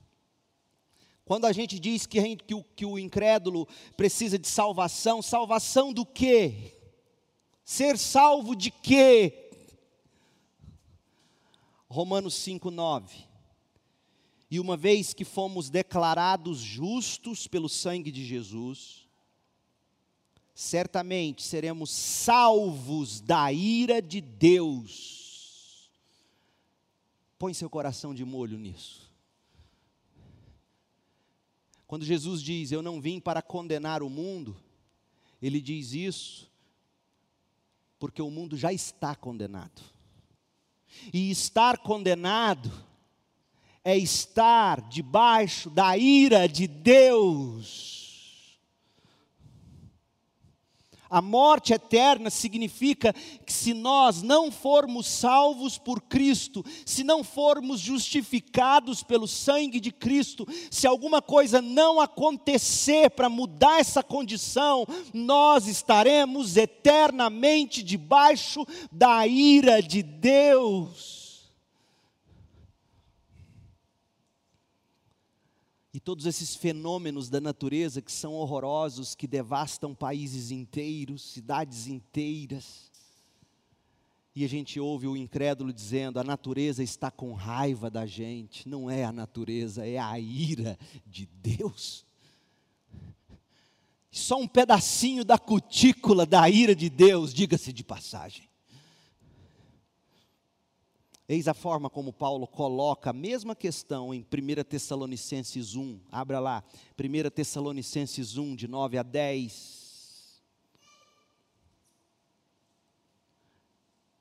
Quando 1.24 1.46
a 1.46 1.52
gente 1.52 1.80
diz 1.80 2.06
que, 2.06 2.36
que, 2.36 2.54
o, 2.54 2.64
que 2.64 2.86
o 2.86 3.00
incrédulo 3.00 3.68
precisa 3.98 4.38
de 4.38 4.48
salvação, 4.48 5.22
salvação 5.22 5.92
do 5.92 6.06
quê? 6.06 6.74
Ser 7.64 7.98
salvo 7.98 8.56
de 8.56 8.70
quê? 8.70 9.50
Romanos 11.90 12.36
5, 12.36 12.70
9. 12.70 13.25
E 14.50 14.60
uma 14.60 14.78
vez 14.78 15.14
que 15.14 15.26
fomos 15.26 15.70
declarados 15.70 16.60
justos 16.60 17.48
pelo 17.48 17.68
sangue 17.68 18.12
de 18.12 18.24
Jesus, 18.24 19.08
certamente 20.54 21.44
seremos 21.44 21.90
salvos 21.90 23.20
da 23.20 23.52
ira 23.52 24.02
de 24.02 24.22
Deus. 24.22 25.90
Põe 27.38 27.54
seu 27.54 27.70
coração 27.70 28.14
de 28.14 28.24
molho 28.24 28.58
nisso. 28.58 29.12
Quando 31.88 32.06
Jesus 32.06 32.42
diz: 32.42 32.72
Eu 32.72 32.82
não 32.82 33.02
vim 33.02 33.20
para 33.20 33.42
condenar 33.42 34.02
o 34.02 34.10
mundo, 34.10 34.56
ele 35.42 35.60
diz 35.60 35.94
isso 35.94 36.50
porque 38.00 38.22
o 38.22 38.30
mundo 38.30 38.56
já 38.58 38.72
está 38.72 39.16
condenado. 39.16 39.82
E 41.14 41.32
estar 41.32 41.80
condenado 41.80 42.72
é 43.86 43.96
estar 43.96 44.82
debaixo 44.82 45.70
da 45.70 45.96
ira 45.96 46.50
de 46.50 46.66
Deus. 46.66 47.94
A 51.08 51.22
morte 51.22 51.72
eterna 51.72 52.32
significa 52.32 53.14
que 53.46 53.54
se 53.54 53.76
nós 53.76 54.24
não 54.24 54.52
formos 54.52 55.06
salvos 55.06 55.78
por 55.78 56.02
Cristo, 56.02 56.66
se 56.84 57.04
não 57.04 57.24
formos 57.24 57.80
justificados 57.80 59.04
pelo 59.04 59.28
sangue 59.28 59.80
de 59.80 59.92
Cristo, 59.92 60.48
se 60.72 60.88
alguma 60.88 61.22
coisa 61.22 61.62
não 61.62 62.02
acontecer 62.02 63.12
para 63.12 63.30
mudar 63.30 63.80
essa 63.80 64.02
condição, 64.02 64.86
nós 65.14 65.68
estaremos 65.68 66.58
eternamente 66.58 67.84
debaixo 67.84 68.66
da 68.92 69.28
ira 69.28 69.84
de 69.84 70.02
Deus. 70.02 71.25
E 75.96 76.00
todos 76.02 76.26
esses 76.26 76.58
fenômenos 76.58 77.30
da 77.30 77.40
natureza 77.40 78.02
que 78.02 78.12
são 78.12 78.34
horrorosos, 78.34 79.16
que 79.16 79.26
devastam 79.26 79.96
países 79.96 80.52
inteiros, 80.52 81.32
cidades 81.32 81.88
inteiras. 81.88 82.92
E 84.36 84.44
a 84.44 84.50
gente 84.50 84.78
ouve 84.78 85.08
o 85.08 85.16
incrédulo 85.16 85.72
dizendo: 85.72 86.20
a 86.20 86.24
natureza 86.26 86.84
está 86.84 87.10
com 87.10 87.32
raiva 87.32 87.90
da 87.90 88.06
gente. 88.06 88.68
Não 88.68 88.90
é 88.90 89.06
a 89.06 89.14
natureza, 89.14 89.88
é 89.88 89.98
a 89.98 90.20
ira 90.20 90.78
de 91.08 91.28
Deus. 91.28 92.06
Só 94.12 94.38
um 94.38 94.50
pedacinho 94.50 95.24
da 95.24 95.38
cutícula 95.40 96.26
da 96.26 96.50
ira 96.50 96.76
de 96.76 96.90
Deus, 96.90 97.34
diga-se 97.34 97.72
de 97.72 97.86
passagem. 97.86 98.50
Eis 101.28 101.48
a 101.48 101.56
forma 101.56 101.90
como 101.90 102.14
Paulo 102.14 102.46
coloca 102.46 103.10
a 103.10 103.14
mesma 103.14 103.56
questão 103.56 104.14
em 104.14 104.22
1 104.22 104.64
Tessalonicenses 104.64 105.76
1. 105.76 106.00
Abra 106.12 106.40
lá, 106.40 106.64
1 107.00 107.30
Tessalonicenses 107.32 108.38
1, 108.38 108.56
de 108.56 108.68
9 108.68 109.00
a 109.00 109.04
10. 109.04 110.44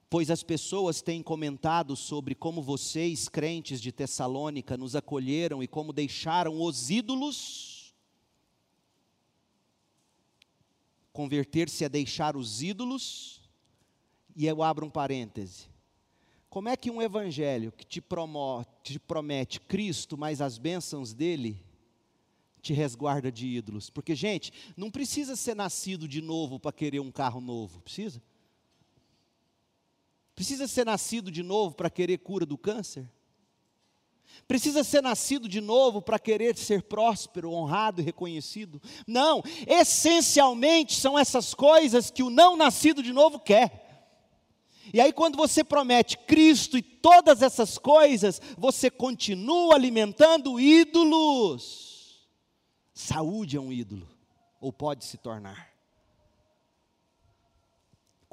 Pois 0.09 0.31
as 0.31 0.43
pessoas 0.43 1.03
têm 1.03 1.23
comentado 1.23 1.95
sobre 1.95 2.35
como 2.35 2.63
vocês, 2.63 3.29
crentes 3.29 3.83
de 3.83 3.93
Tessalônica, 3.93 4.75
nos 4.79 4.97
acolheram 4.97 5.63
e 5.63 5.69
como 5.69 5.93
deixaram 5.93 6.63
os 6.63 6.89
ídolos. 6.89 7.95
Converter-se 11.13 11.85
a 11.85 11.89
deixar 11.89 12.35
os 12.35 12.63
ídolos. 12.63 13.43
E 14.35 14.47
eu 14.47 14.63
abro 14.63 14.87
um 14.87 14.91
parêntese 14.91 15.74
como 16.55 16.69
é 16.69 16.77
que 16.77 16.89
um 16.89 17.03
evangelho 17.03 17.73
que 17.73 17.85
te, 17.85 18.01
te 18.81 18.99
promete 19.01 19.59
Cristo, 19.59 20.17
mas 20.17 20.41
as 20.41 20.57
bênçãos 20.57 21.13
dele, 21.13 21.61
te 22.63 22.73
resguarda 22.73 23.33
de 23.33 23.45
ídolos? 23.45 23.91
Porque, 23.91 24.15
gente, 24.15 24.53
não 24.77 24.89
precisa 24.89 25.35
ser 25.35 25.57
nascido 25.57 26.07
de 26.07 26.23
novo 26.23 26.61
para 26.61 26.71
querer 26.71 27.01
um 27.01 27.11
carro 27.11 27.41
novo, 27.41 27.81
precisa? 27.81 28.23
Precisa 30.33 30.69
ser 30.69 30.87
nascido 30.87 31.29
de 31.29 31.43
novo 31.43 31.75
para 31.75 31.91
querer 31.91 32.19
cura 32.19 32.47
do 32.47 32.57
câncer? 32.57 33.11
Precisa 34.47 34.85
ser 34.85 35.03
nascido 35.03 35.49
de 35.49 35.61
novo 35.61 36.01
para 36.01 36.21
querer 36.21 36.57
ser 36.57 36.85
próspero, 36.85 37.51
honrado 37.51 38.01
e 38.01 38.05
reconhecido? 38.05 38.81
Não, 39.09 39.43
essencialmente 39.67 40.95
são 40.95 41.19
essas 41.19 41.53
coisas 41.53 42.13
que 42.13 42.23
o 42.23 42.31
não 42.31 42.57
nascido 42.57 43.03
de 43.03 43.13
novo 43.13 43.41
quer. 43.41 43.84
E 44.93 45.01
aí, 45.01 45.13
quando 45.13 45.37
você 45.37 45.65
promete 45.65 46.19
Cristo 46.19 46.77
e 46.79 46.83
todas 46.83 47.43
essas 47.43 47.79
coisas, 47.79 48.41
você 48.57 48.91
continua 48.91 49.75
alimentando 49.75 50.61
ídolos. 50.61 52.29
Saúde 52.93 53.57
é 53.57 53.61
um 53.61 53.73
ídolo, 53.73 54.09
ou 54.61 54.73
pode 54.73 55.05
se 55.05 55.17
tornar 55.17 55.74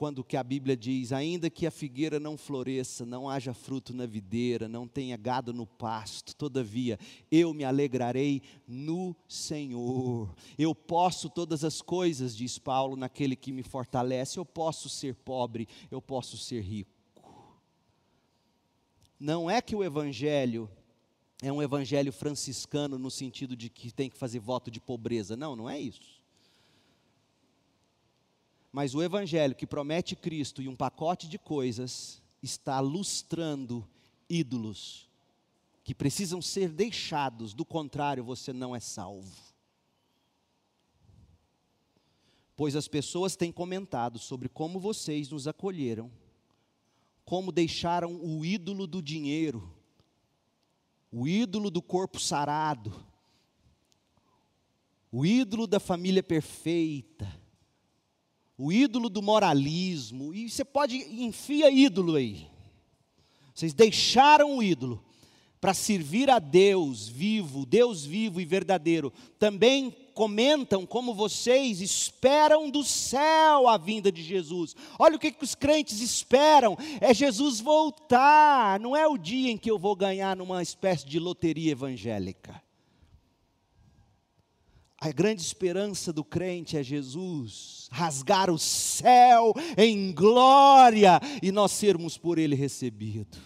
quando 0.01 0.23
que 0.23 0.35
a 0.35 0.43
Bíblia 0.43 0.75
diz: 0.75 1.11
ainda 1.11 1.47
que 1.47 1.67
a 1.67 1.69
figueira 1.69 2.19
não 2.19 2.35
floresça, 2.35 3.05
não 3.05 3.29
haja 3.29 3.53
fruto 3.53 3.93
na 3.93 4.07
videira, 4.07 4.67
não 4.67 4.87
tenha 4.87 5.15
gado 5.15 5.53
no 5.53 5.67
pasto, 5.67 6.35
todavia 6.35 6.97
eu 7.29 7.53
me 7.53 7.63
alegrarei 7.63 8.41
no 8.67 9.15
Senhor. 9.27 10.33
Eu 10.57 10.73
posso 10.73 11.29
todas 11.29 11.63
as 11.63 11.83
coisas, 11.83 12.35
diz 12.35 12.57
Paulo, 12.57 12.95
naquele 12.95 13.35
que 13.35 13.51
me 13.51 13.61
fortalece. 13.61 14.39
Eu 14.39 14.45
posso 14.45 14.89
ser 14.89 15.13
pobre, 15.13 15.67
eu 15.91 16.01
posso 16.01 16.35
ser 16.35 16.61
rico. 16.61 16.89
Não 19.19 19.47
é 19.47 19.61
que 19.61 19.75
o 19.75 19.83
Evangelho 19.83 20.67
é 21.43 21.53
um 21.53 21.61
evangelho 21.61 22.11
franciscano 22.11 22.97
no 22.97 23.11
sentido 23.11 23.55
de 23.55 23.69
que 23.69 23.91
tem 23.91 24.09
que 24.09 24.17
fazer 24.17 24.39
voto 24.39 24.71
de 24.71 24.81
pobreza. 24.81 25.37
Não, 25.37 25.55
não 25.55 25.69
é 25.69 25.79
isso. 25.79 26.20
Mas 28.71 28.95
o 28.95 29.01
evangelho 29.01 29.55
que 29.55 29.67
promete 29.67 30.15
Cristo 30.15 30.61
e 30.61 30.67
um 30.67 30.75
pacote 30.75 31.27
de 31.27 31.37
coisas 31.37 32.21
está 32.41 32.79
lustrando 32.79 33.87
ídolos 34.29 35.09
que 35.83 35.95
precisam 35.95 36.41
ser 36.41 36.69
deixados, 36.69 37.53
do 37.53 37.65
contrário, 37.65 38.23
você 38.23 38.53
não 38.53 38.75
é 38.75 38.79
salvo. 38.79 39.51
Pois 42.55 42.75
as 42.75 42.87
pessoas 42.87 43.35
têm 43.35 43.51
comentado 43.51 44.19
sobre 44.19 44.47
como 44.47 44.79
vocês 44.79 45.29
nos 45.29 45.47
acolheram, 45.47 46.11
como 47.25 47.51
deixaram 47.51 48.15
o 48.23 48.45
ídolo 48.45 48.85
do 48.85 49.01
dinheiro, 49.01 49.73
o 51.11 51.27
ídolo 51.27 51.71
do 51.71 51.81
corpo 51.81 52.19
sarado, 52.19 53.05
o 55.11 55.25
ídolo 55.25 55.65
da 55.65 55.79
família 55.79 56.21
perfeita, 56.21 57.40
o 58.63 58.71
ídolo 58.71 59.09
do 59.09 59.23
moralismo, 59.23 60.35
e 60.35 60.47
você 60.47 60.63
pode 60.63 60.95
enfia 60.95 61.71
ídolo 61.71 62.15
aí. 62.15 62.47
Vocês 63.55 63.73
deixaram 63.73 64.55
o 64.55 64.61
ídolo 64.61 65.03
para 65.59 65.73
servir 65.73 66.29
a 66.29 66.37
Deus 66.37 67.07
vivo, 67.07 67.65
Deus 67.65 68.05
vivo 68.05 68.39
e 68.39 68.45
verdadeiro. 68.45 69.11
Também 69.39 69.89
comentam 70.13 70.85
como 70.85 71.11
vocês 71.11 71.81
esperam 71.81 72.69
do 72.69 72.83
céu 72.83 73.67
a 73.67 73.79
vinda 73.79 74.11
de 74.11 74.21
Jesus. 74.21 74.75
Olha 74.99 75.15
o 75.15 75.19
que, 75.19 75.31
que 75.31 75.43
os 75.43 75.55
crentes 75.55 75.99
esperam: 75.99 76.77
é 76.99 77.15
Jesus 77.15 77.59
voltar, 77.59 78.79
não 78.79 78.95
é 78.95 79.07
o 79.07 79.17
dia 79.17 79.49
em 79.49 79.57
que 79.57 79.71
eu 79.71 79.79
vou 79.79 79.95
ganhar 79.95 80.37
numa 80.37 80.61
espécie 80.61 81.07
de 81.07 81.17
loteria 81.17 81.71
evangélica. 81.71 82.61
A 85.03 85.11
grande 85.11 85.41
esperança 85.41 86.13
do 86.13 86.23
crente 86.23 86.77
é 86.77 86.83
Jesus 86.83 87.89
rasgar 87.91 88.51
o 88.51 88.59
céu 88.59 89.51
em 89.75 90.11
glória 90.11 91.19
e 91.41 91.51
nós 91.51 91.71
sermos 91.71 92.19
por 92.19 92.37
Ele 92.37 92.55
recebidos. 92.55 93.39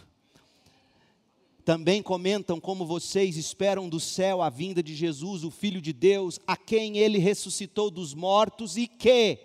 Também 1.64 2.03
comentam 2.03 2.60
como 2.60 2.86
vocês 2.86 3.38
esperam 3.38 3.88
do 3.88 4.01
céu 4.01 4.41
a 4.41 4.49
vinda 4.49 4.84
de 4.84 4.93
Jesus, 4.93 5.45
o 5.45 5.49
Filho 5.49 5.80
de 5.80 5.93
Deus, 5.93 6.41
a 6.45 6.58
quem 6.58 6.97
Ele 6.97 7.20
ressuscitou 7.20 7.89
dos 7.89 8.14
mortos 8.14 8.76
e 8.76 8.86
que 8.86 9.39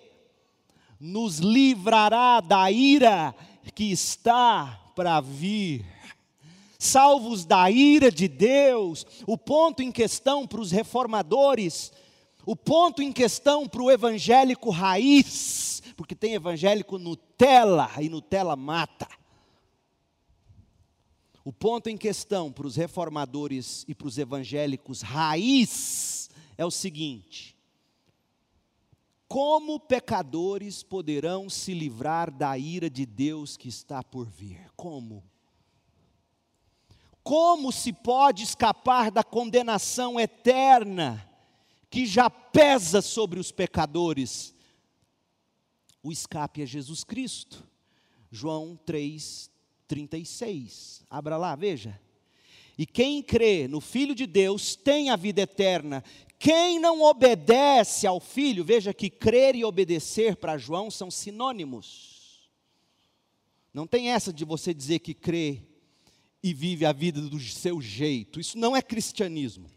nos 0.99 1.39
livrará 1.39 2.41
da 2.41 2.73
ira 2.73 3.33
que 3.73 3.85
está 3.85 4.93
para 4.97 5.21
vir 5.21 5.87
salvos 6.81 7.45
da 7.45 7.71
ira 7.71 8.11
de 8.11 8.27
Deus. 8.27 9.07
O 9.27 9.39
ponto 9.39 9.83
em 9.83 9.93
questão 9.93 10.47
para 10.47 10.61
os 10.61 10.73
reformadores 10.73 11.93
o 12.47 12.57
ponto 12.57 13.03
em 13.03 13.13
questão 13.13 13.69
para 13.69 13.83
o 13.83 13.91
evangélico 13.91 14.71
raiz, 14.71 15.83
porque 15.97 16.15
tem 16.15 16.35
evangélico 16.35 16.99
Nutella 16.99 17.91
e 18.01 18.09
Nutella 18.09 18.57
mata. 18.57 19.09
O 21.45 21.53
ponto 21.53 21.89
em 21.89 21.97
questão 21.97 22.51
para 22.51 22.67
os 22.67 22.77
reformadores 22.77 23.85
e 23.87 23.95
para 23.95 24.09
os 24.09 24.19
evangélicos 24.19 25.01
raiz 25.03 26.31
é 26.57 26.65
o 26.65 26.71
seguinte: 26.71 27.57
como 29.29 29.79
pecadores 29.79 30.83
poderão 30.83 31.49
se 31.49 31.75
livrar 31.75 32.31
da 32.31 32.57
ira 32.57 32.89
de 32.89 33.05
Deus 33.05 33.57
que 33.57 33.69
está 33.69 34.03
por 34.03 34.27
vir? 34.27 34.71
Como? 34.77 35.23
Como 37.23 37.71
se 37.71 37.93
pode 37.93 38.43
escapar 38.43 39.11
da 39.11 39.23
condenação 39.23 40.19
eterna 40.19 41.29
que 41.91 42.07
já 42.07 42.31
pesa 42.31 43.03
sobre 43.03 43.39
os 43.39 43.53
pecadores? 43.53 44.55
O 46.03 46.11
escape 46.11 46.63
é 46.63 46.67
Jesus 46.67 47.05
Cristo. 47.05 47.67
João 48.31 48.79
3, 48.87 49.51
36. 49.87 51.05
Abra 51.11 51.37
lá, 51.37 51.55
veja. 51.55 52.01
E 52.79 52.87
quem 52.87 53.23
crê 53.23 53.69
no 53.69 53.81
Filho 53.81 54.15
de 54.15 54.27
Deus 54.27 54.75
tem 54.75 55.11
a 55.11 55.17
vida 55.17 55.43
eterna. 55.43 56.03
Quem 56.39 56.79
não 56.79 57.03
obedece 57.03 58.07
ao 58.07 58.19
Filho, 58.19 58.65
veja 58.65 58.95
que 58.95 59.11
crer 59.11 59.55
e 59.55 59.65
obedecer 59.65 60.37
para 60.37 60.57
João 60.57 60.91
são 60.91 61.11
sinônimos. 61.11 62.49
Não 63.75 63.87
tem 63.87 64.11
essa 64.11 64.33
de 64.33 64.45
você 64.45 64.73
dizer 64.73 65.01
que 65.01 65.13
crê 65.13 65.70
e 66.43 66.55
vive 66.55 66.87
a 66.87 66.93
vida 66.93 67.21
do 67.21 67.39
seu 67.41 67.81
jeito. 67.81 68.41
Isso 68.41 68.59
não 68.59 68.77
é 68.77 68.83
cristianismo. 68.83 69.71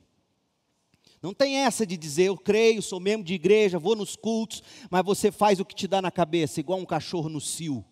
Não 1.22 1.34
tem 1.34 1.57
essa 1.59 1.86
de 1.86 1.95
dizer 1.95 2.24
eu 2.24 2.38
creio, 2.38 2.82
sou 2.82 2.99
membro 2.99 3.26
de 3.26 3.34
igreja, 3.34 3.80
vou 3.80 3.95
nos 3.95 4.16
cultos, 4.16 4.61
mas 4.89 5.05
você 5.05 5.32
faz 5.32 5.59
o 5.59 5.66
que 5.66 5.74
te 5.74 5.88
dá 5.88 6.01
na 6.01 6.11
cabeça, 6.11 6.59
igual 6.59 6.80
um 6.80 6.86
cachorro 6.86 7.30
no 7.30 7.39
cio. 7.39 7.84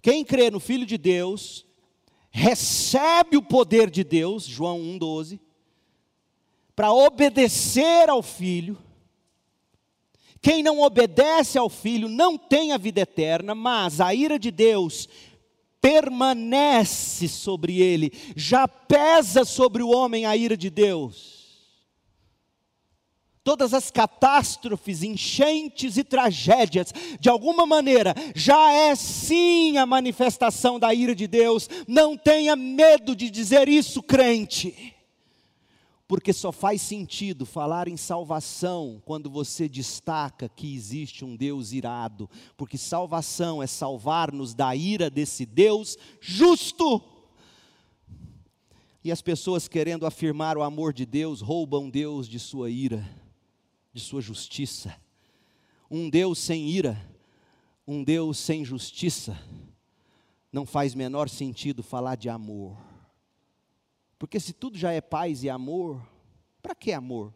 Quem 0.00 0.24
crê 0.24 0.50
no 0.50 0.60
Filho 0.60 0.86
de 0.86 0.96
Deus 0.96 1.66
recebe 2.30 3.36
o 3.36 3.42
poder 3.42 3.90
de 3.90 4.04
Deus, 4.04 4.44
João 4.44 4.78
1,12, 4.80 5.40
para 6.74 6.92
obedecer 6.92 8.08
ao 8.08 8.22
Filho. 8.22 8.78
Quem 10.40 10.62
não 10.62 10.80
obedece 10.80 11.58
ao 11.58 11.68
Filho 11.68 12.08
não 12.08 12.38
tem 12.38 12.72
a 12.72 12.78
vida 12.78 13.00
eterna, 13.00 13.54
mas 13.54 14.00
a 14.00 14.14
ira 14.14 14.38
de 14.38 14.50
Deus 14.50 15.08
permanece 15.86 17.28
sobre 17.28 17.80
ele, 17.80 18.12
já 18.34 18.66
pesa 18.66 19.44
sobre 19.44 19.84
o 19.84 19.90
homem 19.90 20.26
a 20.26 20.36
ira 20.36 20.56
de 20.56 20.68
Deus 20.68 21.36
todas 23.44 23.72
as 23.72 23.92
catástrofes, 23.92 25.04
enchentes 25.04 25.96
e 25.96 26.02
tragédias, 26.02 26.92
de 27.20 27.28
alguma 27.28 27.64
maneira, 27.64 28.12
já 28.34 28.72
é 28.72 28.92
sim 28.96 29.78
a 29.78 29.86
manifestação 29.86 30.80
da 30.80 30.92
ira 30.92 31.14
de 31.14 31.28
Deus. 31.28 31.70
Não 31.86 32.16
tenha 32.16 32.56
medo 32.56 33.14
de 33.14 33.30
dizer 33.30 33.68
isso, 33.68 34.02
crente. 34.02 34.95
Porque 36.08 36.32
só 36.32 36.52
faz 36.52 36.82
sentido 36.82 37.44
falar 37.44 37.88
em 37.88 37.96
salvação 37.96 39.02
quando 39.04 39.28
você 39.28 39.68
destaca 39.68 40.48
que 40.48 40.74
existe 40.74 41.24
um 41.24 41.34
Deus 41.34 41.72
irado, 41.72 42.30
porque 42.56 42.78
salvação 42.78 43.62
é 43.62 43.66
salvar-nos 43.66 44.54
da 44.54 44.74
ira 44.76 45.10
desse 45.10 45.44
Deus 45.44 45.96
justo. 46.20 47.02
E 49.02 49.10
as 49.10 49.20
pessoas 49.20 49.66
querendo 49.66 50.06
afirmar 50.06 50.56
o 50.56 50.62
amor 50.62 50.92
de 50.92 51.04
Deus 51.04 51.40
roubam 51.40 51.90
Deus 51.90 52.28
de 52.28 52.38
sua 52.38 52.70
ira 52.70 53.04
de 53.96 54.02
sua 54.02 54.20
justiça. 54.20 54.94
Um 55.90 56.10
Deus 56.10 56.38
sem 56.38 56.68
ira, 56.68 57.02
um 57.86 58.04
Deus 58.04 58.36
sem 58.36 58.62
justiça, 58.62 59.40
não 60.52 60.66
faz 60.66 60.94
menor 60.94 61.30
sentido 61.30 61.82
falar 61.82 62.16
de 62.16 62.28
amor. 62.28 62.76
Porque 64.18 64.40
se 64.40 64.52
tudo 64.52 64.78
já 64.78 64.92
é 64.92 65.00
paz 65.00 65.42
e 65.42 65.50
amor, 65.50 66.06
para 66.62 66.74
que 66.74 66.92
amor? 66.92 67.34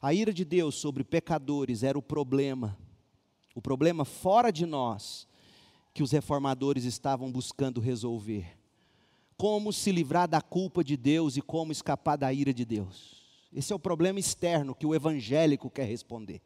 A 0.00 0.12
ira 0.12 0.32
de 0.32 0.44
Deus 0.44 0.74
sobre 0.74 1.04
pecadores 1.04 1.82
era 1.82 1.98
o 1.98 2.02
problema, 2.02 2.76
o 3.54 3.62
problema 3.62 4.04
fora 4.04 4.50
de 4.50 4.66
nós, 4.66 5.28
que 5.94 6.02
os 6.02 6.10
reformadores 6.10 6.84
estavam 6.84 7.30
buscando 7.30 7.80
resolver. 7.80 8.58
Como 9.36 9.72
se 9.72 9.92
livrar 9.92 10.28
da 10.28 10.40
culpa 10.40 10.82
de 10.82 10.96
Deus 10.96 11.36
e 11.36 11.42
como 11.42 11.72
escapar 11.72 12.16
da 12.16 12.32
ira 12.32 12.52
de 12.52 12.64
Deus. 12.64 13.22
Esse 13.52 13.72
é 13.72 13.76
o 13.76 13.78
problema 13.78 14.18
externo 14.18 14.74
que 14.74 14.86
o 14.86 14.94
evangélico 14.94 15.68
quer 15.68 15.84
responder. 15.84 16.40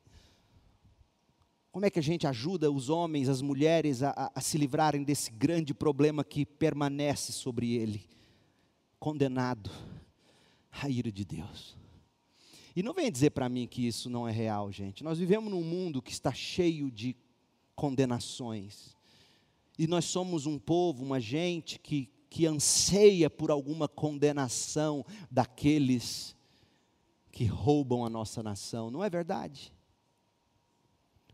Como 1.77 1.85
é 1.85 1.91
que 1.91 1.99
a 1.99 2.03
gente 2.03 2.27
ajuda 2.27 2.73
os 2.73 2.89
homens, 2.89 3.29
as 3.29 3.43
mulheres 3.43 4.03
a, 4.03 4.09
a, 4.09 4.33
a 4.37 4.41
se 4.41 4.57
livrarem 4.57 5.05
desse 5.05 5.31
grande 5.31 5.75
problema 5.75 6.25
que 6.25 6.47
permanece 6.47 7.33
sobre 7.33 7.75
ele? 7.75 8.03
Condenado 8.99 9.71
a 10.73 10.89
ira 10.89 11.13
de 11.13 11.23
Deus. 11.23 11.77
E 12.75 12.83
não 12.83 12.95
venha 12.95 13.11
dizer 13.11 13.29
para 13.33 13.47
mim 13.51 13.67
que 13.67 13.87
isso 13.87 14.09
não 14.09 14.27
é 14.27 14.33
real, 14.33 14.73
gente. 14.73 15.05
Nós 15.05 15.19
vivemos 15.19 15.51
num 15.51 15.63
mundo 15.63 16.01
que 16.01 16.13
está 16.13 16.33
cheio 16.33 16.91
de 16.91 17.15
condenações. 17.75 18.97
E 19.79 19.87
nós 19.87 20.07
somos 20.07 20.47
um 20.47 20.59
povo, 20.59 21.05
uma 21.05 21.21
gente 21.21 21.79
que, 21.79 22.09
que 22.31 22.47
anseia 22.47 23.29
por 23.29 23.51
alguma 23.51 23.87
condenação 23.87 25.05
daqueles 25.31 26.35
que 27.31 27.45
roubam 27.45 28.03
a 28.03 28.09
nossa 28.09 28.43
nação, 28.43 28.91
não 28.91 29.05
é 29.05 29.11
verdade? 29.11 29.76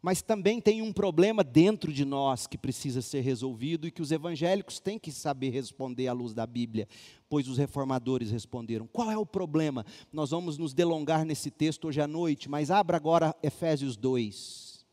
Mas 0.02 0.20
também 0.20 0.60
tem 0.60 0.82
um 0.82 0.92
problema 0.92 1.44
dentro 1.44 1.92
de 1.92 2.04
nós 2.04 2.48
que 2.48 2.58
precisa 2.58 3.00
ser 3.00 3.20
resolvido 3.20 3.86
e 3.86 3.90
que 3.92 4.02
os 4.02 4.10
evangélicos 4.10 4.80
têm 4.80 4.98
que 4.98 5.12
saber 5.12 5.50
responder 5.50 6.08
à 6.08 6.12
luz 6.12 6.34
da 6.34 6.44
Bíblia, 6.44 6.88
pois 7.28 7.46
os 7.46 7.56
reformadores 7.56 8.32
responderam. 8.32 8.88
Qual 8.88 9.08
é 9.12 9.16
o 9.16 9.24
problema? 9.24 9.86
Nós 10.12 10.30
vamos 10.30 10.58
nos 10.58 10.74
delongar 10.74 11.24
nesse 11.24 11.52
texto 11.52 11.86
hoje 11.86 12.00
à 12.00 12.08
noite, 12.08 12.50
mas 12.50 12.68
abra 12.68 12.96
agora 12.96 13.32
Efésios 13.44 13.96
2. 13.96 14.84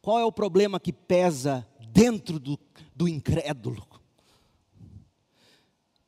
Qual 0.00 0.20
é 0.20 0.24
o 0.24 0.30
problema 0.30 0.78
que 0.78 0.92
pesa 0.92 1.66
dentro 1.92 2.38
do, 2.38 2.56
do 2.94 3.08
incrédulo? 3.08 3.84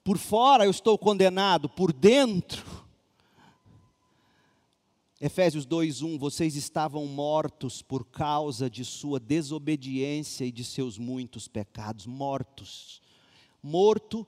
Por 0.04 0.16
fora 0.16 0.64
eu 0.64 0.70
estou 0.70 0.96
condenado, 0.96 1.68
por 1.68 1.92
dentro 1.92 2.77
Efésios 5.20 5.66
2:1 5.66 6.16
Vocês 6.16 6.54
estavam 6.54 7.04
mortos 7.06 7.82
por 7.82 8.04
causa 8.04 8.70
de 8.70 8.84
sua 8.84 9.18
desobediência 9.18 10.44
e 10.44 10.52
de 10.52 10.64
seus 10.64 10.96
muitos 10.96 11.48
pecados, 11.48 12.06
mortos. 12.06 13.02
Morto, 13.60 14.24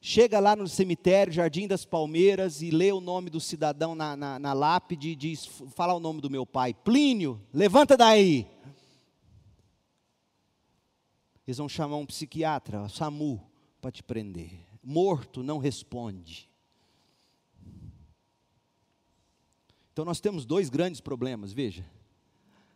chega 0.00 0.40
lá 0.40 0.56
no 0.56 0.66
cemitério, 0.66 1.30
Jardim 1.30 1.68
das 1.68 1.84
Palmeiras, 1.84 2.62
e 2.62 2.70
lê 2.70 2.90
o 2.90 3.02
nome 3.02 3.28
do 3.28 3.38
cidadão 3.38 3.94
na, 3.94 4.16
na, 4.16 4.38
na 4.38 4.52
lápide 4.54 5.10
e 5.10 5.16
diz: 5.16 5.44
Fala 5.74 5.92
o 5.92 6.00
nome 6.00 6.22
do 6.22 6.30
meu 6.30 6.46
pai, 6.46 6.72
Plínio, 6.72 7.38
levanta 7.52 7.94
daí. 7.94 8.46
Eles 11.46 11.58
vão 11.58 11.68
chamar 11.68 11.98
um 11.98 12.06
psiquiatra, 12.06 12.88
SAMU, 12.88 13.38
para 13.78 13.92
te 13.92 14.02
prender. 14.02 14.50
Morto 14.82 15.42
não 15.42 15.58
responde. 15.58 16.48
Então 19.94 20.04
nós 20.04 20.20
temos 20.20 20.44
dois 20.44 20.68
grandes 20.68 21.00
problemas, 21.00 21.52
veja. 21.52 21.88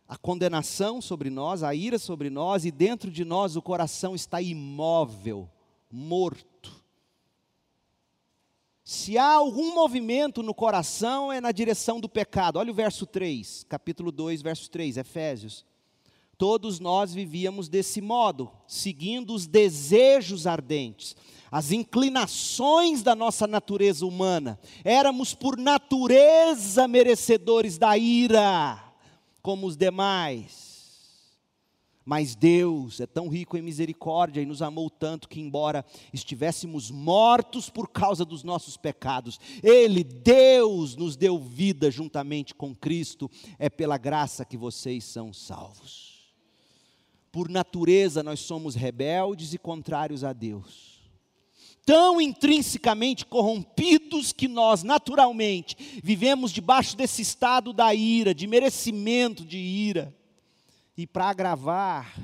A 0.07 0.17
condenação 0.17 1.01
sobre 1.01 1.29
nós, 1.29 1.63
a 1.63 1.75
ira 1.75 1.99
sobre 1.99 2.29
nós, 2.29 2.63
e 2.63 2.71
dentro 2.71 3.11
de 3.11 3.25
nós 3.25 3.57
o 3.57 3.61
coração 3.61 4.15
está 4.15 4.41
imóvel, 4.41 5.49
morto. 5.91 6.81
Se 8.85 9.17
há 9.17 9.33
algum 9.33 9.75
movimento 9.75 10.41
no 10.41 10.53
coração, 10.53 11.29
é 11.29 11.41
na 11.41 11.51
direção 11.51 11.99
do 11.99 12.07
pecado. 12.07 12.57
Olha 12.57 12.71
o 12.71 12.73
verso 12.73 13.05
3, 13.05 13.65
capítulo 13.67 14.13
2, 14.13 14.41
verso 14.41 14.69
3, 14.69 14.95
Efésios. 14.95 15.65
Todos 16.37 16.79
nós 16.79 17.13
vivíamos 17.13 17.67
desse 17.67 17.99
modo, 17.99 18.49
seguindo 18.65 19.33
os 19.33 19.45
desejos 19.45 20.47
ardentes 20.47 21.17
as 21.51 21.71
inclinações 21.71 23.01
da 23.01 23.15
nossa 23.15 23.47
natureza 23.47 24.05
humana. 24.05 24.59
Éramos 24.83 25.33
por 25.33 25.57
natureza 25.57 26.87
merecedores 26.87 27.77
da 27.77 27.97
ira, 27.97 28.83
como 29.41 29.67
os 29.67 29.75
demais. 29.75 30.69
Mas 32.05 32.33
Deus 32.33 32.99
é 32.99 33.05
tão 33.05 33.27
rico 33.27 33.55
em 33.55 33.61
misericórdia 33.61 34.41
e 34.41 34.45
nos 34.45 34.63
amou 34.63 34.89
tanto 34.89 35.29
que, 35.29 35.39
embora 35.39 35.85
estivéssemos 36.11 36.89
mortos 36.89 37.69
por 37.69 37.87
causa 37.87 38.25
dos 38.25 38.43
nossos 38.43 38.77
pecados, 38.77 39.39
Ele, 39.61 40.03
Deus, 40.03 40.95
nos 40.95 41.15
deu 41.15 41.37
vida 41.37 41.91
juntamente 41.91 42.55
com 42.55 42.73
Cristo. 42.73 43.29
É 43.59 43.69
pela 43.69 43.97
graça 43.97 44.43
que 44.43 44.57
vocês 44.57 45.03
são 45.03 45.31
salvos. 45.31 46.33
Por 47.31 47.47
natureza, 47.47 48.23
nós 48.23 48.39
somos 48.39 48.73
rebeldes 48.73 49.53
e 49.53 49.59
contrários 49.59 50.23
a 50.23 50.33
Deus 50.33 50.98
tão 51.89 52.21
intrinsecamente 52.21 53.25
corrompidos 53.25 54.31
que 54.31 54.47
nós, 54.47 54.83
naturalmente, 54.83 55.99
vivemos 56.03 56.51
debaixo 56.51 56.95
desse 56.95 57.23
estado 57.23 57.73
da 57.73 57.95
ira, 57.95 58.31
de 58.31 58.45
merecimento 58.45 59.43
de 59.43 59.57
ira. 59.57 60.15
E 60.95 61.07
para 61.07 61.29
agravar, 61.29 62.15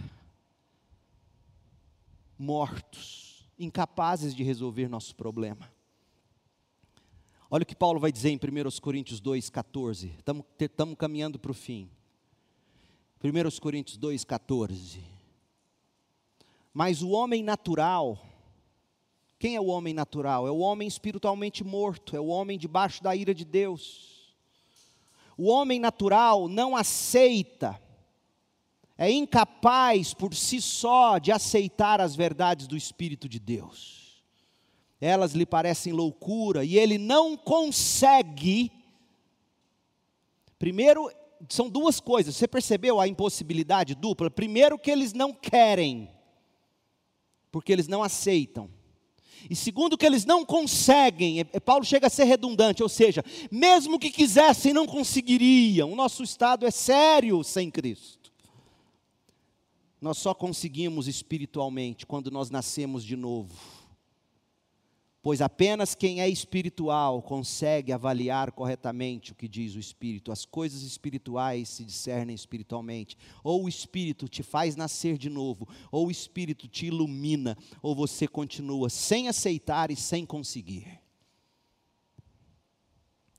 mortos, 2.38 3.44
incapazes 3.58 4.36
de 4.36 4.44
resolver 4.44 4.88
nosso 4.88 5.16
problema. 5.16 5.68
Olha 7.50 7.64
o 7.64 7.66
que 7.66 7.76
Paulo 7.76 8.00
vai 8.00 8.12
dizer 8.12 8.30
em 8.30 8.36
1 8.36 8.80
Coríntios 8.80 9.20
2,14. 9.20 10.12
Estamos 10.60 10.96
caminhando 10.96 11.40
para 11.40 11.50
o 11.50 11.56
fim. 11.56 11.90
1 13.24 13.60
Coríntios 13.60 13.98
2,14. 13.98 15.00
Mas 16.72 17.02
o 17.02 17.10
homem 17.10 17.42
natural, 17.42 18.20
quem 19.38 19.56
é 19.56 19.62
o 19.62 19.68
homem 19.68 19.94
natural? 19.94 20.48
É 20.48 20.52
o 20.52 20.60
homem 20.60 20.88
espiritualmente 20.88 21.64
morto, 21.64 22.16
é 22.16 22.20
o 22.20 22.28
homem 22.28 22.58
debaixo 22.58 23.04
da 23.04 23.16
ira 23.16 23.34
de 23.34 23.46
Deus. 23.46 24.34
O 25.38 25.50
homem 25.50 25.80
natural 25.80 26.48
não 26.48 26.76
aceita, 26.76 27.80
é 28.98 29.12
incapaz 29.12 30.14
por 30.14 30.34
si 30.34 30.62
só 30.62 31.18
de 31.18 31.32
aceitar 31.32 32.00
as 32.00 32.16
verdades 32.16 32.68
do 32.68 32.78
Espírito 32.78 33.28
de 33.28 33.40
Deus 33.40 34.06
elas 35.00 35.34
lhe 35.34 35.46
parecem 35.46 35.94
loucura 35.94 36.64
e 36.64 36.78
ele 36.78 36.98
não 36.98 37.36
consegue. 37.36 38.72
Primeiro, 40.58 41.12
são 41.50 41.70
duas 41.70 42.00
coisas. 42.00 42.36
Você 42.36 42.48
percebeu 42.48 43.00
a 43.00 43.08
impossibilidade 43.08 43.94
dupla? 43.94 44.32
Primeiro, 44.32 44.80
que 44.80 44.90
eles 44.90 45.14
não 45.14 45.34
querem, 45.34 46.10
porque 47.52 47.72
eles 47.72 47.88
não 47.88 48.02
aceitam. 48.02 48.70
E 49.50 49.56
segundo, 49.56 49.98
que 49.98 50.06
eles 50.06 50.26
não 50.26 50.46
conseguem, 50.46 51.46
Paulo 51.64 51.84
chega 51.84 52.08
a 52.08 52.10
ser 52.10 52.24
redundante, 52.26 52.82
ou 52.82 52.90
seja, 52.90 53.24
mesmo 53.52 54.00
que 54.00 54.10
quisessem, 54.10 54.74
não 54.74 54.86
conseguiriam. 54.86 55.92
O 55.92 55.96
nosso 55.96 56.24
estado 56.24 56.66
é 56.66 56.72
sério 56.72 57.44
sem 57.44 57.70
Cristo. 57.70 58.32
Nós 60.02 60.18
só 60.18 60.34
conseguimos 60.34 61.08
espiritualmente 61.08 62.06
quando 62.06 62.30
nós 62.30 62.50
nascemos 62.50 63.04
de 63.04 63.16
novo 63.16 63.75
pois 65.26 65.42
apenas 65.42 65.96
quem 65.96 66.22
é 66.22 66.30
espiritual 66.30 67.20
consegue 67.20 67.92
avaliar 67.92 68.52
corretamente 68.52 69.32
o 69.32 69.36
que 69.36 69.48
diz 69.48 69.74
o 69.74 69.80
Espírito. 69.80 70.32
As 70.32 70.46
coisas 70.46 70.84
espirituais 70.84 71.68
se 71.68 71.84
discernem 71.84 72.36
espiritualmente. 72.36 73.18
Ou 73.44 73.64
o 73.64 73.68
Espírito 73.68 74.30
te 74.30 74.44
faz 74.44 74.76
nascer 74.76 75.18
de 75.18 75.28
novo, 75.28 75.68
ou 75.92 76.06
o 76.06 76.12
Espírito 76.12 76.68
te 76.68 76.86
ilumina, 76.86 77.58
ou 77.82 77.96
você 77.96 78.28
continua 78.28 78.88
sem 78.88 79.28
aceitar 79.28 79.90
e 79.90 79.96
sem 79.96 80.28
conseguir. 80.28 81.02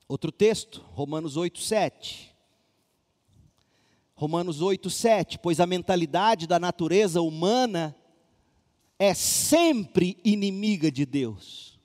Outro 0.09 0.33
texto, 0.33 0.85
Romanos 0.91 1.37
8, 1.37 1.61
7. 1.61 2.35
Romanos 4.17 4.61
8, 4.61 4.91
7. 4.91 5.39
Pois 5.39 5.61
a 5.61 5.67
mentalidade 5.67 6.49
da 6.49 6.59
natureza 6.59 7.23
humana 7.23 7.95
é 8.99 9.15
sempre 9.15 10.19
inimiga 10.25 10.91
de 10.91 11.07
Deus 11.07 11.76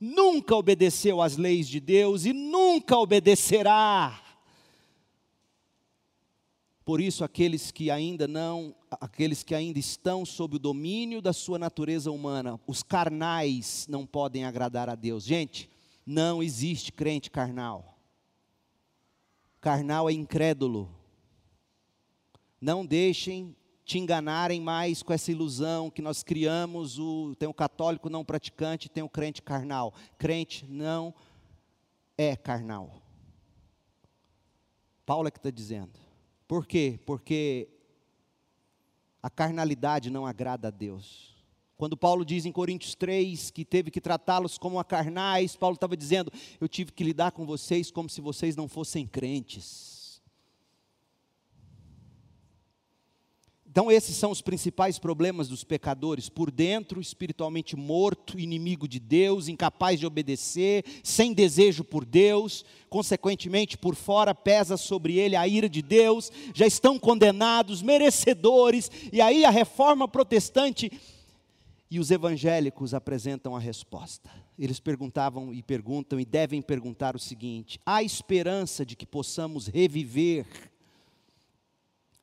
nunca 0.00 0.54
obedeceu 0.54 1.20
às 1.20 1.36
leis 1.36 1.68
de 1.68 1.80
Deus 1.80 2.24
e 2.24 2.32
nunca 2.32 2.96
obedecerá. 2.96 4.22
Por 6.84 7.02
isso, 7.02 7.22
aqueles 7.22 7.70
que 7.70 7.90
ainda 7.90 8.26
não, 8.26 8.74
aqueles 8.92 9.42
que 9.42 9.54
ainda 9.54 9.78
estão 9.78 10.24
sob 10.24 10.56
o 10.56 10.58
domínio 10.58 11.20
da 11.20 11.34
sua 11.34 11.58
natureza 11.58 12.10
humana, 12.10 12.58
os 12.66 12.82
carnais 12.82 13.86
não 13.90 14.06
podem 14.06 14.46
agradar 14.46 14.88
a 14.88 14.94
Deus. 14.94 15.24
Gente, 15.24 15.68
não 16.06 16.42
existe 16.42 16.90
crente 16.90 17.30
carnal. 17.30 17.98
Carnal 19.60 20.08
é 20.08 20.14
incrédulo. 20.14 20.88
Não 22.58 22.86
deixem 22.86 23.54
te 23.88 23.98
enganarem 23.98 24.60
mais 24.60 25.02
com 25.02 25.14
essa 25.14 25.32
ilusão 25.32 25.88
que 25.88 26.02
nós 26.02 26.22
criamos, 26.22 26.98
o, 26.98 27.34
tem 27.36 27.48
o 27.48 27.54
católico 27.54 28.10
não 28.10 28.22
praticante, 28.22 28.86
tem 28.86 29.02
o 29.02 29.08
crente 29.08 29.40
carnal. 29.40 29.94
Crente 30.18 30.66
não 30.68 31.14
é 32.18 32.36
carnal. 32.36 33.00
Paulo 35.06 35.26
é 35.26 35.30
que 35.30 35.38
está 35.38 35.48
dizendo. 35.48 35.98
Por 36.46 36.66
quê? 36.66 37.00
Porque 37.06 37.66
a 39.22 39.30
carnalidade 39.30 40.10
não 40.10 40.26
agrada 40.26 40.68
a 40.68 40.70
Deus. 40.70 41.34
Quando 41.78 41.96
Paulo 41.96 42.26
diz 42.26 42.44
em 42.44 42.52
Coríntios 42.52 42.94
3 42.94 43.50
que 43.50 43.64
teve 43.64 43.90
que 43.90 44.02
tratá-los 44.02 44.58
como 44.58 44.78
a 44.78 44.84
carnais, 44.84 45.56
Paulo 45.56 45.76
estava 45.76 45.96
dizendo: 45.96 46.30
eu 46.60 46.68
tive 46.68 46.92
que 46.92 47.02
lidar 47.02 47.32
com 47.32 47.46
vocês 47.46 47.90
como 47.90 48.10
se 48.10 48.20
vocês 48.20 48.54
não 48.54 48.68
fossem 48.68 49.06
crentes. 49.06 49.97
Então, 53.78 53.92
esses 53.92 54.16
são 54.16 54.32
os 54.32 54.42
principais 54.42 54.98
problemas 54.98 55.46
dos 55.46 55.62
pecadores: 55.62 56.28
por 56.28 56.50
dentro, 56.50 57.00
espiritualmente 57.00 57.76
morto, 57.76 58.36
inimigo 58.36 58.88
de 58.88 58.98
Deus, 58.98 59.46
incapaz 59.46 60.00
de 60.00 60.04
obedecer, 60.04 60.84
sem 61.04 61.32
desejo 61.32 61.84
por 61.84 62.04
Deus, 62.04 62.64
consequentemente, 62.90 63.78
por 63.78 63.94
fora 63.94 64.34
pesa 64.34 64.76
sobre 64.76 65.16
ele 65.16 65.36
a 65.36 65.46
ira 65.46 65.68
de 65.68 65.80
Deus, 65.80 66.32
já 66.52 66.66
estão 66.66 66.98
condenados, 66.98 67.80
merecedores, 67.80 68.90
e 69.12 69.20
aí 69.20 69.44
a 69.44 69.50
reforma 69.50 70.08
protestante 70.08 70.90
e 71.88 72.00
os 72.00 72.10
evangélicos 72.10 72.92
apresentam 72.92 73.54
a 73.54 73.60
resposta. 73.60 74.28
Eles 74.58 74.80
perguntavam 74.80 75.54
e 75.54 75.62
perguntam 75.62 76.18
e 76.18 76.24
devem 76.24 76.60
perguntar 76.60 77.14
o 77.14 77.20
seguinte: 77.20 77.78
há 77.86 78.02
esperança 78.02 78.84
de 78.84 78.96
que 78.96 79.06
possamos 79.06 79.68
reviver 79.68 80.44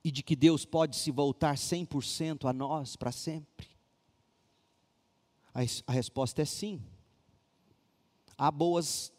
e 0.05 0.11
de 0.11 0.21
que 0.21 0.35
Deus 0.35 0.65
pode 0.65 0.95
se 0.97 1.09
voltar 1.09 1.55
100% 1.55 2.47
a 2.47 2.53
nós 2.53 2.95
para 2.95 3.11
sempre? 3.11 3.67
A, 5.51 5.61
a, 5.87 5.91
resposta 5.91 6.43
é 6.43 6.45
sim. 6.45 6.79
Há 8.37 8.51
boas, 8.51 9.11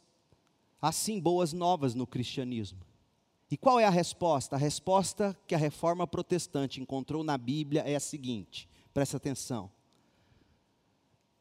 há 0.81 0.93
sim 0.93 1.19
boas 1.19 1.53
novas 1.53 1.93
no 1.93 2.07
cristianismo. 2.07 2.79
E 3.51 3.57
qual 3.57 3.81
é 3.81 3.85
a 3.85 3.91
resposta? 3.91 4.55
A 4.55 4.59
resposta 4.61 5.37
que 5.49 5.57
a 5.57 5.59
reforma 5.59 6.07
protestante 6.07 6.81
encontrou 6.81 7.25
na 7.25 7.37
Bíblia 7.37 7.81
é 7.81 7.97
a 7.97 8.01
seguinte: 8.01 8.69
presta 8.95 9.17
atenção. 9.17 9.69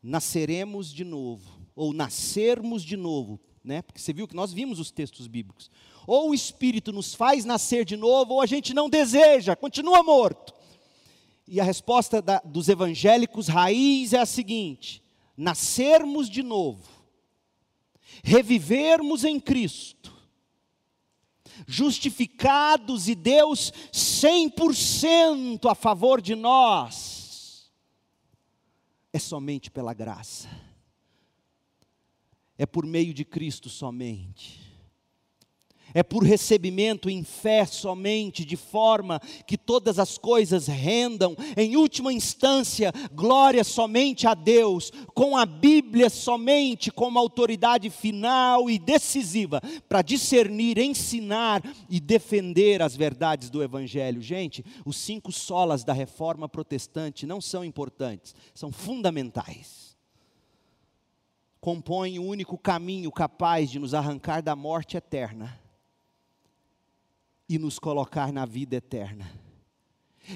Nasceremos 0.02 0.92
de 0.92 1.04
novo, 1.04 1.62
ou 1.76 1.94
nascermos 1.94 2.82
de 2.82 2.98
novo, 2.98 3.40
né? 3.66 3.82
Porque 3.82 4.00
você 4.00 4.14
viu 4.14 4.28
que 4.28 4.36
nós 4.36 4.54
vimos 4.54 4.80
os 4.80 4.92
textos 4.92 5.28
bíblicos. 5.28 5.72
Ou 6.06 6.30
o 6.30 6.34
Espírito 6.34 6.94
nos 6.94 7.16
faz 7.16 7.44
nascer 7.44 7.84
de 7.84 7.98
novo, 7.98 8.36
ou 8.36 8.42
a 8.42 8.46
gente 8.46 8.74
não 8.74 8.90
deseja, 8.90 9.56
continua 9.56 10.04
morto. 10.04 10.54
E 11.48 11.60
a 11.60 11.64
resposta 11.64 12.22
da, 12.22 12.40
dos 12.40 12.70
evangélicos 12.70 13.48
raiz 13.48 14.14
é 14.14 14.20
a 14.20 14.26
seguinte: 14.26 15.04
nascermos 15.36 16.30
de 16.30 16.44
novo, 16.44 16.88
revivermos 18.24 19.24
em 19.24 19.40
Cristo, 19.40 20.14
justificados 21.68 23.08
e 23.08 23.16
Deus 23.16 23.72
100% 23.92 25.70
a 25.70 25.76
favor 25.76 26.22
de 26.22 26.36
nós, 26.36 27.72
é 29.12 29.20
somente 29.20 29.72
pela 29.72 29.94
graça 29.94 30.65
é 32.58 32.66
por 32.66 32.86
meio 32.86 33.14
de 33.14 33.26
Cristo 33.26 33.70
somente. 33.70 34.66
É 35.94 36.04
por 36.04 36.26
recebimento 36.26 37.10
em 37.10 37.24
fé 37.24 37.66
somente, 37.66 38.44
de 38.44 38.58
forma 38.58 39.18
que 39.48 39.58
todas 39.58 39.98
as 39.98 40.18
coisas 40.18 40.68
rendam, 40.68 41.38
em 41.56 41.78
última 41.78 42.12
instância, 42.12 42.92
glória 43.14 43.64
somente 43.64 44.28
a 44.28 44.34
Deus, 44.34 44.92
com 45.14 45.38
a 45.38 45.46
Bíblia 45.46 46.10
somente 46.10 46.92
como 46.92 47.18
autoridade 47.18 47.90
final 47.90 48.70
e 48.70 48.78
decisiva 48.78 49.62
para 49.88 50.02
discernir, 50.02 50.78
ensinar 50.80 51.64
e 51.90 52.02
defender 52.02 52.82
as 52.82 52.94
verdades 52.94 53.50
do 53.50 53.64
Evangelho. 53.64 54.22
Gente, 54.22 54.66
os 54.86 54.98
cinco 54.98 55.32
solas 55.32 55.86
da 55.86 55.94
reforma 55.94 56.50
protestante 56.50 57.26
não 57.26 57.40
são 57.40 57.64
importantes, 57.64 58.36
são 58.54 58.70
fundamentais 58.70 59.85
compõem 61.66 62.20
o 62.20 62.24
único 62.24 62.60
caminho 62.60 63.12
capaz 63.12 63.72
de 63.72 63.80
nos 63.80 63.96
arrancar 63.96 64.40
da 64.40 64.56
morte 64.56 64.98
eterna 64.98 65.60
e 67.50 67.58
nos 67.58 67.80
colocar 67.80 68.32
na 68.32 68.46
vida 68.46 68.76
eterna. 68.76 69.28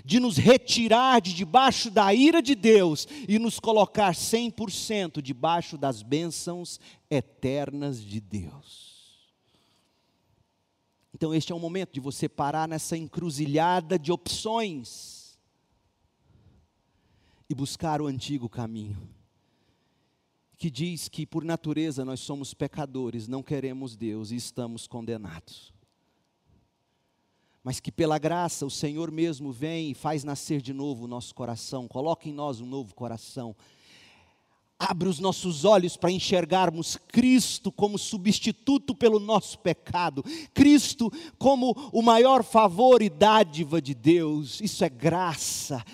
De 0.03 0.19
nos 0.19 0.37
retirar 0.37 1.21
de 1.21 1.35
debaixo 1.35 1.91
da 1.91 2.11
ira 2.11 2.41
de 2.41 2.55
Deus 2.55 3.07
e 3.27 3.37
nos 3.37 3.59
colocar 3.59 4.11
100% 4.15 5.21
debaixo 5.21 5.77
das 5.77 6.01
bênçãos 6.01 6.79
eternas 7.11 8.03
de 8.03 8.19
Deus. 8.19 9.29
Então, 11.13 11.31
este 11.31 11.51
é 11.51 11.55
o 11.55 11.59
momento 11.59 11.93
de 11.93 11.99
você 11.99 12.27
parar 12.27 12.67
nessa 12.67 12.97
encruzilhada 12.97 13.99
de 13.99 14.11
opções 14.11 15.37
e 17.47 17.53
buscar 17.53 18.01
o 18.01 18.07
antigo 18.07 18.49
caminho 18.49 19.18
que 20.59 20.69
diz 20.69 21.07
que 21.07 21.25
por 21.25 21.45
natureza 21.45 22.03
nós 22.03 22.19
somos 22.19 22.53
pecadores, 22.53 23.29
não 23.29 23.41
queremos 23.41 23.95
Deus 23.95 24.29
e 24.29 24.35
estamos 24.35 24.85
condenados. 24.85 25.73
mas 27.63 27.79
que 27.79 27.91
pela 27.91 28.17
graça 28.17 28.65
o 28.65 28.69
Senhor 28.69 29.11
mesmo 29.11 29.51
vem 29.51 29.91
e 29.91 29.93
faz 29.93 30.23
nascer 30.23 30.61
de 30.61 30.73
novo 30.73 31.05
o 31.05 31.07
nosso 31.07 31.33
coração, 31.35 31.87
coloca 31.87 32.27
em 32.27 32.33
nós 32.33 32.59
um 32.59 32.65
novo 32.65 32.95
coração. 32.95 33.55
Abre 34.77 35.07
os 35.07 35.19
nossos 35.19 35.65
olhos 35.65 35.95
para 35.95 36.09
enxergarmos 36.11 36.97
Cristo 37.07 37.71
como 37.71 37.97
substituto 37.97 38.95
pelo 38.95 39.19
nosso 39.19 39.59
pecado, 39.59 40.23
Cristo 40.53 41.11
como 41.37 41.71
o 41.93 42.01
maior 42.01 42.43
favor 42.43 43.01
e 43.01 43.09
dádiva 43.09 43.81
de 43.81 43.93
Deus, 43.93 44.59
isso 44.61 44.83
é 44.83 44.89
graça, 44.89 45.85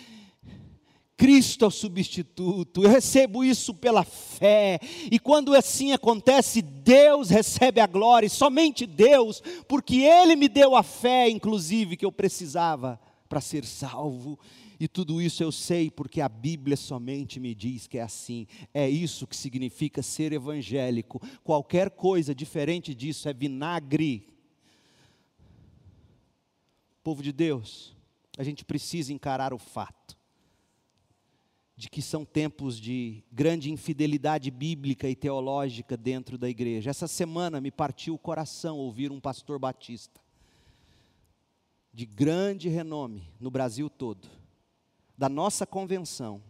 Cristo 1.17 1.63
é 1.63 1.67
o 1.67 1.71
substituto, 1.71 2.83
eu 2.83 2.89
recebo 2.89 3.43
isso 3.43 3.73
pela 3.73 4.03
fé, 4.03 4.79
e 5.09 5.17
quando 5.17 5.55
assim 5.55 5.93
acontece, 5.93 6.61
Deus 6.61 7.29
recebe 7.29 7.79
a 7.79 7.87
glória, 7.87 8.27
e 8.27 8.29
somente 8.29 8.85
Deus, 8.85 9.41
porque 9.67 10.01
Ele 10.01 10.35
me 10.35 10.49
deu 10.49 10.75
a 10.75 10.83
fé, 10.83 11.29
inclusive, 11.29 11.95
que 11.95 12.05
eu 12.05 12.11
precisava 12.11 12.99
para 13.29 13.39
ser 13.39 13.63
salvo, 13.63 14.37
e 14.77 14.89
tudo 14.89 15.21
isso 15.21 15.41
eu 15.41 15.53
sei 15.53 15.89
porque 15.89 16.19
a 16.19 16.27
Bíblia 16.27 16.75
somente 16.75 17.39
me 17.39 17.55
diz 17.55 17.87
que 17.87 17.97
é 17.97 18.01
assim, 18.01 18.45
é 18.73 18.89
isso 18.89 19.25
que 19.25 19.37
significa 19.37 20.03
ser 20.03 20.33
evangélico, 20.33 21.21
qualquer 21.45 21.91
coisa 21.91 22.35
diferente 22.35 22.93
disso 22.93 23.29
é 23.29 23.33
vinagre. 23.33 24.27
Povo 27.01 27.23
de 27.23 27.31
Deus, 27.31 27.95
a 28.37 28.43
gente 28.43 28.65
precisa 28.65 29.13
encarar 29.13 29.53
o 29.53 29.57
fato 29.57 30.14
de 31.75 31.89
que 31.89 32.01
são 32.01 32.23
tempos 32.23 32.79
de 32.79 33.23
grande 33.31 33.71
infidelidade 33.71 34.49
bíblica 34.49 35.09
e 35.09 35.15
teológica 35.15 35.97
dentro 35.97 36.37
da 36.37 36.49
igreja. 36.49 36.89
Essa 36.89 37.07
semana 37.07 37.59
me 37.59 37.71
partiu 37.71 38.13
o 38.13 38.19
coração 38.19 38.77
ouvir 38.77 39.11
um 39.11 39.19
pastor 39.19 39.59
batista 39.59 40.25
de 41.95 42.05
grande 42.05 42.67
renome 42.67 43.23
no 43.39 43.49
Brasil 43.49 43.89
todo, 43.89 44.27
da 45.17 45.29
nossa 45.29 45.65
convenção, 45.65 46.43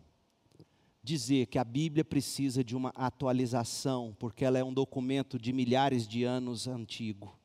dizer 1.03 1.45
que 1.45 1.59
a 1.59 1.63
Bíblia 1.63 2.03
precisa 2.03 2.63
de 2.63 2.75
uma 2.75 2.89
atualização, 2.95 4.15
porque 4.17 4.43
ela 4.43 4.57
é 4.57 4.63
um 4.63 4.73
documento 4.73 5.37
de 5.37 5.53
milhares 5.53 6.07
de 6.07 6.23
anos 6.23 6.67
antigo. 6.67 7.37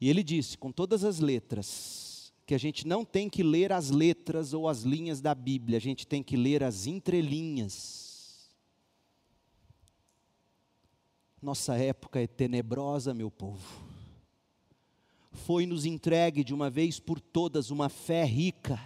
E 0.00 0.08
ele 0.08 0.22
disse, 0.22 0.56
com 0.56 0.72
todas 0.72 1.04
as 1.04 1.20
letras, 1.20 2.09
que 2.50 2.54
a 2.56 2.58
gente 2.58 2.84
não 2.84 3.04
tem 3.04 3.30
que 3.30 3.44
ler 3.44 3.72
as 3.72 3.90
letras 3.90 4.52
ou 4.52 4.68
as 4.68 4.82
linhas 4.82 5.20
da 5.20 5.36
Bíblia, 5.36 5.78
a 5.78 5.80
gente 5.80 6.04
tem 6.04 6.20
que 6.20 6.36
ler 6.36 6.64
as 6.64 6.84
entrelinhas. 6.84 8.50
Nossa 11.40 11.76
época 11.76 12.20
é 12.20 12.26
tenebrosa, 12.26 13.14
meu 13.14 13.30
povo. 13.30 13.80
Foi-nos 15.30 15.84
entregue 15.84 16.42
de 16.42 16.52
uma 16.52 16.68
vez 16.68 16.98
por 16.98 17.20
todas 17.20 17.70
uma 17.70 17.88
fé 17.88 18.24
rica, 18.24 18.80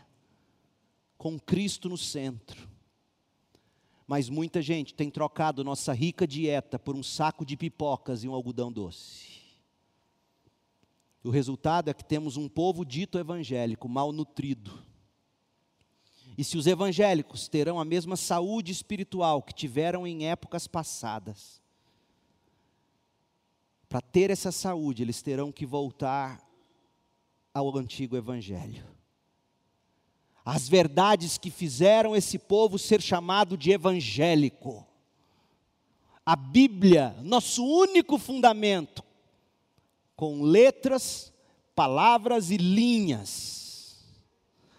com 1.16 1.40
Cristo 1.40 1.88
no 1.88 1.96
centro. 1.96 2.68
Mas 4.06 4.28
muita 4.28 4.60
gente 4.60 4.92
tem 4.92 5.08
trocado 5.08 5.64
nossa 5.64 5.94
rica 5.94 6.26
dieta 6.26 6.78
por 6.78 6.94
um 6.94 7.02
saco 7.02 7.46
de 7.46 7.56
pipocas 7.56 8.24
e 8.24 8.28
um 8.28 8.34
algodão 8.34 8.70
doce. 8.70 9.33
O 11.24 11.30
resultado 11.30 11.88
é 11.88 11.94
que 11.94 12.04
temos 12.04 12.36
um 12.36 12.46
povo 12.50 12.84
dito 12.84 13.18
evangélico, 13.18 13.88
mal 13.88 14.12
nutrido. 14.12 14.84
E 16.36 16.44
se 16.44 16.58
os 16.58 16.66
evangélicos 16.66 17.48
terão 17.48 17.80
a 17.80 17.84
mesma 17.84 18.14
saúde 18.14 18.70
espiritual 18.70 19.42
que 19.42 19.54
tiveram 19.54 20.06
em 20.06 20.26
épocas 20.26 20.66
passadas, 20.66 21.62
para 23.88 24.02
ter 24.02 24.28
essa 24.30 24.52
saúde, 24.52 25.02
eles 25.02 25.22
terão 25.22 25.50
que 25.50 25.64
voltar 25.64 26.46
ao 27.54 27.74
antigo 27.78 28.16
evangelho. 28.16 28.84
As 30.44 30.68
verdades 30.68 31.38
que 31.38 31.50
fizeram 31.50 32.14
esse 32.14 32.38
povo 32.38 32.78
ser 32.78 33.00
chamado 33.00 33.56
de 33.56 33.70
evangélico. 33.70 34.86
A 36.26 36.36
Bíblia, 36.36 37.16
nosso 37.22 37.64
único 37.64 38.18
fundamento, 38.18 39.02
com 40.16 40.42
letras, 40.42 41.32
palavras 41.74 42.50
e 42.50 42.56
linhas. 42.56 44.04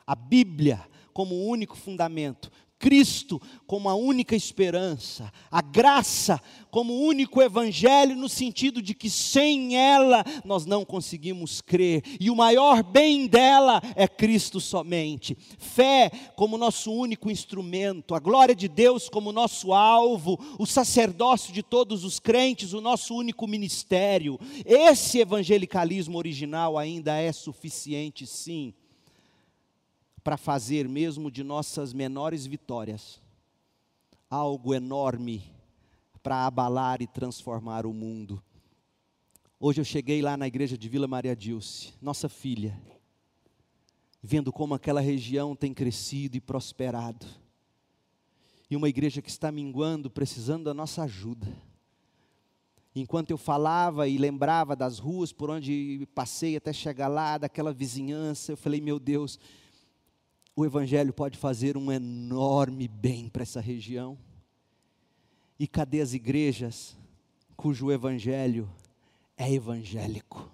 A 0.05 0.15
Bíblia 0.15 0.88
como 1.13 1.47
único 1.47 1.77
fundamento, 1.77 2.51
Cristo 2.86 3.41
como 3.65 3.89
a 3.89 3.95
única 3.95 4.36
esperança, 4.36 5.33
a 5.49 5.59
graça 5.59 6.39
como 6.69 6.93
o 6.93 7.01
único 7.07 7.41
evangelho, 7.41 8.15
no 8.15 8.29
sentido 8.29 8.79
de 8.79 8.93
que 8.93 9.09
sem 9.09 9.75
ela 9.75 10.23
nós 10.43 10.67
não 10.67 10.86
conseguimos 10.86 11.61
crer, 11.61 12.03
e 12.19 12.29
o 12.29 12.36
maior 12.36 12.83
bem 12.83 13.25
dela 13.25 13.81
é 13.95 14.07
Cristo 14.07 14.61
somente. 14.61 15.36
Fé 15.57 16.11
como 16.36 16.59
nosso 16.59 16.91
único 16.91 17.31
instrumento, 17.31 18.13
a 18.13 18.19
glória 18.19 18.53
de 18.53 18.67
Deus 18.67 19.09
como 19.09 19.31
nosso 19.31 19.73
alvo, 19.73 20.39
o 20.59 20.65
sacerdócio 20.67 21.51
de 21.51 21.63
todos 21.63 22.03
os 22.03 22.19
crentes, 22.19 22.71
o 22.71 22.81
nosso 22.81 23.15
único 23.15 23.47
ministério. 23.47 24.39
Esse 24.63 25.17
evangelicalismo 25.17 26.19
original 26.19 26.77
ainda 26.77 27.17
é 27.17 27.31
suficiente, 27.31 28.27
sim 28.27 28.75
para 30.26 30.38
fazer 30.38 30.89
mesmo 30.89 31.30
de 31.30 31.43
nossas 31.43 31.93
menores 31.93 32.47
vitórias 32.47 33.21
algo 34.28 34.73
enorme 34.73 35.53
para 36.23 36.47
abalar 36.47 36.99
e 36.99 37.05
transformar 37.05 37.86
o 37.86 37.93
mundo. 37.93 38.41
Hoje 39.59 39.82
eu 39.82 39.86
cheguei 39.86 40.23
lá 40.23 40.36
na 40.36 40.47
igreja 40.47 40.76
de 40.76 40.89
Vila 40.89 41.07
Maria 41.07 41.36
Dilce, 41.36 41.93
nossa 42.01 42.28
filha, 42.28 42.76
vendo 44.19 44.51
como 44.51 44.73
aquela 44.73 44.99
região 44.99 45.55
tem 45.55 45.76
crescido 45.76 46.36
e 46.36 46.41
prosperado. 46.41 47.28
E 48.67 48.76
uma 48.76 48.89
igreja 48.89 49.21
que 49.21 49.30
está 49.30 49.51
minguando, 49.51 50.09
precisando 50.09 50.63
da 50.63 50.73
nossa 50.73 51.03
ajuda. 51.03 51.45
Enquanto 52.95 53.30
eu 53.30 53.38
falava 53.38 54.07
e 54.07 54.17
lembrava 54.17 54.76
das 54.76 54.97
ruas 54.97 55.32
por 55.32 55.51
onde 55.51 56.07
passei 56.15 56.55
até 56.55 56.73
chegar 56.73 57.09
lá, 57.09 57.38
daquela 57.38 57.71
vizinhança, 57.71 58.53
eu 58.53 58.57
falei, 58.57 58.82
meu 58.82 58.99
Deus, 58.99 59.38
o 60.55 60.65
Evangelho 60.65 61.11
pode 61.11 61.37
fazer 61.37 61.75
um 61.75 61.91
enorme 61.91 62.87
bem 62.87 63.27
para 63.27 63.43
essa 63.43 63.59
região. 63.59 64.17
E 65.59 65.67
cadê 65.67 66.01
as 66.01 66.13
igrejas 66.13 66.95
cujo 67.57 67.91
Evangelho 67.91 68.69
é 69.37 69.51
evangélico? 69.51 70.49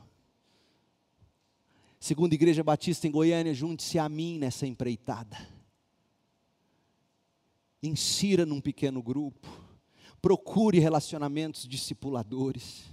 Segunda 1.99 2.33
Igreja 2.33 2.63
Batista 2.63 3.07
em 3.07 3.11
Goiânia, 3.11 3.53
junte-se 3.53 3.99
a 3.99 4.09
mim 4.09 4.39
nessa 4.39 4.65
empreitada. 4.65 5.37
Insira 7.83 8.43
num 8.43 8.59
pequeno 8.59 9.03
grupo, 9.03 9.47
procure 10.19 10.79
relacionamentos 10.79 11.67
discipuladores 11.67 12.90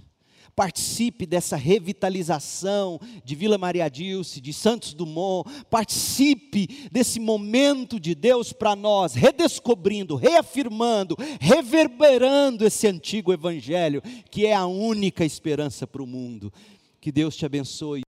participe 0.59 1.25
dessa 1.25 1.55
revitalização 1.55 2.99
de 3.23 3.33
Vila 3.33 3.57
Maria 3.57 3.87
Dilce, 3.87 4.41
de 4.41 4.51
Santos 4.51 4.93
Dumont, 4.93 5.49
participe 5.69 6.89
desse 6.91 7.17
momento 7.17 7.97
de 7.97 8.13
Deus 8.13 8.51
para 8.51 8.75
nós, 8.75 9.13
redescobrindo, 9.13 10.17
reafirmando, 10.17 11.15
reverberando 11.39 12.65
esse 12.65 12.87
antigo 12.87 13.31
evangelho, 13.31 14.01
que 14.29 14.45
é 14.45 14.53
a 14.53 14.65
única 14.65 15.23
esperança 15.23 15.87
para 15.87 16.03
o 16.03 16.07
mundo. 16.07 16.51
Que 16.99 17.09
Deus 17.09 17.37
te 17.37 17.45
abençoe. 17.45 18.01